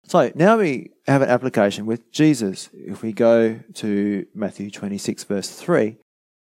So, 0.04 0.32
now 0.34 0.58
we 0.58 0.90
have 1.06 1.22
an 1.22 1.28
application 1.28 1.86
with 1.86 2.10
Jesus. 2.10 2.68
If 2.72 3.02
we 3.02 3.12
go 3.12 3.60
to 3.74 4.26
Matthew 4.34 4.70
26 4.70 5.24
verse 5.24 5.50
3, 5.50 5.96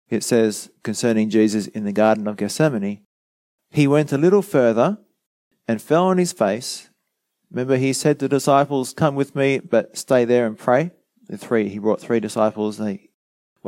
it 0.08 0.22
says 0.24 0.70
concerning 0.82 1.30
Jesus 1.30 1.66
in 1.66 1.84
the 1.84 1.92
Garden 1.92 2.26
of 2.26 2.36
Gethsemane, 2.36 3.02
he 3.70 3.86
went 3.86 4.12
a 4.12 4.18
little 4.18 4.42
further 4.42 4.98
and 5.66 5.82
fell 5.82 6.06
on 6.06 6.18
his 6.18 6.32
face. 6.32 6.88
Remember, 7.50 7.76
he 7.76 7.92
said 7.92 8.18
to 8.18 8.24
the 8.24 8.36
disciples, 8.36 8.94
Come 8.94 9.14
with 9.14 9.34
me, 9.34 9.58
but 9.58 9.96
stay 9.96 10.24
there 10.24 10.46
and 10.46 10.58
pray. 10.58 10.90
The 11.28 11.36
three, 11.36 11.68
he 11.68 11.78
brought 11.78 12.00
three 12.00 12.20
disciples, 12.20 12.78
they 12.78 13.07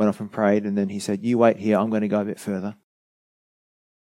went 0.01 0.09
off 0.09 0.19
and 0.19 0.31
prayed, 0.31 0.63
and 0.63 0.75
then 0.75 0.89
he 0.89 0.97
said, 0.97 1.23
You 1.23 1.37
wait 1.37 1.57
here, 1.57 1.77
I'm 1.77 1.91
going 1.91 2.01
to 2.01 2.07
go 2.07 2.21
a 2.21 2.25
bit 2.25 2.39
further. 2.39 2.75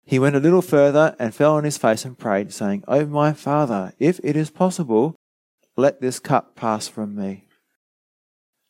He 0.05 0.19
went 0.19 0.37
a 0.37 0.39
little 0.39 0.61
further 0.61 1.17
and 1.19 1.35
fell 1.35 1.55
on 1.55 1.65
his 1.65 1.77
face 1.77 2.05
and 2.05 2.17
prayed, 2.17 2.53
saying, 2.53 2.85
O 2.87 3.05
my 3.05 3.33
Father, 3.33 3.91
if 3.99 4.17
it 4.23 4.37
is 4.37 4.49
possible, 4.49 5.17
let 5.75 5.99
this 5.99 6.17
cup 6.17 6.55
pass 6.55 6.87
from 6.87 7.13
me. 7.13 7.45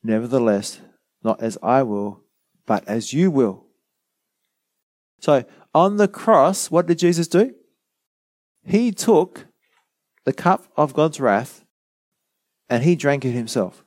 Nevertheless, 0.02 0.82
not 1.24 1.40
as 1.44 1.60
I 1.62 1.84
will, 1.84 2.24
but 2.66 2.84
as 2.88 3.14
you 3.14 3.30
will. 3.30 3.68
So 5.20 5.46
on 5.76 5.98
the 5.98 6.08
cross, 6.08 6.72
what 6.72 6.88
did 6.88 6.98
Jesus 6.98 7.28
do? 7.28 7.54
He 8.66 8.92
took 8.92 9.46
the 10.26 10.34
cup 10.34 10.66
of 10.76 10.96
God's 10.96 11.20
wrath 11.20 11.64
and 12.68 12.84
he 12.84 12.96
drank 12.96 13.26
it 13.26 13.34
himself. 13.34 13.86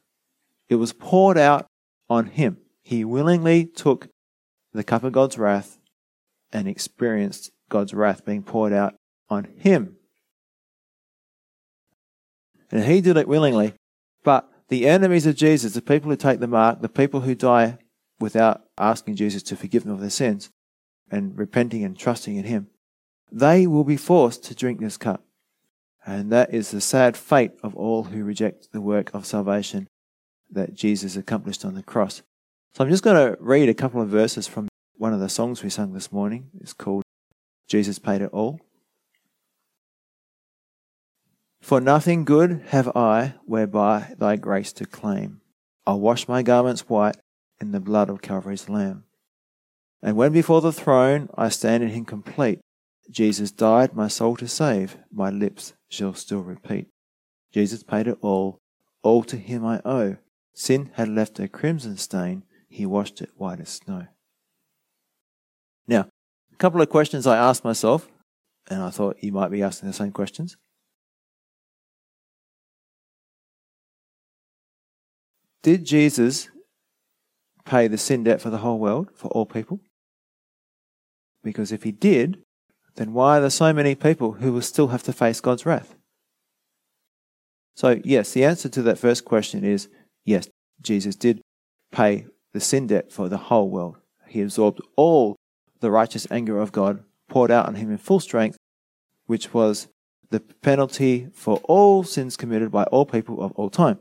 It 0.69 0.77
was 0.77 0.93
poured 0.93 1.37
out 1.37 1.67
on 2.09 2.27
him. 2.27 2.59
He 2.85 3.05
willingly 3.05 3.65
took 3.65 4.09
the 4.73 4.85
cup 4.85 5.03
of 5.03 5.13
God's 5.13 5.39
wrath 5.39 5.79
and 6.53 6.69
experienced 6.69 7.51
God's 7.69 7.95
wrath 7.95 8.25
being 8.25 8.43
poured 8.43 8.73
out 8.73 8.95
on 9.29 9.45
him. 9.57 9.97
And 12.71 12.85
he 12.85 13.01
did 13.01 13.17
it 13.17 13.27
willingly. 13.27 13.75
But 14.23 14.49
the 14.69 14.87
enemies 14.87 15.27
of 15.27 15.37
Jesus, 15.37 15.73
the 15.73 15.83
people 15.83 16.11
who 16.11 16.17
take 16.17 16.41
the 16.41 16.47
mark, 16.47 16.83
the 16.83 16.89
people 16.89 17.23
who 17.23 17.35
die 17.35 17.79
without 18.21 18.63
asking 18.79 19.17
Jesus 19.17 19.43
to 19.45 19.57
forgive 19.57 19.85
them 19.85 19.95
of 19.95 20.01
their 20.01 20.11
sins 20.11 20.51
and 21.11 21.39
repenting 21.39 21.85
and 21.85 21.99
trusting 21.99 22.37
in 22.37 22.45
Him, 22.45 22.69
they 23.31 23.67
will 23.67 23.85
be 23.85 23.97
forced 23.97 24.45
to 24.45 24.55
drink 24.55 24.81
this 24.81 24.97
cup. 24.97 25.25
And 26.07 26.31
that 26.33 26.53
is 26.53 26.71
the 26.71 26.81
sad 26.81 27.17
fate 27.17 27.53
of 27.63 27.75
all 27.75 28.05
who 28.05 28.25
reject 28.25 28.73
the 28.73 28.81
work 28.81 29.13
of 29.15 29.25
salvation 29.25 29.89
that 30.51 30.75
Jesus 30.75 31.17
accomplished 31.17 31.65
on 31.65 31.75
the 31.75 31.83
cross. 31.83 32.23
So 32.75 32.83
I'm 32.83 32.91
just 32.91 33.05
going 33.05 33.15
to 33.15 33.41
read 33.41 33.69
a 33.69 33.75
couple 33.75 34.03
of 34.03 34.09
verses 34.09 34.49
from 34.49 34.67
one 34.97 35.13
of 35.13 35.21
the 35.21 35.29
songs 35.29 35.63
we 35.63 35.71
sung 35.71 35.93
this 35.93 36.11
morning. 36.11 36.51
It's 36.61 36.73
called 36.73 37.05
Jesus 37.69 38.01
Paid 38.01 38.21
It 38.21 38.31
All. 38.33 38.59
For 41.63 41.81
nothing 41.81 42.25
good 42.25 42.65
have 42.71 42.89
I 42.97 43.35
whereby 43.47 44.15
thy 44.19 44.35
grace 44.35 44.73
to 44.73 44.87
claim. 44.87 45.41
I'll 45.87 46.01
wash 46.01 46.27
my 46.27 46.43
garments 46.43 46.89
white 46.89 47.17
in 47.61 47.71
the 47.71 47.79
blood 47.79 48.11
of 48.11 48.23
Calvary's 48.23 48.69
Lamb. 48.69 49.05
And 50.03 50.17
when 50.17 50.33
before 50.33 50.61
the 50.61 50.73
throne 50.73 51.29
I 51.37 51.51
stand 51.51 51.85
in 51.85 51.91
him 51.91 52.05
complete, 52.05 52.59
Jesus 53.09 53.53
died 53.53 53.95
my 53.95 54.09
soul 54.09 54.35
to 54.39 54.49
save, 54.49 54.97
my 55.13 55.31
lips 55.31 55.75
shall 55.89 56.15
still 56.15 56.43
repeat. 56.43 56.89
Jesus 57.53 57.85
paid 57.85 58.09
it 58.09 58.19
all, 58.21 58.59
all 59.05 59.23
to 59.23 59.37
him 59.37 59.65
I 59.65 59.81
owe. 59.85 60.17
Sin 60.55 60.91
had 60.95 61.09
left 61.09 61.39
a 61.39 61.47
crimson 61.47 61.97
stain, 61.97 62.43
he 62.75 62.85
washed 62.85 63.23
it 63.23 63.31
white 63.37 63.61
as 63.61 63.69
snow. 63.69 64.09
Now, 65.87 66.09
a 66.53 66.57
couple 66.57 66.83
of 66.83 66.91
questions 66.91 67.25
I 67.25 67.37
asked 67.37 67.63
myself, 67.63 68.09
and 68.69 68.83
I 68.83 68.91
thought 68.91 69.23
you 69.23 69.31
might 69.31 69.53
be 69.53 69.63
asking 69.63 69.89
the 69.89 69.93
same 69.93 70.11
questions. 70.11 70.57
Did 75.63 75.85
Jesus 75.85 76.51
pay 77.65 77.87
the 77.87 77.97
sin 77.97 78.25
debt 78.25 78.41
for 78.41 78.51
the 78.51 78.59
whole 78.59 78.81
world, 78.81 79.11
for 79.15 79.29
all 79.29 79.47
people? 79.47 79.79
Because 81.45 81.71
if 81.71 81.85
he 81.85 81.93
did, 81.93 82.43
then 82.97 83.13
why 83.13 83.39
are 83.39 83.41
there 83.41 83.51
so 83.51 83.73
many 83.73 83.95
people 83.95 84.33
who 84.33 84.53
will 84.53 84.63
still 84.63 84.89
have 84.89 85.05
to 85.05 85.13
face 85.13 85.41
God's 85.41 85.65
wrath? 85.65 85.95
So, 87.77 88.01
yes, 88.03 88.33
the 88.33 88.45
answer 88.45 88.69
to 88.69 88.83
that 88.83 88.99
first 88.99 89.25
question 89.25 89.63
is 89.63 89.89
yes, 90.25 90.49
Jesus 90.83 91.15
did 91.15 91.41
pay 91.93 92.27
the 92.55 92.61
sin 92.61 92.87
debt 92.87 93.13
for 93.13 93.29
the 93.29 93.37
whole 93.37 93.69
world. 93.69 93.97
He 94.27 94.41
absorbed 94.41 94.81
all 94.97 95.37
the 95.81 95.91
righteous 95.91 96.27
anger 96.31 96.59
of 96.59 96.73
God 96.73 97.05
poured 97.29 97.51
out 97.51 97.67
on 97.67 97.75
him 97.75 97.91
in 97.91 97.99
full 97.99 98.21
strength, 98.21 98.57
which 99.27 99.53
was 99.53 99.89
the 100.31 100.41
penalty 100.41 101.29
for 101.35 101.59
all 101.65 102.05
sins 102.05 102.37
committed 102.37 102.71
by 102.71 102.85
all 102.85 103.05
people 103.05 103.43
of 103.43 103.53
all 103.53 103.69
time. 103.69 103.99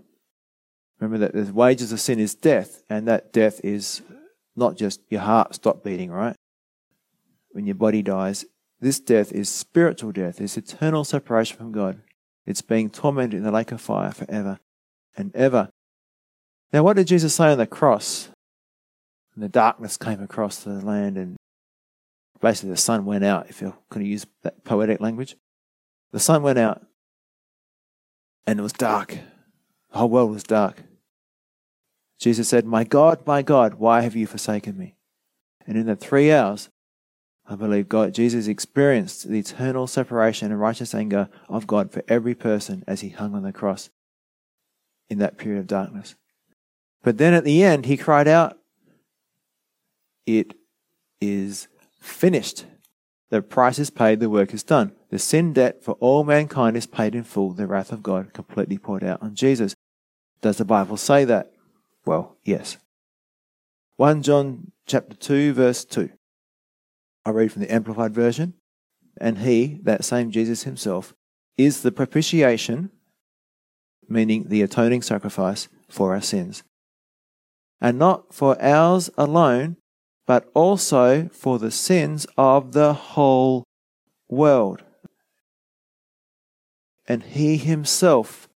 Remember 1.00 1.18
that 1.18 1.34
the 1.34 1.52
wages 1.52 1.92
of 1.92 2.00
sin 2.00 2.20
is 2.20 2.36
death, 2.36 2.84
and 2.90 3.08
that 3.08 3.34
death 3.34 3.60
is 3.64 4.02
not 4.56 4.78
just 4.78 5.02
your 5.10 5.22
heart 5.22 5.56
stop 5.56 5.84
beating, 5.84 6.12
right? 6.12 6.36
When 7.52 7.66
your 7.66 7.76
body 7.76 8.02
dies, 8.02 8.46
this 8.80 9.00
death 9.00 9.32
is 9.32 9.50
spiritual 9.50 10.12
death. 10.12 10.40
It's 10.40 10.58
eternal 10.58 11.04
separation 11.04 11.58
from 11.58 11.72
God. 11.72 12.02
It's 12.46 12.62
being 12.62 12.90
tormented 12.90 13.38
in 13.38 13.44
the 13.44 13.52
lake 13.52 13.72
of 13.72 13.82
fire 13.82 14.12
forever 14.12 14.60
and 15.18 15.36
ever. 15.36 15.70
Now, 16.72 16.84
what 16.84 16.96
did 16.96 17.08
Jesus 17.08 17.36
say 17.36 17.52
on 17.52 17.58
the 17.58 17.68
cross? 17.68 18.30
And 19.36 19.44
the 19.44 19.50
darkness 19.50 19.98
came 19.98 20.22
across 20.22 20.64
the 20.64 20.74
land, 20.74 21.18
and 21.18 21.36
basically 22.42 22.70
the 22.72 22.78
sun 22.78 23.06
went 23.06 23.24
out, 23.24 23.50
if 23.50 23.60
going 23.62 23.76
to 23.96 24.06
use 24.06 24.26
that 24.44 24.64
poetic 24.64 25.02
language. 25.02 25.36
The 26.12 26.20
sun 26.20 26.44
went 26.44 26.60
out, 26.60 26.86
and 28.46 28.60
it 28.60 28.64
was 28.64 28.74
dark. 28.74 29.18
The 29.92 29.98
whole 29.98 30.10
world 30.10 30.32
was 30.32 30.44
dark. 30.44 30.84
Jesus 32.20 32.48
said, 32.48 32.66
My 32.66 32.84
God, 32.84 33.26
my 33.26 33.42
God, 33.42 33.76
why 33.76 34.02
have 34.02 34.16
you 34.16 34.28
forsaken 34.28 34.78
me? 34.78 34.96
And 35.66 35.78
in 35.78 35.88
the 35.88 35.96
three 35.96 36.32
hours, 36.32 36.70
I 37.46 37.56
believe 37.56 37.90
God, 37.90 38.14
Jesus 38.14 38.48
experienced 38.48 39.28
the 39.28 39.40
eternal 39.40 39.88
separation 39.88 40.52
and 40.52 40.60
righteous 40.60 40.96
anger 40.96 41.30
of 41.50 41.68
God 41.68 41.92
for 41.92 42.04
every 42.08 42.36
person 42.36 42.84
as 42.88 43.02
he 43.02 43.10
hung 43.10 43.36
on 43.36 43.44
the 43.44 43.52
cross 43.52 43.90
in 45.10 45.18
that 45.20 45.38
period 45.38 45.60
of 45.60 45.68
darkness. 45.68 46.16
But 47.04 47.18
then 47.18 47.34
at 47.34 47.44
the 47.44 47.64
end, 47.64 47.86
he 47.86 47.98
cried 47.98 48.28
out, 48.28 48.58
It 50.26 50.56
is 51.22 51.68
finished. 52.00 52.66
The 53.30 53.42
price 53.42 53.80
is 53.80 53.90
paid, 53.90 54.20
the 54.20 54.30
work 54.30 54.54
is 54.54 54.64
done. 54.64 54.94
The 55.10 55.20
sin 55.20 55.54
debt 55.54 55.84
for 55.84 55.94
all 55.94 56.24
mankind 56.24 56.78
is 56.78 56.86
paid 56.86 57.16
in 57.16 57.24
full, 57.24 57.54
the 57.54 57.68
wrath 57.68 57.92
of 57.92 58.04
God 58.04 58.34
completely 58.34 58.78
poured 58.78 59.04
out 59.04 59.22
on 59.22 59.36
Jesus. 59.36 59.76
Does 60.42 60.58
the 60.58 60.66
Bible 60.66 60.98
say 60.98 61.26
that? 61.26 61.52
Well, 62.06 62.38
yes. 62.44 62.78
1 63.98 64.22
John 64.24 64.72
chapter 64.86 65.16
2 65.16 65.54
verse 65.54 65.86
2. 65.86 66.10
I 67.26 67.30
read 67.30 67.52
from 67.52 67.62
the 67.62 67.74
amplified 67.74 68.14
version. 68.14 68.54
And 69.20 69.40
he, 69.40 69.80
that 69.84 70.04
same 70.04 70.32
Jesus 70.32 70.64
himself, 70.64 71.14
is 71.58 71.82
the 71.82 71.92
propitiation, 71.92 72.90
meaning 74.08 74.46
the 74.48 74.62
atoning 74.62 75.02
sacrifice 75.02 75.68
for 75.88 76.14
our 76.14 76.22
sins. 76.22 76.64
And 77.80 78.00
not 78.00 78.34
for 78.34 78.62
ours 78.62 79.10
alone, 79.18 79.78
but 80.26 80.50
also 80.54 81.30
for 81.30 81.60
the 81.60 81.72
sins 81.72 82.26
of 82.38 82.72
the 82.74 82.94
whole 82.94 83.64
world. 84.30 84.84
And 87.08 87.24
he 87.24 87.58
himself 87.58 88.48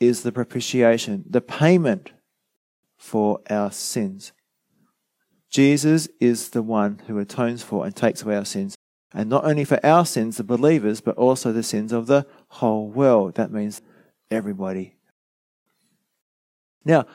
is 0.00 0.22
the 0.22 0.32
propitiation, 0.32 1.24
the 1.28 1.40
payment 1.40 2.12
for 2.96 3.40
our 3.48 3.70
sins. 3.70 4.32
Jesus 5.50 6.08
is 6.20 6.48
the 6.50 6.62
one 6.62 7.00
who 7.06 7.18
atones 7.18 7.62
for 7.62 7.84
and 7.84 7.94
takes 7.94 8.22
away 8.22 8.36
our 8.36 8.44
sins. 8.44 8.74
And 9.12 9.30
not 9.30 9.44
only 9.44 9.64
for 9.64 9.78
our 9.86 10.04
sins, 10.04 10.36
the 10.36 10.42
believers, 10.42 11.00
but 11.00 11.16
also 11.16 11.52
the 11.52 11.62
sins 11.62 11.92
of 11.92 12.08
the 12.08 12.26
whole 12.48 12.88
world. 12.88 13.36
That 13.36 13.52
means 13.52 13.80
everybody. 14.30 14.96
Now, 16.84 17.06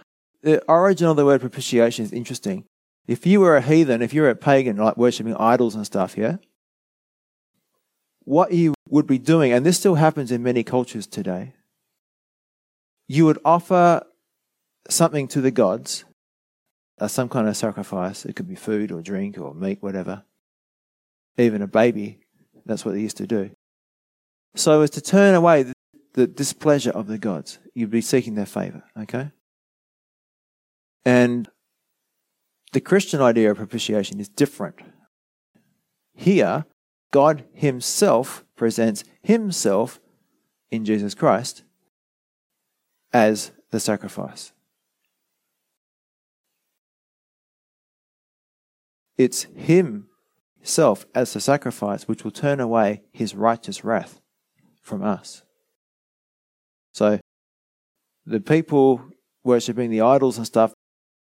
the 0.42 0.64
origin 0.70 1.08
of 1.08 1.18
the 1.18 1.26
word 1.26 1.42
propitiation 1.42 2.06
is 2.06 2.14
interesting. 2.14 2.64
If 3.10 3.26
you 3.26 3.40
were 3.40 3.56
a 3.56 3.62
heathen, 3.62 4.04
if 4.04 4.14
you 4.14 4.22
were 4.22 4.30
a 4.30 4.36
pagan, 4.36 4.78
like 4.78 4.96
worshipping 4.96 5.36
idols 5.36 5.74
and 5.74 5.84
stuff, 5.84 6.16
yeah, 6.16 6.36
what 8.20 8.54
you 8.54 8.76
would 8.88 9.08
be 9.08 9.18
doing, 9.18 9.52
and 9.52 9.66
this 9.66 9.80
still 9.80 9.96
happens 9.96 10.32
in 10.32 10.44
many 10.44 10.64
cultures 10.64 11.08
today, 11.08 11.56
you 13.08 13.26
would 13.26 13.40
offer 13.44 14.04
something 14.92 15.28
to 15.30 15.42
the 15.42 15.50
gods, 15.50 16.06
uh, 17.02 17.08
some 17.08 17.30
kind 17.30 17.48
of 17.48 17.58
sacrifice. 17.58 18.26
It 18.26 18.36
could 18.36 18.48
be 18.48 18.54
food 18.54 18.92
or 18.92 19.02
drink 19.02 19.40
or 19.40 19.56
meat, 19.56 19.82
whatever. 19.82 20.24
Even 21.40 21.64
a 21.64 21.68
baby, 21.68 22.20
that's 22.64 22.86
what 22.86 22.94
they 22.94 23.02
used 23.02 23.18
to 23.18 23.26
do. 23.26 23.50
so 24.56 24.84
as 24.84 24.92
to 24.92 25.02
turn 25.02 25.34
away 25.34 25.64
the, 25.64 25.74
the 26.14 26.28
displeasure 26.28 26.92
of 26.92 27.08
the 27.08 27.18
gods. 27.18 27.58
You'd 27.74 27.90
be 27.90 28.02
seeking 28.02 28.36
their 28.36 28.46
favor, 28.46 28.84
okay? 28.96 29.32
And 31.04 31.50
the 32.72 32.82
Christian 32.82 33.22
idea 33.22 33.52
of 33.52 33.58
propitiation 33.58 34.20
is 34.20 34.30
different. 34.30 34.80
Here, 36.14 36.66
God 37.12 37.46
Himself 37.54 38.46
presents 38.56 39.04
Himself 39.22 40.00
in 40.70 40.86
Jesus 40.86 41.16
Christ 41.16 41.64
as 43.12 43.52
the 43.72 43.80
sacrifice. 43.80 44.52
It's 49.18 49.48
Himself 49.56 51.06
as 51.16 51.34
the 51.34 51.42
sacrifice 51.42 52.08
which 52.08 52.24
will 52.24 52.32
turn 52.32 52.60
away 52.60 53.02
His 53.12 53.34
righteous 53.36 53.84
wrath 53.84 54.22
from 54.82 55.04
us. 55.04 55.44
So, 56.94 57.20
the 58.26 58.40
people 58.40 59.02
worshipping 59.44 59.90
the 59.90 60.02
idols 60.02 60.38
and 60.38 60.46
stuff, 60.46 60.74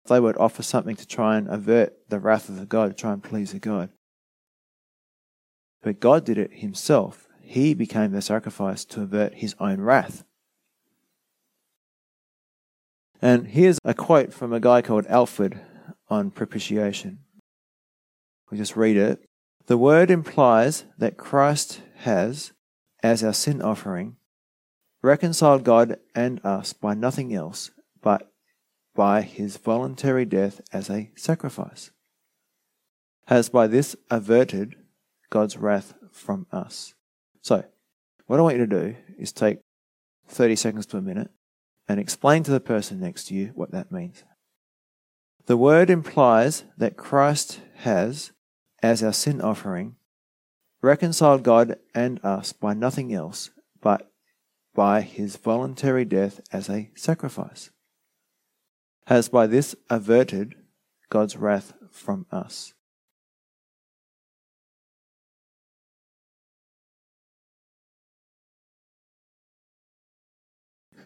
they 0.07 0.21
would 0.21 0.37
offer 0.37 0.63
something 0.63 0.97
to 0.97 1.07
try 1.07 1.37
and 1.37 1.49
avert 1.49 1.95
the 2.09 2.19
wrath 2.19 2.49
of 2.49 2.57
the 2.57 2.67
God, 2.67 2.89
to 2.89 2.95
try 2.95 3.13
and 3.13 3.23
please 3.23 3.53
the 3.53 3.59
God. 3.59 3.91
But 5.83 6.01
God 6.01 6.25
did 6.25 6.39
it 6.39 6.55
Himself. 6.55 7.29
He 7.41 7.75
became 7.75 8.13
the 8.13 8.23
sacrifice 8.23 8.85
to 8.87 9.03
avert 9.03 9.35
His 9.35 9.55
own 9.59 9.81
wrath. 9.81 10.25
And 13.23 13.49
here's 13.49 13.79
a 13.85 13.95
quote 13.95 14.35
from 14.35 14.53
a 14.53 14.61
guy 14.61 14.83
called 14.83 15.07
Alford 15.07 15.61
on 16.09 16.31
propitiation. 16.31 17.21
We 18.51 18.59
just 18.59 18.77
read 18.77 18.97
it. 18.97 19.25
The 19.67 19.79
word 19.79 20.11
implies 20.11 20.85
that 20.99 21.17
Christ 21.17 21.81
has, 21.99 22.53
as 23.03 23.25
our 23.25 23.33
sin 23.33 23.63
offering, 23.63 24.17
reconciled 25.03 25.65
God 25.65 25.99
and 26.15 26.45
us 26.45 26.75
by 26.75 26.93
nothing 26.93 27.35
else 27.35 27.71
but 28.03 28.31
by 28.95 29.23
his 29.23 29.57
voluntary 29.57 30.25
death 30.25 30.61
as 30.73 30.89
a 30.89 31.11
sacrifice, 31.17 31.91
has 33.27 33.49
by 33.49 33.67
this 33.67 33.97
averted 34.11 34.77
God's 35.31 35.57
wrath 35.57 35.95
from 36.13 36.47
us. 36.53 36.95
So, 37.43 37.65
what 38.27 38.39
I 38.39 38.43
want 38.43 38.57
you 38.57 38.67
to 38.67 38.81
do 38.83 38.97
is 39.19 39.33
take 39.33 39.59
30 40.29 40.57
seconds 40.57 40.87
to 40.87 40.97
a 40.97 41.03
minute 41.03 41.31
and 41.89 42.01
explain 42.01 42.43
to 42.45 42.51
the 42.51 42.61
person 42.61 43.01
next 43.01 43.25
to 43.25 43.35
you 43.35 43.53
what 43.55 43.73
that 43.73 43.93
means. 43.93 44.25
The 45.47 45.57
word 45.57 45.91
implies 45.91 46.65
that 46.79 46.97
Christ 46.97 47.61
has, 47.79 48.33
as 48.83 49.03
our 49.03 49.13
sin 49.13 49.43
offering, 49.43 49.97
reconciled 50.81 51.43
God 51.43 51.77
and 51.95 52.19
us 52.25 52.53
by 52.53 52.73
nothing 52.73 53.13
else 53.13 53.51
but 53.83 54.11
by 54.75 55.03
his 55.03 55.37
voluntary 55.37 56.05
death 56.05 56.41
as 56.53 56.71
a 56.71 56.91
sacrifice, 56.95 57.71
has 59.07 59.29
by 59.29 59.47
this 59.47 59.75
averted 59.91 60.55
God's 61.11 61.37
wrath 61.37 61.73
from 61.91 62.27
us. 62.31 62.75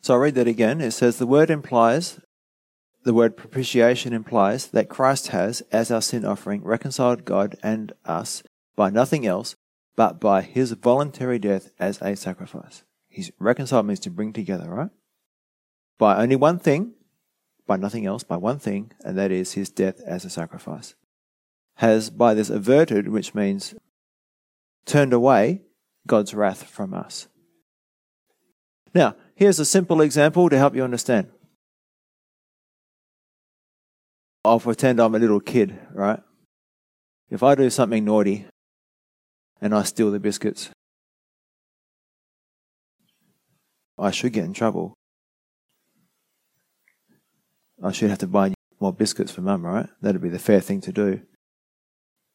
So 0.01 0.15
I'll 0.15 0.21
read 0.21 0.37
that 0.37 0.47
again. 0.47 0.81
It 0.81 0.93
says 0.93 1.19
the 1.19 1.27
word 1.27 1.51
implies, 1.51 2.21
the 3.05 3.13
word 3.13 3.37
propitiation 3.37 4.13
implies 4.13 4.69
that 4.69 4.89
Christ 4.89 5.29
has, 5.29 5.61
as 5.73 5.91
our 5.91 6.01
sin 6.01 6.25
offering, 6.25 6.63
reconciled 6.63 7.25
God 7.25 7.57
and 7.63 7.93
us 8.05 8.43
by 8.77 8.91
nothing 8.91 9.27
else 9.27 9.57
but 9.97 10.21
by 10.21 10.43
his 10.43 10.73
voluntary 10.73 11.39
death 11.39 11.73
as 11.79 12.01
a 12.01 12.15
sacrifice. 12.15 12.85
He's 13.09 13.33
reconciled 13.41 13.87
means 13.87 14.01
to 14.01 14.11
bring 14.11 14.33
together, 14.33 14.71
right? 14.71 14.91
By 15.99 16.23
only 16.23 16.37
one 16.37 16.61
thing, 16.61 16.95
by 17.69 17.77
nothing 17.77 18.07
else, 18.07 18.25
by 18.25 18.37
one 18.37 18.59
thing, 18.59 18.91
and 19.05 19.17
that 19.17 19.31
is 19.31 19.53
his 19.53 19.71
death 19.71 20.01
as 20.01 20.25
a 20.25 20.31
sacrifice. 20.31 20.97
Has 21.77 22.11
by 22.11 22.35
this 22.35 22.51
averted, 22.51 23.09
which 23.09 23.35
means 23.35 23.75
turned 24.85 25.13
away 25.13 25.63
God's 26.07 26.35
wrath 26.35 26.65
from 26.65 26.95
us. 26.95 27.29
Now, 28.95 29.15
here's 29.37 29.61
a 29.61 29.65
simple 29.65 30.01
example 30.01 30.49
to 30.49 30.59
help 30.59 30.75
you 30.75 30.83
understand. 30.83 31.29
I'll 34.45 34.59
pretend 34.59 34.99
I'm 34.99 35.15
a 35.15 35.19
little 35.19 35.41
kid, 35.41 35.79
right? 35.93 36.21
If 37.29 37.43
I 37.43 37.55
do 37.55 37.69
something 37.69 38.05
naughty 38.05 38.47
and 39.61 39.75
I 39.75 39.83
steal 39.83 40.11
the 40.11 40.19
biscuits, 40.19 40.71
I 43.99 44.11
should 44.11 44.33
get 44.33 44.47
in 44.47 44.55
trouble. 44.55 44.95
I 47.83 47.93
should 47.93 48.11
have 48.11 48.19
to 48.19 48.27
buy 48.27 48.55
more 48.81 48.93
biscuits 48.93 49.33
for 49.33 49.41
mum, 49.41 49.65
right? 49.65 49.89
That'd 50.01 50.23
be 50.23 50.29
the 50.29 50.39
fair 50.39 50.61
thing 50.61 50.81
to 50.83 50.93
do. 50.93 51.23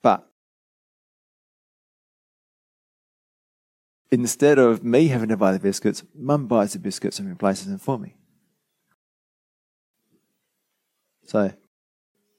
But 0.01 0.27
instead 4.11 4.59
of 4.59 4.83
me 4.83 5.07
having 5.07 5.29
to 5.29 5.37
buy 5.37 5.51
the 5.51 5.59
biscuits, 5.59 6.03
mum 6.15 6.47
buys 6.47 6.73
the 6.73 6.79
biscuits 6.79 7.19
and 7.19 7.29
replaces 7.29 7.67
them 7.67 7.79
for 7.79 7.97
me. 7.97 8.15
So, 11.25 11.53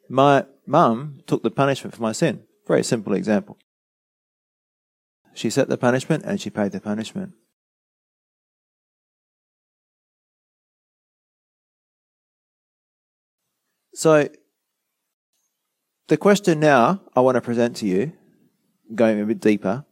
my 0.08 0.44
mum 0.66 1.20
took 1.26 1.42
the 1.42 1.50
punishment 1.50 1.94
for 1.94 2.02
my 2.02 2.12
sin. 2.12 2.44
Very 2.66 2.84
simple 2.84 3.14
example. 3.14 3.58
She 5.34 5.50
set 5.50 5.68
the 5.68 5.76
punishment 5.76 6.24
and 6.24 6.40
she 6.40 6.50
paid 6.50 6.72
the 6.72 6.80
punishment. 6.80 7.32
So, 13.94 14.28
the 16.08 16.16
question 16.16 16.60
now 16.60 17.00
I 17.14 17.20
want 17.20 17.36
to 17.36 17.40
present 17.40 17.76
to 17.76 17.86
you, 17.86 18.12
going 18.94 19.20
a 19.20 19.24
bit 19.24 19.40
deeper, 19.40 19.84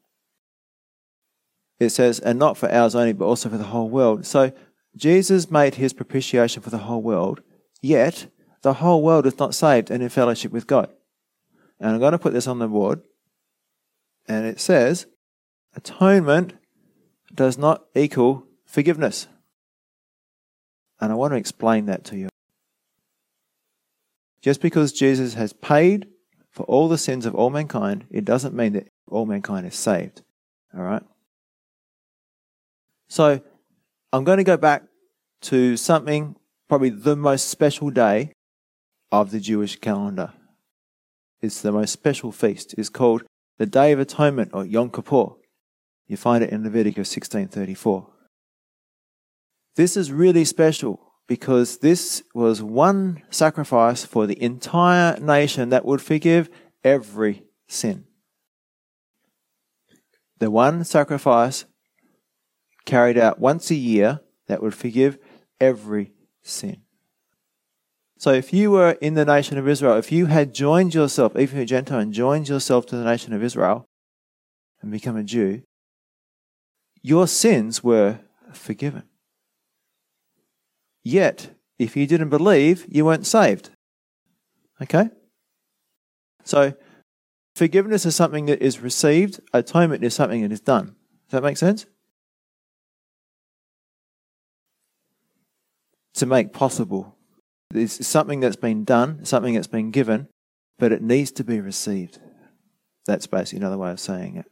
it 1.82 1.90
says, 1.90 2.20
and 2.20 2.38
not 2.38 2.56
for 2.56 2.70
ours 2.70 2.94
only, 2.94 3.12
but 3.12 3.24
also 3.26 3.48
for 3.48 3.58
the 3.58 3.64
whole 3.64 3.88
world. 3.88 4.26
So 4.26 4.52
Jesus 4.96 5.50
made 5.50 5.76
his 5.76 5.92
propitiation 5.92 6.62
for 6.62 6.70
the 6.70 6.78
whole 6.78 7.02
world, 7.02 7.42
yet 7.80 8.26
the 8.62 8.74
whole 8.74 9.02
world 9.02 9.26
is 9.26 9.38
not 9.38 9.54
saved 9.54 9.90
and 9.90 10.02
in 10.02 10.08
fellowship 10.08 10.52
with 10.52 10.66
God. 10.66 10.92
And 11.80 11.90
I'm 11.90 11.98
going 11.98 12.12
to 12.12 12.18
put 12.18 12.32
this 12.32 12.46
on 12.46 12.58
the 12.58 12.68
board. 12.68 13.02
And 14.28 14.46
it 14.46 14.60
says, 14.60 15.06
atonement 15.74 16.54
does 17.34 17.58
not 17.58 17.86
equal 17.94 18.46
forgiveness. 18.64 19.26
And 21.00 21.10
I 21.10 21.16
want 21.16 21.32
to 21.32 21.38
explain 21.38 21.86
that 21.86 22.04
to 22.04 22.16
you. 22.16 22.28
Just 24.42 24.60
because 24.60 24.92
Jesus 24.92 25.34
has 25.34 25.52
paid 25.52 26.08
for 26.50 26.64
all 26.64 26.88
the 26.88 26.98
sins 26.98 27.24
of 27.24 27.34
all 27.34 27.48
mankind, 27.48 28.06
it 28.10 28.24
doesn't 28.24 28.54
mean 28.54 28.72
that 28.72 28.88
all 29.08 29.24
mankind 29.24 29.66
is 29.66 29.76
saved. 29.76 30.22
All 30.76 30.82
right? 30.82 31.02
So 33.08 33.40
I'm 34.12 34.24
going 34.24 34.38
to 34.38 34.44
go 34.44 34.56
back 34.56 34.82
to 35.42 35.76
something, 35.76 36.36
probably 36.68 36.90
the 36.90 37.16
most 37.16 37.48
special 37.48 37.90
day 37.90 38.32
of 39.12 39.30
the 39.30 39.40
Jewish 39.40 39.76
calendar. 39.76 40.32
It's 41.40 41.60
the 41.60 41.72
most 41.72 41.92
special 41.92 42.32
feast. 42.32 42.74
It's 42.76 42.88
called 42.88 43.22
the 43.58 43.66
Day 43.66 43.92
of 43.92 44.00
Atonement 44.00 44.50
or 44.52 44.64
Yom 44.64 44.90
Kippur. 44.90 45.36
You 46.06 46.16
find 46.16 46.42
it 46.42 46.50
in 46.50 46.64
Leviticus 46.64 47.08
16:34. 47.14 48.08
This 49.76 49.96
is 49.96 50.12
really 50.12 50.44
special 50.44 51.11
because 51.26 51.78
this 51.78 52.22
was 52.34 52.62
one 52.62 53.22
sacrifice 53.30 54.04
for 54.04 54.26
the 54.26 54.40
entire 54.42 55.18
nation 55.18 55.68
that 55.70 55.84
would 55.84 56.02
forgive 56.02 56.50
every 56.84 57.44
sin. 57.68 58.04
The 60.38 60.50
one 60.50 60.84
sacrifice 60.84 61.64
carried 62.84 63.16
out 63.16 63.38
once 63.38 63.70
a 63.70 63.76
year 63.76 64.20
that 64.48 64.62
would 64.62 64.74
forgive 64.74 65.18
every 65.60 66.12
sin. 66.42 66.82
So 68.18 68.32
if 68.32 68.52
you 68.52 68.70
were 68.70 68.92
in 69.00 69.14
the 69.14 69.24
nation 69.24 69.58
of 69.58 69.68
Israel, 69.68 69.96
if 69.96 70.12
you 70.12 70.26
had 70.26 70.54
joined 70.54 70.94
yourself, 70.94 71.36
even 71.36 71.58
a 71.58 71.64
Gentile, 71.64 71.98
and 71.98 72.12
joined 72.12 72.48
yourself 72.48 72.86
to 72.86 72.96
the 72.96 73.04
nation 73.04 73.32
of 73.32 73.42
Israel 73.42 73.88
and 74.80 74.90
become 74.90 75.16
a 75.16 75.24
Jew, 75.24 75.62
your 77.02 77.26
sins 77.26 77.82
were 77.82 78.20
forgiven. 78.52 79.04
Yet, 81.04 81.54
if 81.78 81.96
you 81.96 82.06
didn't 82.06 82.28
believe, 82.30 82.86
you 82.88 83.04
weren't 83.04 83.26
saved. 83.26 83.70
Okay? 84.80 85.10
So, 86.44 86.74
forgiveness 87.54 88.06
is 88.06 88.16
something 88.16 88.46
that 88.46 88.62
is 88.62 88.80
received, 88.80 89.40
atonement 89.52 90.04
is 90.04 90.14
something 90.14 90.42
that 90.42 90.52
is 90.52 90.60
done. 90.60 90.96
Does 91.28 91.32
that 91.32 91.42
make 91.42 91.56
sense? 91.56 91.86
to 96.14 96.26
make 96.26 96.52
possible. 96.52 97.16
It's 97.74 98.06
something 98.06 98.40
that's 98.40 98.56
been 98.56 98.84
done, 98.84 99.24
something 99.24 99.54
that's 99.54 99.66
been 99.66 99.90
given, 99.90 100.28
but 100.78 100.92
it 100.92 101.02
needs 101.02 101.32
to 101.32 101.44
be 101.44 101.60
received. 101.60 102.18
That's 103.06 103.26
basically 103.26 103.58
another 103.58 103.78
way 103.78 103.90
of 103.90 104.00
saying 104.00 104.36
it. 104.36 104.46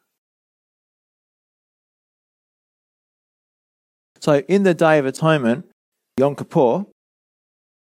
So, 4.20 4.38
in 4.48 4.64
the 4.64 4.74
Day 4.74 4.98
of 4.98 5.06
Atonement, 5.06 5.66
Yom 6.20 6.36
Kippur, 6.36 6.84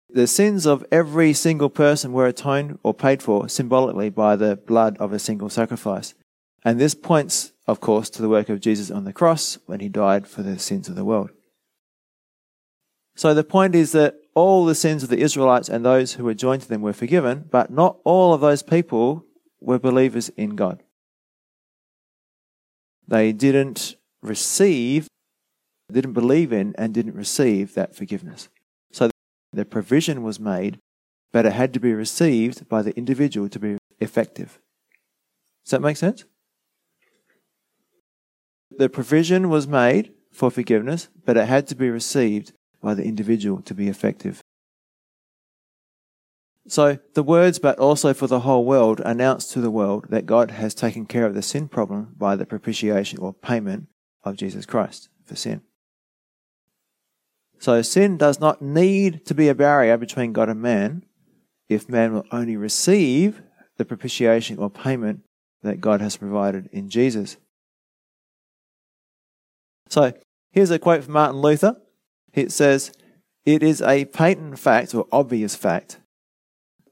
the 0.09 0.25
sins 0.25 0.65
of 0.65 0.85
every 0.93 1.33
single 1.33 1.69
person 1.69 2.13
were 2.13 2.25
atoned 2.25 2.79
or 2.83 2.93
paid 2.93 3.21
for 3.21 3.49
symbolically 3.49 4.09
by 4.09 4.37
the 4.37 4.55
blood 4.55 4.97
of 4.97 5.11
a 5.11 5.19
single 5.19 5.49
sacrifice. 5.49 6.13
And 6.63 6.79
this 6.79 6.95
points, 6.95 7.51
of 7.67 7.81
course, 7.81 8.09
to 8.11 8.21
the 8.21 8.29
work 8.29 8.47
of 8.47 8.61
Jesus 8.61 8.89
on 8.89 9.03
the 9.03 9.11
cross 9.11 9.57
when 9.65 9.81
he 9.81 9.89
died 9.89 10.25
for 10.25 10.41
the 10.41 10.57
sins 10.57 10.87
of 10.87 10.95
the 10.95 11.03
world. 11.03 11.31
So 13.17 13.33
the 13.33 13.43
point 13.43 13.75
is 13.75 13.91
that 13.91 14.15
all 14.33 14.65
the 14.65 14.73
sins 14.73 15.03
of 15.03 15.09
the 15.09 15.19
Israelites 15.19 15.67
and 15.67 15.83
those 15.83 16.13
who 16.13 16.23
were 16.23 16.33
joined 16.33 16.61
to 16.61 16.69
them 16.69 16.81
were 16.81 16.93
forgiven, 16.93 17.45
but 17.51 17.69
not 17.69 17.97
all 18.05 18.33
of 18.33 18.39
those 18.39 18.63
people 18.63 19.25
were 19.59 19.79
believers 19.79 20.29
in 20.29 20.55
God. 20.55 20.81
They 23.05 23.33
didn't 23.33 23.97
receive, 24.21 25.09
didn't 25.91 26.13
believe 26.13 26.53
in, 26.53 26.75
and 26.77 26.93
didn't 26.93 27.15
receive 27.15 27.73
that 27.73 27.95
forgiveness. 27.95 28.49
So 28.91 29.09
the 29.53 29.65
provision 29.65 30.23
was 30.23 30.39
made, 30.39 30.79
but 31.31 31.45
it 31.45 31.53
had 31.53 31.73
to 31.73 31.79
be 31.79 31.93
received 31.93 32.67
by 32.69 32.81
the 32.81 32.95
individual 32.95 33.49
to 33.49 33.59
be 33.59 33.77
effective. 33.99 34.59
Does 35.65 35.71
that 35.71 35.81
make 35.81 35.97
sense? 35.97 36.25
The 38.75 38.89
provision 38.89 39.49
was 39.49 39.67
made 39.67 40.13
for 40.31 40.49
forgiveness, 40.51 41.09
but 41.25 41.37
it 41.37 41.47
had 41.47 41.67
to 41.67 41.75
be 41.75 41.89
received 41.89 42.53
by 42.81 42.93
the 42.93 43.03
individual 43.03 43.61
to 43.63 43.73
be 43.73 43.89
effective. 43.89 44.41
So 46.67 46.99
the 47.15 47.23
words, 47.23 47.57
but 47.57 47.79
also 47.79 48.13
for 48.13 48.27
the 48.27 48.41
whole 48.41 48.63
world, 48.63 49.01
announce 49.03 49.47
to 49.53 49.61
the 49.61 49.71
world 49.71 50.05
that 50.09 50.27
God 50.27 50.51
has 50.51 50.75
taken 50.75 51.07
care 51.07 51.25
of 51.25 51.33
the 51.33 51.41
sin 51.41 51.67
problem 51.67 52.13
by 52.15 52.35
the 52.35 52.45
propitiation 52.45 53.17
or 53.19 53.33
payment 53.33 53.87
of 54.23 54.35
Jesus 54.35 54.67
Christ 54.67 55.09
for 55.25 55.35
sin. 55.35 55.61
So 57.59 57.81
sin 57.81 58.17
does 58.17 58.39
not 58.39 58.61
need 58.61 59.25
to 59.25 59.35
be 59.35 59.49
a 59.49 59.55
barrier 59.55 59.97
between 59.97 60.33
God 60.33 60.49
and 60.49 60.61
man 60.61 61.03
if 61.67 61.89
man 61.89 62.13
will 62.13 62.25
only 62.31 62.57
receive 62.57 63.41
the 63.77 63.85
propitiation 63.85 64.57
or 64.57 64.69
payment 64.69 65.21
that 65.61 65.81
God 65.81 66.01
has 66.01 66.17
provided 66.17 66.69
in 66.71 66.89
Jesus. 66.89 67.37
So 69.89 70.13
here's 70.51 70.71
a 70.71 70.79
quote 70.79 71.03
from 71.03 71.13
Martin 71.13 71.41
Luther. 71.41 71.75
It 72.33 72.51
says, 72.51 72.91
It 73.45 73.61
is 73.61 73.81
a 73.81 74.05
patent 74.05 74.57
fact 74.57 74.95
or 74.95 75.07
obvious 75.11 75.55
fact 75.55 75.99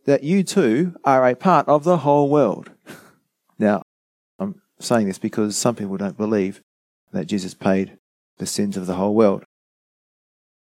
that 0.05 0.24
you 0.24 0.43
too 0.43 0.95
are 1.03 1.28
a 1.28 1.36
part 1.36 1.68
of 1.68 1.84
the 1.84 1.97
whole 1.97 2.30
world. 2.30 2.72
Now, 3.59 3.82
I'm 4.38 4.61
saying 4.80 5.07
this 5.07 5.18
because 5.18 5.57
some 5.57 5.74
people 5.74 5.97
don't 5.97 6.15
believe 6.15 6.61
that 7.11 7.26
Jesus 7.26 7.55
paid 7.55 7.97
the 8.38 8.45
sins 8.45 8.78
of 8.78 8.86
the 8.86 8.93
whole 8.93 9.15
world. 9.15 9.43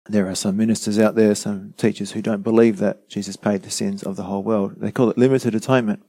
There 0.09 0.29
are 0.29 0.35
some 0.35 0.57
ministers 0.57 0.99
out 0.99 1.17
there, 1.17 1.35
some 1.35 1.75
teachers 1.77 2.13
who 2.13 2.23
don't 2.23 2.43
believe 2.43 2.79
that 2.79 3.11
Jesus 3.11 3.37
paid 3.37 3.63
the 3.63 3.71
sins 3.71 4.03
of 4.03 4.17
the 4.17 4.23
whole 4.23 4.43
world. 4.43 4.77
They 4.79 4.91
call 4.91 5.11
it 5.11 5.19
limited 5.19 5.55
atonement. 5.55 6.03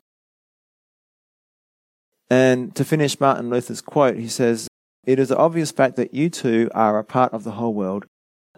And 2.30 2.74
to 2.76 2.86
finish 2.86 3.20
Martin 3.20 3.50
Luther's 3.50 3.82
quote, 3.82 4.16
he 4.16 4.30
says, 4.30 4.68
It 5.06 5.20
is 5.20 5.32
an 5.32 5.38
obvious 5.38 5.72
fact 5.72 5.98
that 5.98 6.14
you 6.14 6.30
too 6.30 6.70
are 6.74 6.98
a 6.98 7.04
part 7.04 7.34
of 7.34 7.44
the 7.44 7.52
whole 7.52 7.74
world, 7.74 8.06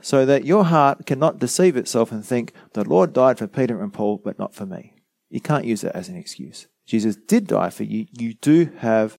so 0.02 0.26
that 0.26 0.46
your 0.46 0.66
heart 0.66 1.06
cannot 1.08 1.40
deceive 1.40 1.76
itself 1.76 2.12
and 2.12 2.24
think, 2.24 2.54
The 2.74 2.84
Lord 2.84 3.14
died 3.14 3.40
for 3.40 3.48
Peter 3.48 3.82
and 3.82 3.92
Paul, 3.92 4.22
but 4.24 4.38
not 4.38 4.54
for 4.54 4.66
me. 4.66 4.94
You 5.30 5.42
can't 5.42 5.66
use 5.66 5.84
it 5.84 5.94
as 5.96 6.10
an 6.10 6.18
excuse. 6.18 6.68
Jesus 6.86 7.16
did 7.16 7.48
die 7.48 7.70
for 7.70 7.84
you. 7.84 8.06
You 8.12 8.34
do 8.36 8.70
have 8.80 9.16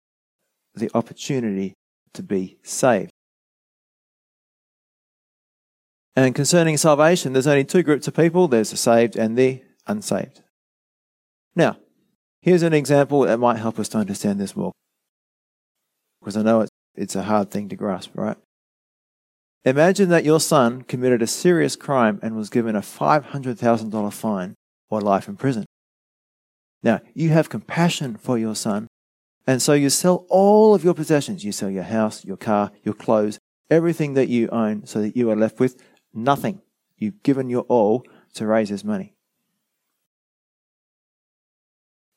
the 0.75 0.91
opportunity 0.95 1.75
to 2.12 2.23
be 2.23 2.59
saved. 2.62 3.11
And 6.14 6.34
concerning 6.34 6.76
salvation, 6.76 7.32
there's 7.32 7.46
only 7.46 7.64
two 7.64 7.82
groups 7.82 8.06
of 8.06 8.14
people 8.14 8.48
there's 8.48 8.70
the 8.70 8.76
saved 8.76 9.16
and 9.16 9.36
the 9.36 9.62
unsaved. 9.86 10.42
Now, 11.56 11.76
here's 12.40 12.62
an 12.62 12.74
example 12.74 13.20
that 13.22 13.38
might 13.38 13.58
help 13.58 13.78
us 13.78 13.88
to 13.90 13.98
understand 13.98 14.38
this 14.40 14.54
more. 14.54 14.72
Because 16.20 16.36
I 16.36 16.42
know 16.42 16.60
it's, 16.60 16.70
it's 16.94 17.16
a 17.16 17.22
hard 17.22 17.50
thing 17.50 17.68
to 17.70 17.76
grasp, 17.76 18.10
right? 18.14 18.36
Imagine 19.64 20.08
that 20.08 20.24
your 20.24 20.40
son 20.40 20.82
committed 20.82 21.22
a 21.22 21.26
serious 21.26 21.76
crime 21.76 22.18
and 22.22 22.36
was 22.36 22.50
given 22.50 22.74
a 22.74 22.80
$500,000 22.80 24.12
fine 24.12 24.54
or 24.90 25.00
life 25.00 25.28
in 25.28 25.36
prison. 25.36 25.64
Now, 26.82 27.00
you 27.14 27.30
have 27.30 27.48
compassion 27.48 28.16
for 28.16 28.36
your 28.36 28.56
son, 28.56 28.88
and 29.46 29.62
so 29.62 29.72
you 29.72 29.88
sell 29.88 30.26
all 30.28 30.74
of 30.74 30.84
your 30.84 30.94
possessions. 30.94 31.44
You 31.44 31.52
sell 31.52 31.70
your 31.70 31.84
house, 31.84 32.24
your 32.24 32.36
car, 32.36 32.72
your 32.82 32.94
clothes, 32.94 33.38
everything 33.70 34.14
that 34.14 34.28
you 34.28 34.48
own, 34.48 34.84
so 34.86 35.00
that 35.00 35.16
you 35.16 35.30
are 35.30 35.36
left 35.36 35.60
with 35.60 35.80
Nothing. 36.14 36.60
You've 36.96 37.22
given 37.22 37.50
your 37.50 37.62
all 37.62 38.04
to 38.34 38.46
raise 38.46 38.68
his 38.68 38.84
money. 38.84 39.14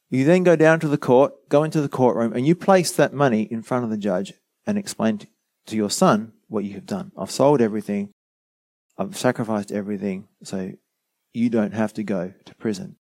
You 0.09 0.23
then 0.23 0.43
go 0.43 0.55
down 0.55 0.79
to 0.81 0.87
the 0.87 0.97
court, 0.97 1.49
go 1.49 1.63
into 1.63 1.81
the 1.81 1.89
courtroom, 1.89 2.33
and 2.33 2.45
you 2.45 2.55
place 2.55 2.91
that 2.91 3.13
money 3.13 3.43
in 3.43 3.63
front 3.63 3.83
of 3.83 3.89
the 3.89 3.97
judge 3.97 4.33
and 4.65 4.77
explain 4.77 5.19
to 5.65 5.75
your 5.75 5.89
son 5.89 6.33
what 6.47 6.63
you 6.63 6.75
have 6.75 6.85
done. 6.85 7.11
I've 7.17 7.31
sold 7.31 7.59
everything. 7.59 8.11
I've 8.97 9.17
sacrificed 9.17 9.71
everything, 9.71 10.27
so 10.43 10.71
you 11.33 11.49
don't 11.49 11.73
have 11.73 11.93
to 11.95 12.03
go 12.03 12.33
to 12.45 12.55
prison. 12.55 12.95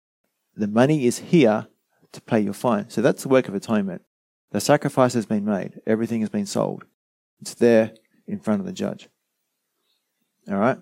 The 0.55 0.67
money 0.67 1.05
is 1.05 1.19
here 1.19 1.67
to 2.11 2.21
pay 2.21 2.39
your 2.39 2.53
fine. 2.53 2.89
So 2.89 3.01
that's 3.01 3.23
the 3.23 3.29
work 3.29 3.47
of 3.47 3.55
atonement. 3.55 4.03
The 4.51 4.61
sacrifice 4.61 5.13
has 5.13 5.25
been 5.25 5.45
made. 5.45 5.81
Everything 5.87 6.21
has 6.21 6.29
been 6.29 6.45
sold. 6.45 6.85
It's 7.41 7.55
there 7.55 7.93
in 8.27 8.39
front 8.39 8.59
of 8.59 8.65
the 8.65 8.73
judge. 8.73 9.09
All 10.49 10.57
right? 10.57 10.77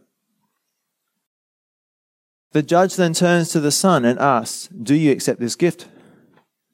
The 2.52 2.64
judge 2.64 2.96
then 2.96 3.14
turns 3.14 3.50
to 3.50 3.60
the 3.60 3.72
son 3.72 4.06
and 4.06 4.18
asks, 4.20 4.68
Do 4.70 4.96
you 4.96 5.12
accept 5.12 5.40
this 5.40 5.56
gift? 5.56 5.88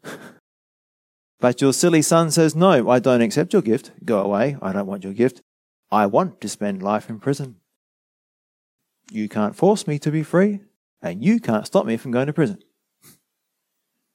but 1.40 1.60
your 1.62 1.74
silly 1.74 2.02
son 2.02 2.32
says, 2.32 2.56
No, 2.56 2.90
I 2.90 3.00
don't 3.00 3.22
accept 3.22 3.52
your 3.52 3.62
gift. 3.62 3.92
Go 4.06 4.22
away. 4.22 4.58
I 4.62 4.72
don't 4.72 4.88
want 4.88 5.04
your 5.04 5.14
gift. 5.14 5.42
I 5.92 6.06
want 6.06 6.40
to 6.42 6.50
spend 6.50 6.82
life 6.82 7.10
in 7.10 7.20
prison. 7.20 7.58
You 9.12 9.28
can't 9.28 9.56
force 9.56 9.86
me 9.86 10.00
to 10.00 10.12
be 10.12 10.24
free, 10.24 10.62
and 11.02 11.24
you 11.24 11.40
can't 11.40 11.68
stop 11.68 11.86
me 11.86 11.98
from 11.98 12.12
going 12.12 12.28
to 12.28 12.34
prison. 12.34 12.60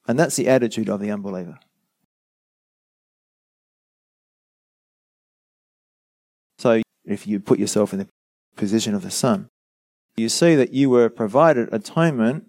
And 0.09 0.19
that's 0.19 0.35
the 0.35 0.49
attitude 0.49 0.89
of 0.89 0.99
the 0.99 1.11
unbeliever. 1.11 1.59
So 6.59 6.83
if 7.05 7.27
you 7.27 7.39
put 7.39 7.61
yourself 7.61 7.93
in 7.93 8.01
the 8.01 8.09
position 8.57 8.95
of 8.95 9.03
the 9.03 9.11
Son. 9.11 9.49
You 10.17 10.29
see 10.29 10.55
that 10.55 10.75
you 10.75 10.91
were 10.91 11.09
provided 11.09 11.73
atonement. 11.73 12.45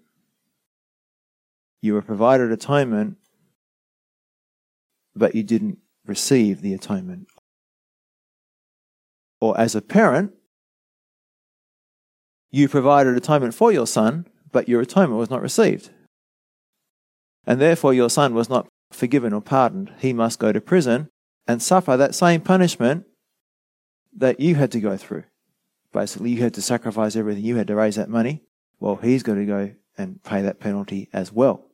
You 1.80 1.94
were 1.94 2.02
provided 2.02 2.52
atonement, 2.52 3.16
but 5.16 5.34
you 5.34 5.42
didn't 5.42 5.78
receive 6.06 6.60
the 6.60 6.74
atonement. 6.74 7.28
Or 9.40 9.58
as 9.58 9.74
a 9.74 9.80
parent, 9.80 10.34
you 12.50 12.68
provided 12.68 13.16
atonement 13.16 13.54
for 13.54 13.72
your 13.72 13.86
son, 13.86 14.26
but 14.52 14.68
your 14.68 14.82
atonement 14.82 15.18
was 15.18 15.30
not 15.30 15.40
received. 15.40 15.90
And 17.46 17.60
therefore, 17.60 17.94
your 17.94 18.10
son 18.10 18.34
was 18.34 18.48
not 18.50 18.68
forgiven 18.92 19.32
or 19.32 19.40
pardoned. 19.40 19.92
He 19.98 20.12
must 20.12 20.38
go 20.38 20.52
to 20.52 20.60
prison 20.60 21.08
and 21.48 21.62
suffer 21.62 21.96
that 21.96 22.14
same 22.14 22.42
punishment 22.42 23.06
that 24.14 24.38
you 24.38 24.54
had 24.56 24.70
to 24.72 24.80
go 24.80 24.96
through 24.96 25.24
basically 25.92 26.30
you 26.30 26.42
had 26.42 26.54
to 26.54 26.62
sacrifice 26.62 27.16
everything, 27.16 27.44
you 27.44 27.56
had 27.56 27.66
to 27.68 27.74
raise 27.74 27.96
that 27.96 28.08
money. 28.08 28.42
Well, 28.80 28.96
he's 28.96 29.22
got 29.22 29.34
to 29.34 29.44
go 29.44 29.72
and 29.96 30.22
pay 30.22 30.42
that 30.42 30.58
penalty 30.58 31.08
as 31.12 31.32
well. 31.32 31.64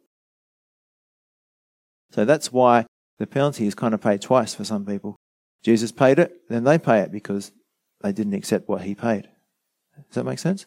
So 2.10 2.24
that's 2.24 2.52
why 2.52 2.86
the 3.18 3.26
penalty 3.26 3.66
is 3.66 3.74
kind 3.74 3.94
of 3.94 4.00
paid 4.00 4.20
twice 4.20 4.54
for 4.54 4.64
some 4.64 4.84
people. 4.84 5.16
Jesus 5.62 5.92
paid 5.92 6.18
it, 6.18 6.48
then 6.48 6.64
they 6.64 6.78
pay 6.78 7.00
it 7.00 7.12
because 7.12 7.52
they 8.02 8.12
didn't 8.12 8.34
accept 8.34 8.68
what 8.68 8.82
he 8.82 8.94
paid. 8.94 9.28
Does 9.96 10.14
that 10.14 10.24
make 10.24 10.38
sense? 10.38 10.66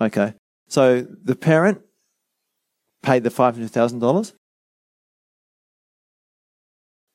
Okay. 0.00 0.34
So 0.68 1.02
the 1.02 1.36
parent 1.36 1.82
paid 3.02 3.24
the 3.24 3.30
$500,000. 3.30 4.32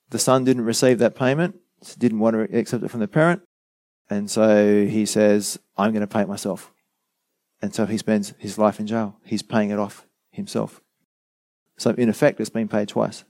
The 0.10 0.20
son 0.20 0.44
didn't 0.44 0.64
receive 0.64 1.00
that 1.00 1.16
payment 1.16 1.56
didn't 1.98 2.20
want 2.20 2.36
to 2.36 2.58
accept 2.58 2.84
it 2.84 2.92
from 2.92 3.00
the 3.00 3.08
parent. 3.08 3.42
And 4.10 4.30
so 4.32 4.86
he 4.86 5.06
says, 5.06 5.60
I'm 5.78 5.92
going 5.92 6.02
to 6.02 6.08
pay 6.08 6.22
it 6.22 6.28
myself. 6.28 6.72
And 7.62 7.74
so 7.74 7.86
he 7.86 7.98
spends 7.98 8.34
his 8.38 8.58
life 8.58 8.80
in 8.80 8.88
jail. 8.88 9.18
He's 9.24 9.42
paying 9.42 9.70
it 9.70 9.80
off 9.80 10.06
himself. 10.32 10.82
So 11.78 11.92
in 11.92 12.10
effect, 12.10 12.40
it's 12.40 12.50
been 12.50 12.68
paid 12.68 12.88
twice. 12.88 13.24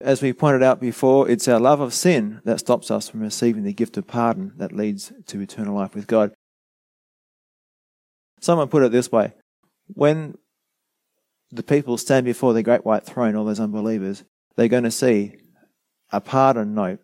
As 0.00 0.22
we 0.22 0.32
pointed 0.32 0.62
out 0.62 0.80
before, 0.80 1.28
it's 1.28 1.48
our 1.48 1.58
love 1.58 1.80
of 1.80 1.94
sin 1.94 2.40
that 2.44 2.60
stops 2.60 2.90
us 2.90 3.08
from 3.08 3.20
receiving 3.20 3.64
the 3.64 3.72
gift 3.72 3.96
of 3.96 4.06
pardon 4.06 4.52
that 4.56 4.72
leads 4.72 5.12
to 5.26 5.40
eternal 5.40 5.74
life 5.74 5.94
with 5.94 6.06
God. 6.06 6.32
Someone 8.40 8.68
put 8.68 8.82
it 8.82 8.92
this 8.92 9.10
way 9.10 9.32
when 9.94 10.36
the 11.50 11.62
people 11.62 11.96
stand 11.98 12.24
before 12.24 12.52
the 12.52 12.62
great 12.62 12.84
white 12.84 13.04
throne, 13.04 13.36
all 13.36 13.44
those 13.44 13.60
unbelievers, 13.60 14.24
they're 14.56 14.68
going 14.68 14.84
to 14.84 14.90
see 14.90 15.36
a 16.10 16.20
pardon 16.20 16.74
note. 16.74 17.00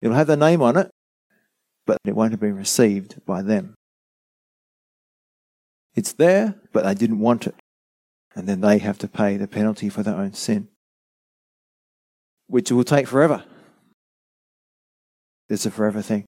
It'll 0.00 0.16
have 0.16 0.26
their 0.26 0.36
name 0.36 0.62
on 0.62 0.76
it, 0.76 0.90
but 1.86 1.98
it 2.04 2.14
won't 2.14 2.32
have 2.32 2.40
been 2.40 2.56
received 2.56 3.24
by 3.26 3.42
them. 3.42 3.74
It's 5.94 6.12
there, 6.12 6.54
but 6.72 6.84
they 6.84 6.94
didn't 6.94 7.20
want 7.20 7.46
it. 7.46 7.54
And 8.34 8.46
then 8.46 8.60
they 8.60 8.78
have 8.78 8.98
to 8.98 9.08
pay 9.08 9.36
the 9.38 9.48
penalty 9.48 9.88
for 9.88 10.02
their 10.02 10.14
own 10.14 10.34
sin, 10.34 10.68
which 12.48 12.70
will 12.70 12.84
take 12.84 13.08
forever. 13.08 13.44
It's 15.48 15.64
a 15.64 15.70
forever 15.70 16.02
thing. 16.02 16.26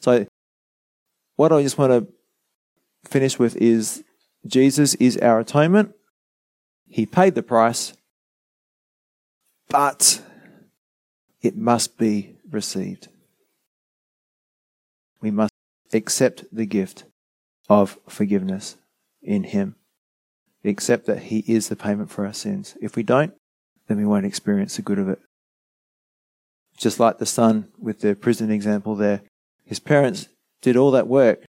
So, 0.00 0.26
what 1.36 1.52
I 1.52 1.62
just 1.62 1.78
want 1.78 1.92
to 1.92 2.12
finish 3.04 3.38
with 3.38 3.56
is 3.56 4.04
Jesus 4.46 4.94
is 4.96 5.16
our 5.18 5.40
atonement. 5.40 5.94
He 6.88 7.06
paid 7.06 7.34
the 7.34 7.42
price, 7.42 7.92
but 9.68 10.22
it 11.42 11.56
must 11.56 11.98
be 11.98 12.36
received. 12.50 13.08
We 15.20 15.30
must 15.30 15.52
accept 15.92 16.44
the 16.52 16.66
gift 16.66 17.04
of 17.68 17.98
forgiveness 18.08 18.76
in 19.22 19.44
Him. 19.44 19.76
Accept 20.64 21.06
that 21.06 21.24
He 21.24 21.44
is 21.46 21.68
the 21.68 21.76
payment 21.76 22.10
for 22.10 22.26
our 22.26 22.32
sins. 22.32 22.76
If 22.80 22.96
we 22.96 23.02
don't, 23.02 23.34
then 23.86 23.98
we 23.98 24.06
won't 24.06 24.26
experience 24.26 24.76
the 24.76 24.82
good 24.82 24.98
of 24.98 25.08
it. 25.08 25.20
Just 26.76 27.00
like 27.00 27.18
the 27.18 27.26
son 27.26 27.68
with 27.78 28.00
the 28.00 28.14
prison 28.14 28.50
example 28.50 28.94
there, 28.94 29.22
his 29.64 29.80
parents 29.80 30.28
did 30.62 30.76
all 30.76 30.90
that 30.92 31.08
work 31.08 31.44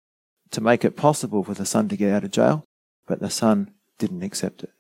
to 0.51 0.61
make 0.61 0.85
it 0.85 0.95
possible 0.95 1.43
for 1.43 1.53
the 1.53 1.65
son 1.65 1.89
to 1.89 1.97
get 1.97 2.13
out 2.13 2.23
of 2.23 2.31
jail, 2.31 2.65
but 3.07 3.19
the 3.19 3.29
son 3.29 3.71
didn't 3.97 4.23
accept 4.23 4.63
it. 4.63 4.71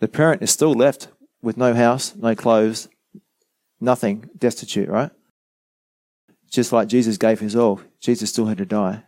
The 0.00 0.08
parent 0.08 0.42
is 0.42 0.50
still 0.50 0.72
left 0.72 1.08
with 1.42 1.56
no 1.56 1.74
house, 1.74 2.14
no 2.16 2.34
clothes, 2.34 2.88
nothing, 3.80 4.28
destitute, 4.36 4.88
right? 4.88 5.10
Just 6.50 6.72
like 6.72 6.88
Jesus 6.88 7.18
gave 7.18 7.40
his 7.40 7.56
all, 7.56 7.80
Jesus 8.00 8.30
still 8.30 8.46
had 8.46 8.58
to 8.58 8.66
die. 8.66 9.04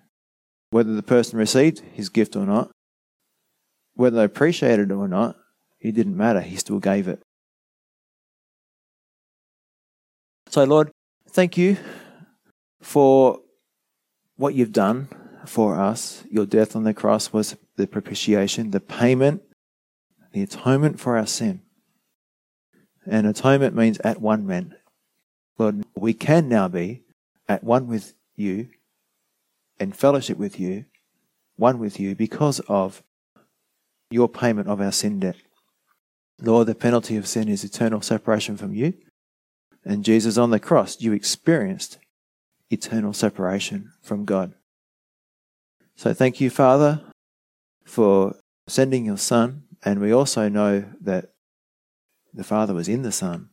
Whether 0.71 0.95
the 0.95 1.03
person 1.03 1.39
received 1.39 1.81
his 1.93 2.09
gift 2.09 2.35
or 2.37 2.45
not, 2.45 2.71
whether 3.95 4.17
they 4.17 4.25
appreciated 4.25 4.91
it 4.91 4.95
or 4.95 5.09
not, 5.09 5.37
it 5.81 5.93
didn't 5.93 6.17
matter. 6.17 6.41
He 6.41 6.57
still 6.57 6.81
gave 6.81 7.09
it. 7.09 7.23
So, 10.49 10.65
Lord, 10.65 10.91
thank 11.29 11.57
you 11.57 11.77
for 12.81 13.41
what 14.37 14.55
you've 14.55 14.73
done 14.73 15.09
for 15.47 15.79
us. 15.79 16.25
Your 16.31 16.47
death 16.47 16.77
on 16.77 16.85
the 16.85 16.95
cross 16.95 17.33
was 17.33 17.57
the 17.77 17.87
propitiation, 17.87 18.71
the 18.71 18.81
payment, 18.81 19.43
the 20.33 20.43
atonement 20.43 21.01
for 21.01 21.17
our 21.17 21.27
sin. 21.27 21.63
And 23.07 23.27
atonement 23.27 23.75
means 23.75 23.99
at 24.01 24.21
one 24.21 24.47
man. 24.47 24.75
Lord, 25.59 25.85
we 25.97 26.13
can 26.13 26.49
now 26.49 26.69
be 26.69 27.03
at 27.49 27.65
one 27.65 27.87
with 27.87 28.15
you 28.35 28.69
and 29.79 29.97
fellowship 29.97 30.37
with 30.37 30.59
you, 30.59 30.85
one 31.57 31.79
with 31.79 31.99
you 31.99 32.15
because 32.15 32.61
of 32.69 33.03
your 34.11 34.29
payment 34.29 34.69
of 34.69 34.81
our 34.81 34.93
sin 34.93 35.21
debt. 35.21 35.37
Lord, 36.41 36.67
the 36.67 36.75
penalty 36.75 37.17
of 37.17 37.27
sin 37.27 37.49
is 37.49 37.65
eternal 37.65 38.03
separation 38.03 38.57
from 38.57 38.75
you. 38.75 38.95
And 39.85 40.05
Jesus 40.05 40.37
on 40.37 40.51
the 40.51 40.61
cross, 40.61 41.01
you 41.01 41.13
experienced 41.13 41.99
eternal 42.71 43.13
separation 43.13 43.93
from 44.03 44.25
God. 44.25 44.55
So 45.95 46.13
thank 46.13 46.41
you, 46.41 46.51
Father, 46.51 47.03
for 47.85 48.37
sending 48.67 49.07
your 49.07 49.19
Son. 49.19 49.65
And 49.85 50.01
we 50.01 50.13
also 50.13 50.49
know 50.49 50.85
that 51.01 51.33
the 52.35 52.45
Father 52.45 52.75
was 52.75 52.89
in 52.89 53.03
the 53.03 53.13
Son. 53.13 53.51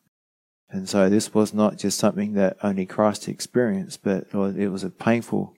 And 0.70 0.90
so 0.90 1.10
this 1.10 1.34
was 1.34 1.54
not 1.54 1.78
just 1.78 2.00
something 2.00 2.34
that 2.34 2.58
only 2.64 2.86
Christ 2.86 3.28
experienced, 3.28 4.02
but 4.04 4.28
it 4.34 4.70
was 4.70 4.84
a 4.84 4.90
painful, 4.90 5.56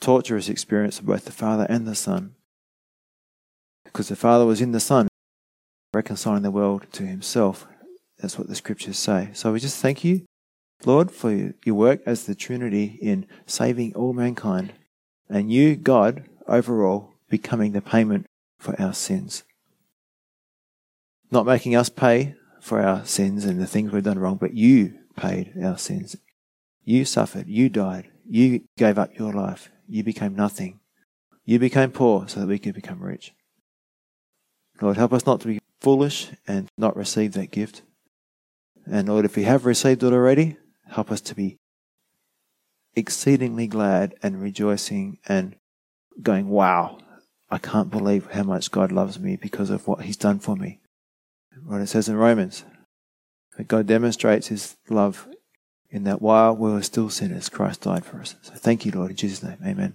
torturous 0.00 0.48
experience 0.48 1.00
of 1.00 1.06
both 1.06 1.24
the 1.24 1.32
Father 1.32 1.66
and 1.68 1.86
the 1.86 1.96
Son. 1.96 2.36
Because 3.84 4.08
the 4.08 4.16
Father 4.16 4.46
was 4.46 4.60
in 4.60 4.72
the 4.72 4.80
Son, 4.80 5.08
reconciling 5.92 6.42
the 6.42 6.50
world 6.52 6.86
to 6.92 7.04
Himself. 7.04 7.66
That's 8.18 8.38
what 8.38 8.48
the 8.48 8.54
scriptures 8.54 8.98
say. 8.98 9.30
So 9.32 9.52
we 9.52 9.58
just 9.58 9.82
thank 9.82 10.04
you, 10.04 10.24
Lord, 10.86 11.10
for 11.10 11.52
your 11.64 11.74
work 11.74 12.00
as 12.06 12.26
the 12.26 12.34
Trinity 12.34 12.98
in 13.00 13.26
saving 13.46 13.94
all 13.94 14.12
mankind, 14.12 14.72
and 15.28 15.52
you, 15.52 15.76
God, 15.76 16.24
overall, 16.46 17.14
becoming 17.28 17.72
the 17.72 17.80
payment 17.80 18.26
for 18.58 18.80
our 18.80 18.92
sins. 18.92 19.44
Not 21.30 21.46
making 21.46 21.74
us 21.74 21.88
pay 21.88 22.34
for 22.60 22.80
our 22.80 23.04
sins 23.04 23.44
and 23.44 23.60
the 23.60 23.66
things 23.66 23.90
we've 23.90 24.04
done 24.04 24.18
wrong, 24.18 24.36
but 24.36 24.54
you 24.54 24.98
paid 25.16 25.52
our 25.62 25.78
sins. 25.78 26.16
You 26.84 27.04
suffered. 27.04 27.48
You 27.48 27.68
died. 27.68 28.10
You 28.28 28.62
gave 28.76 28.98
up 28.98 29.18
your 29.18 29.32
life. 29.32 29.70
You 29.88 30.04
became 30.04 30.34
nothing. 30.34 30.80
You 31.44 31.58
became 31.58 31.90
poor 31.90 32.28
so 32.28 32.40
that 32.40 32.46
we 32.46 32.58
could 32.58 32.74
become 32.74 33.02
rich. 33.02 33.32
Lord, 34.80 34.96
help 34.96 35.12
us 35.12 35.26
not 35.26 35.40
to 35.40 35.48
be 35.48 35.60
foolish 35.80 36.30
and 36.46 36.68
not 36.76 36.96
receive 36.96 37.32
that 37.32 37.50
gift. 37.50 37.82
And 38.86 39.08
Lord, 39.08 39.24
if 39.24 39.36
we 39.36 39.44
have 39.44 39.64
received 39.64 40.02
it 40.02 40.12
already, 40.12 40.56
help 40.92 41.10
us 41.10 41.20
to 41.22 41.34
be 41.34 41.58
exceedingly 42.94 43.66
glad 43.66 44.14
and 44.22 44.40
rejoicing 44.40 45.18
and 45.26 45.56
going, 46.20 46.48
wow, 46.48 46.98
I 47.50 47.58
can't 47.58 47.90
believe 47.90 48.30
how 48.30 48.42
much 48.42 48.70
God 48.70 48.92
loves 48.92 49.18
me 49.18 49.36
because 49.36 49.70
of 49.70 49.86
what 49.86 50.02
He's 50.02 50.16
done 50.16 50.38
for 50.38 50.56
me. 50.56 50.80
What 51.64 51.80
it 51.80 51.86
says 51.88 52.08
in 52.08 52.16
Romans, 52.16 52.64
that 53.56 53.68
God 53.68 53.86
demonstrates 53.86 54.48
His 54.48 54.76
love 54.88 55.28
in 55.90 56.04
that 56.04 56.22
while 56.22 56.56
we 56.56 56.70
were 56.70 56.82
still 56.82 57.10
sinners, 57.10 57.48
Christ 57.48 57.82
died 57.82 58.04
for 58.04 58.18
us. 58.20 58.34
So 58.42 58.54
thank 58.54 58.86
you, 58.86 58.92
Lord, 58.92 59.10
in 59.10 59.16
Jesus' 59.16 59.42
name. 59.42 59.58
Amen. 59.64 59.94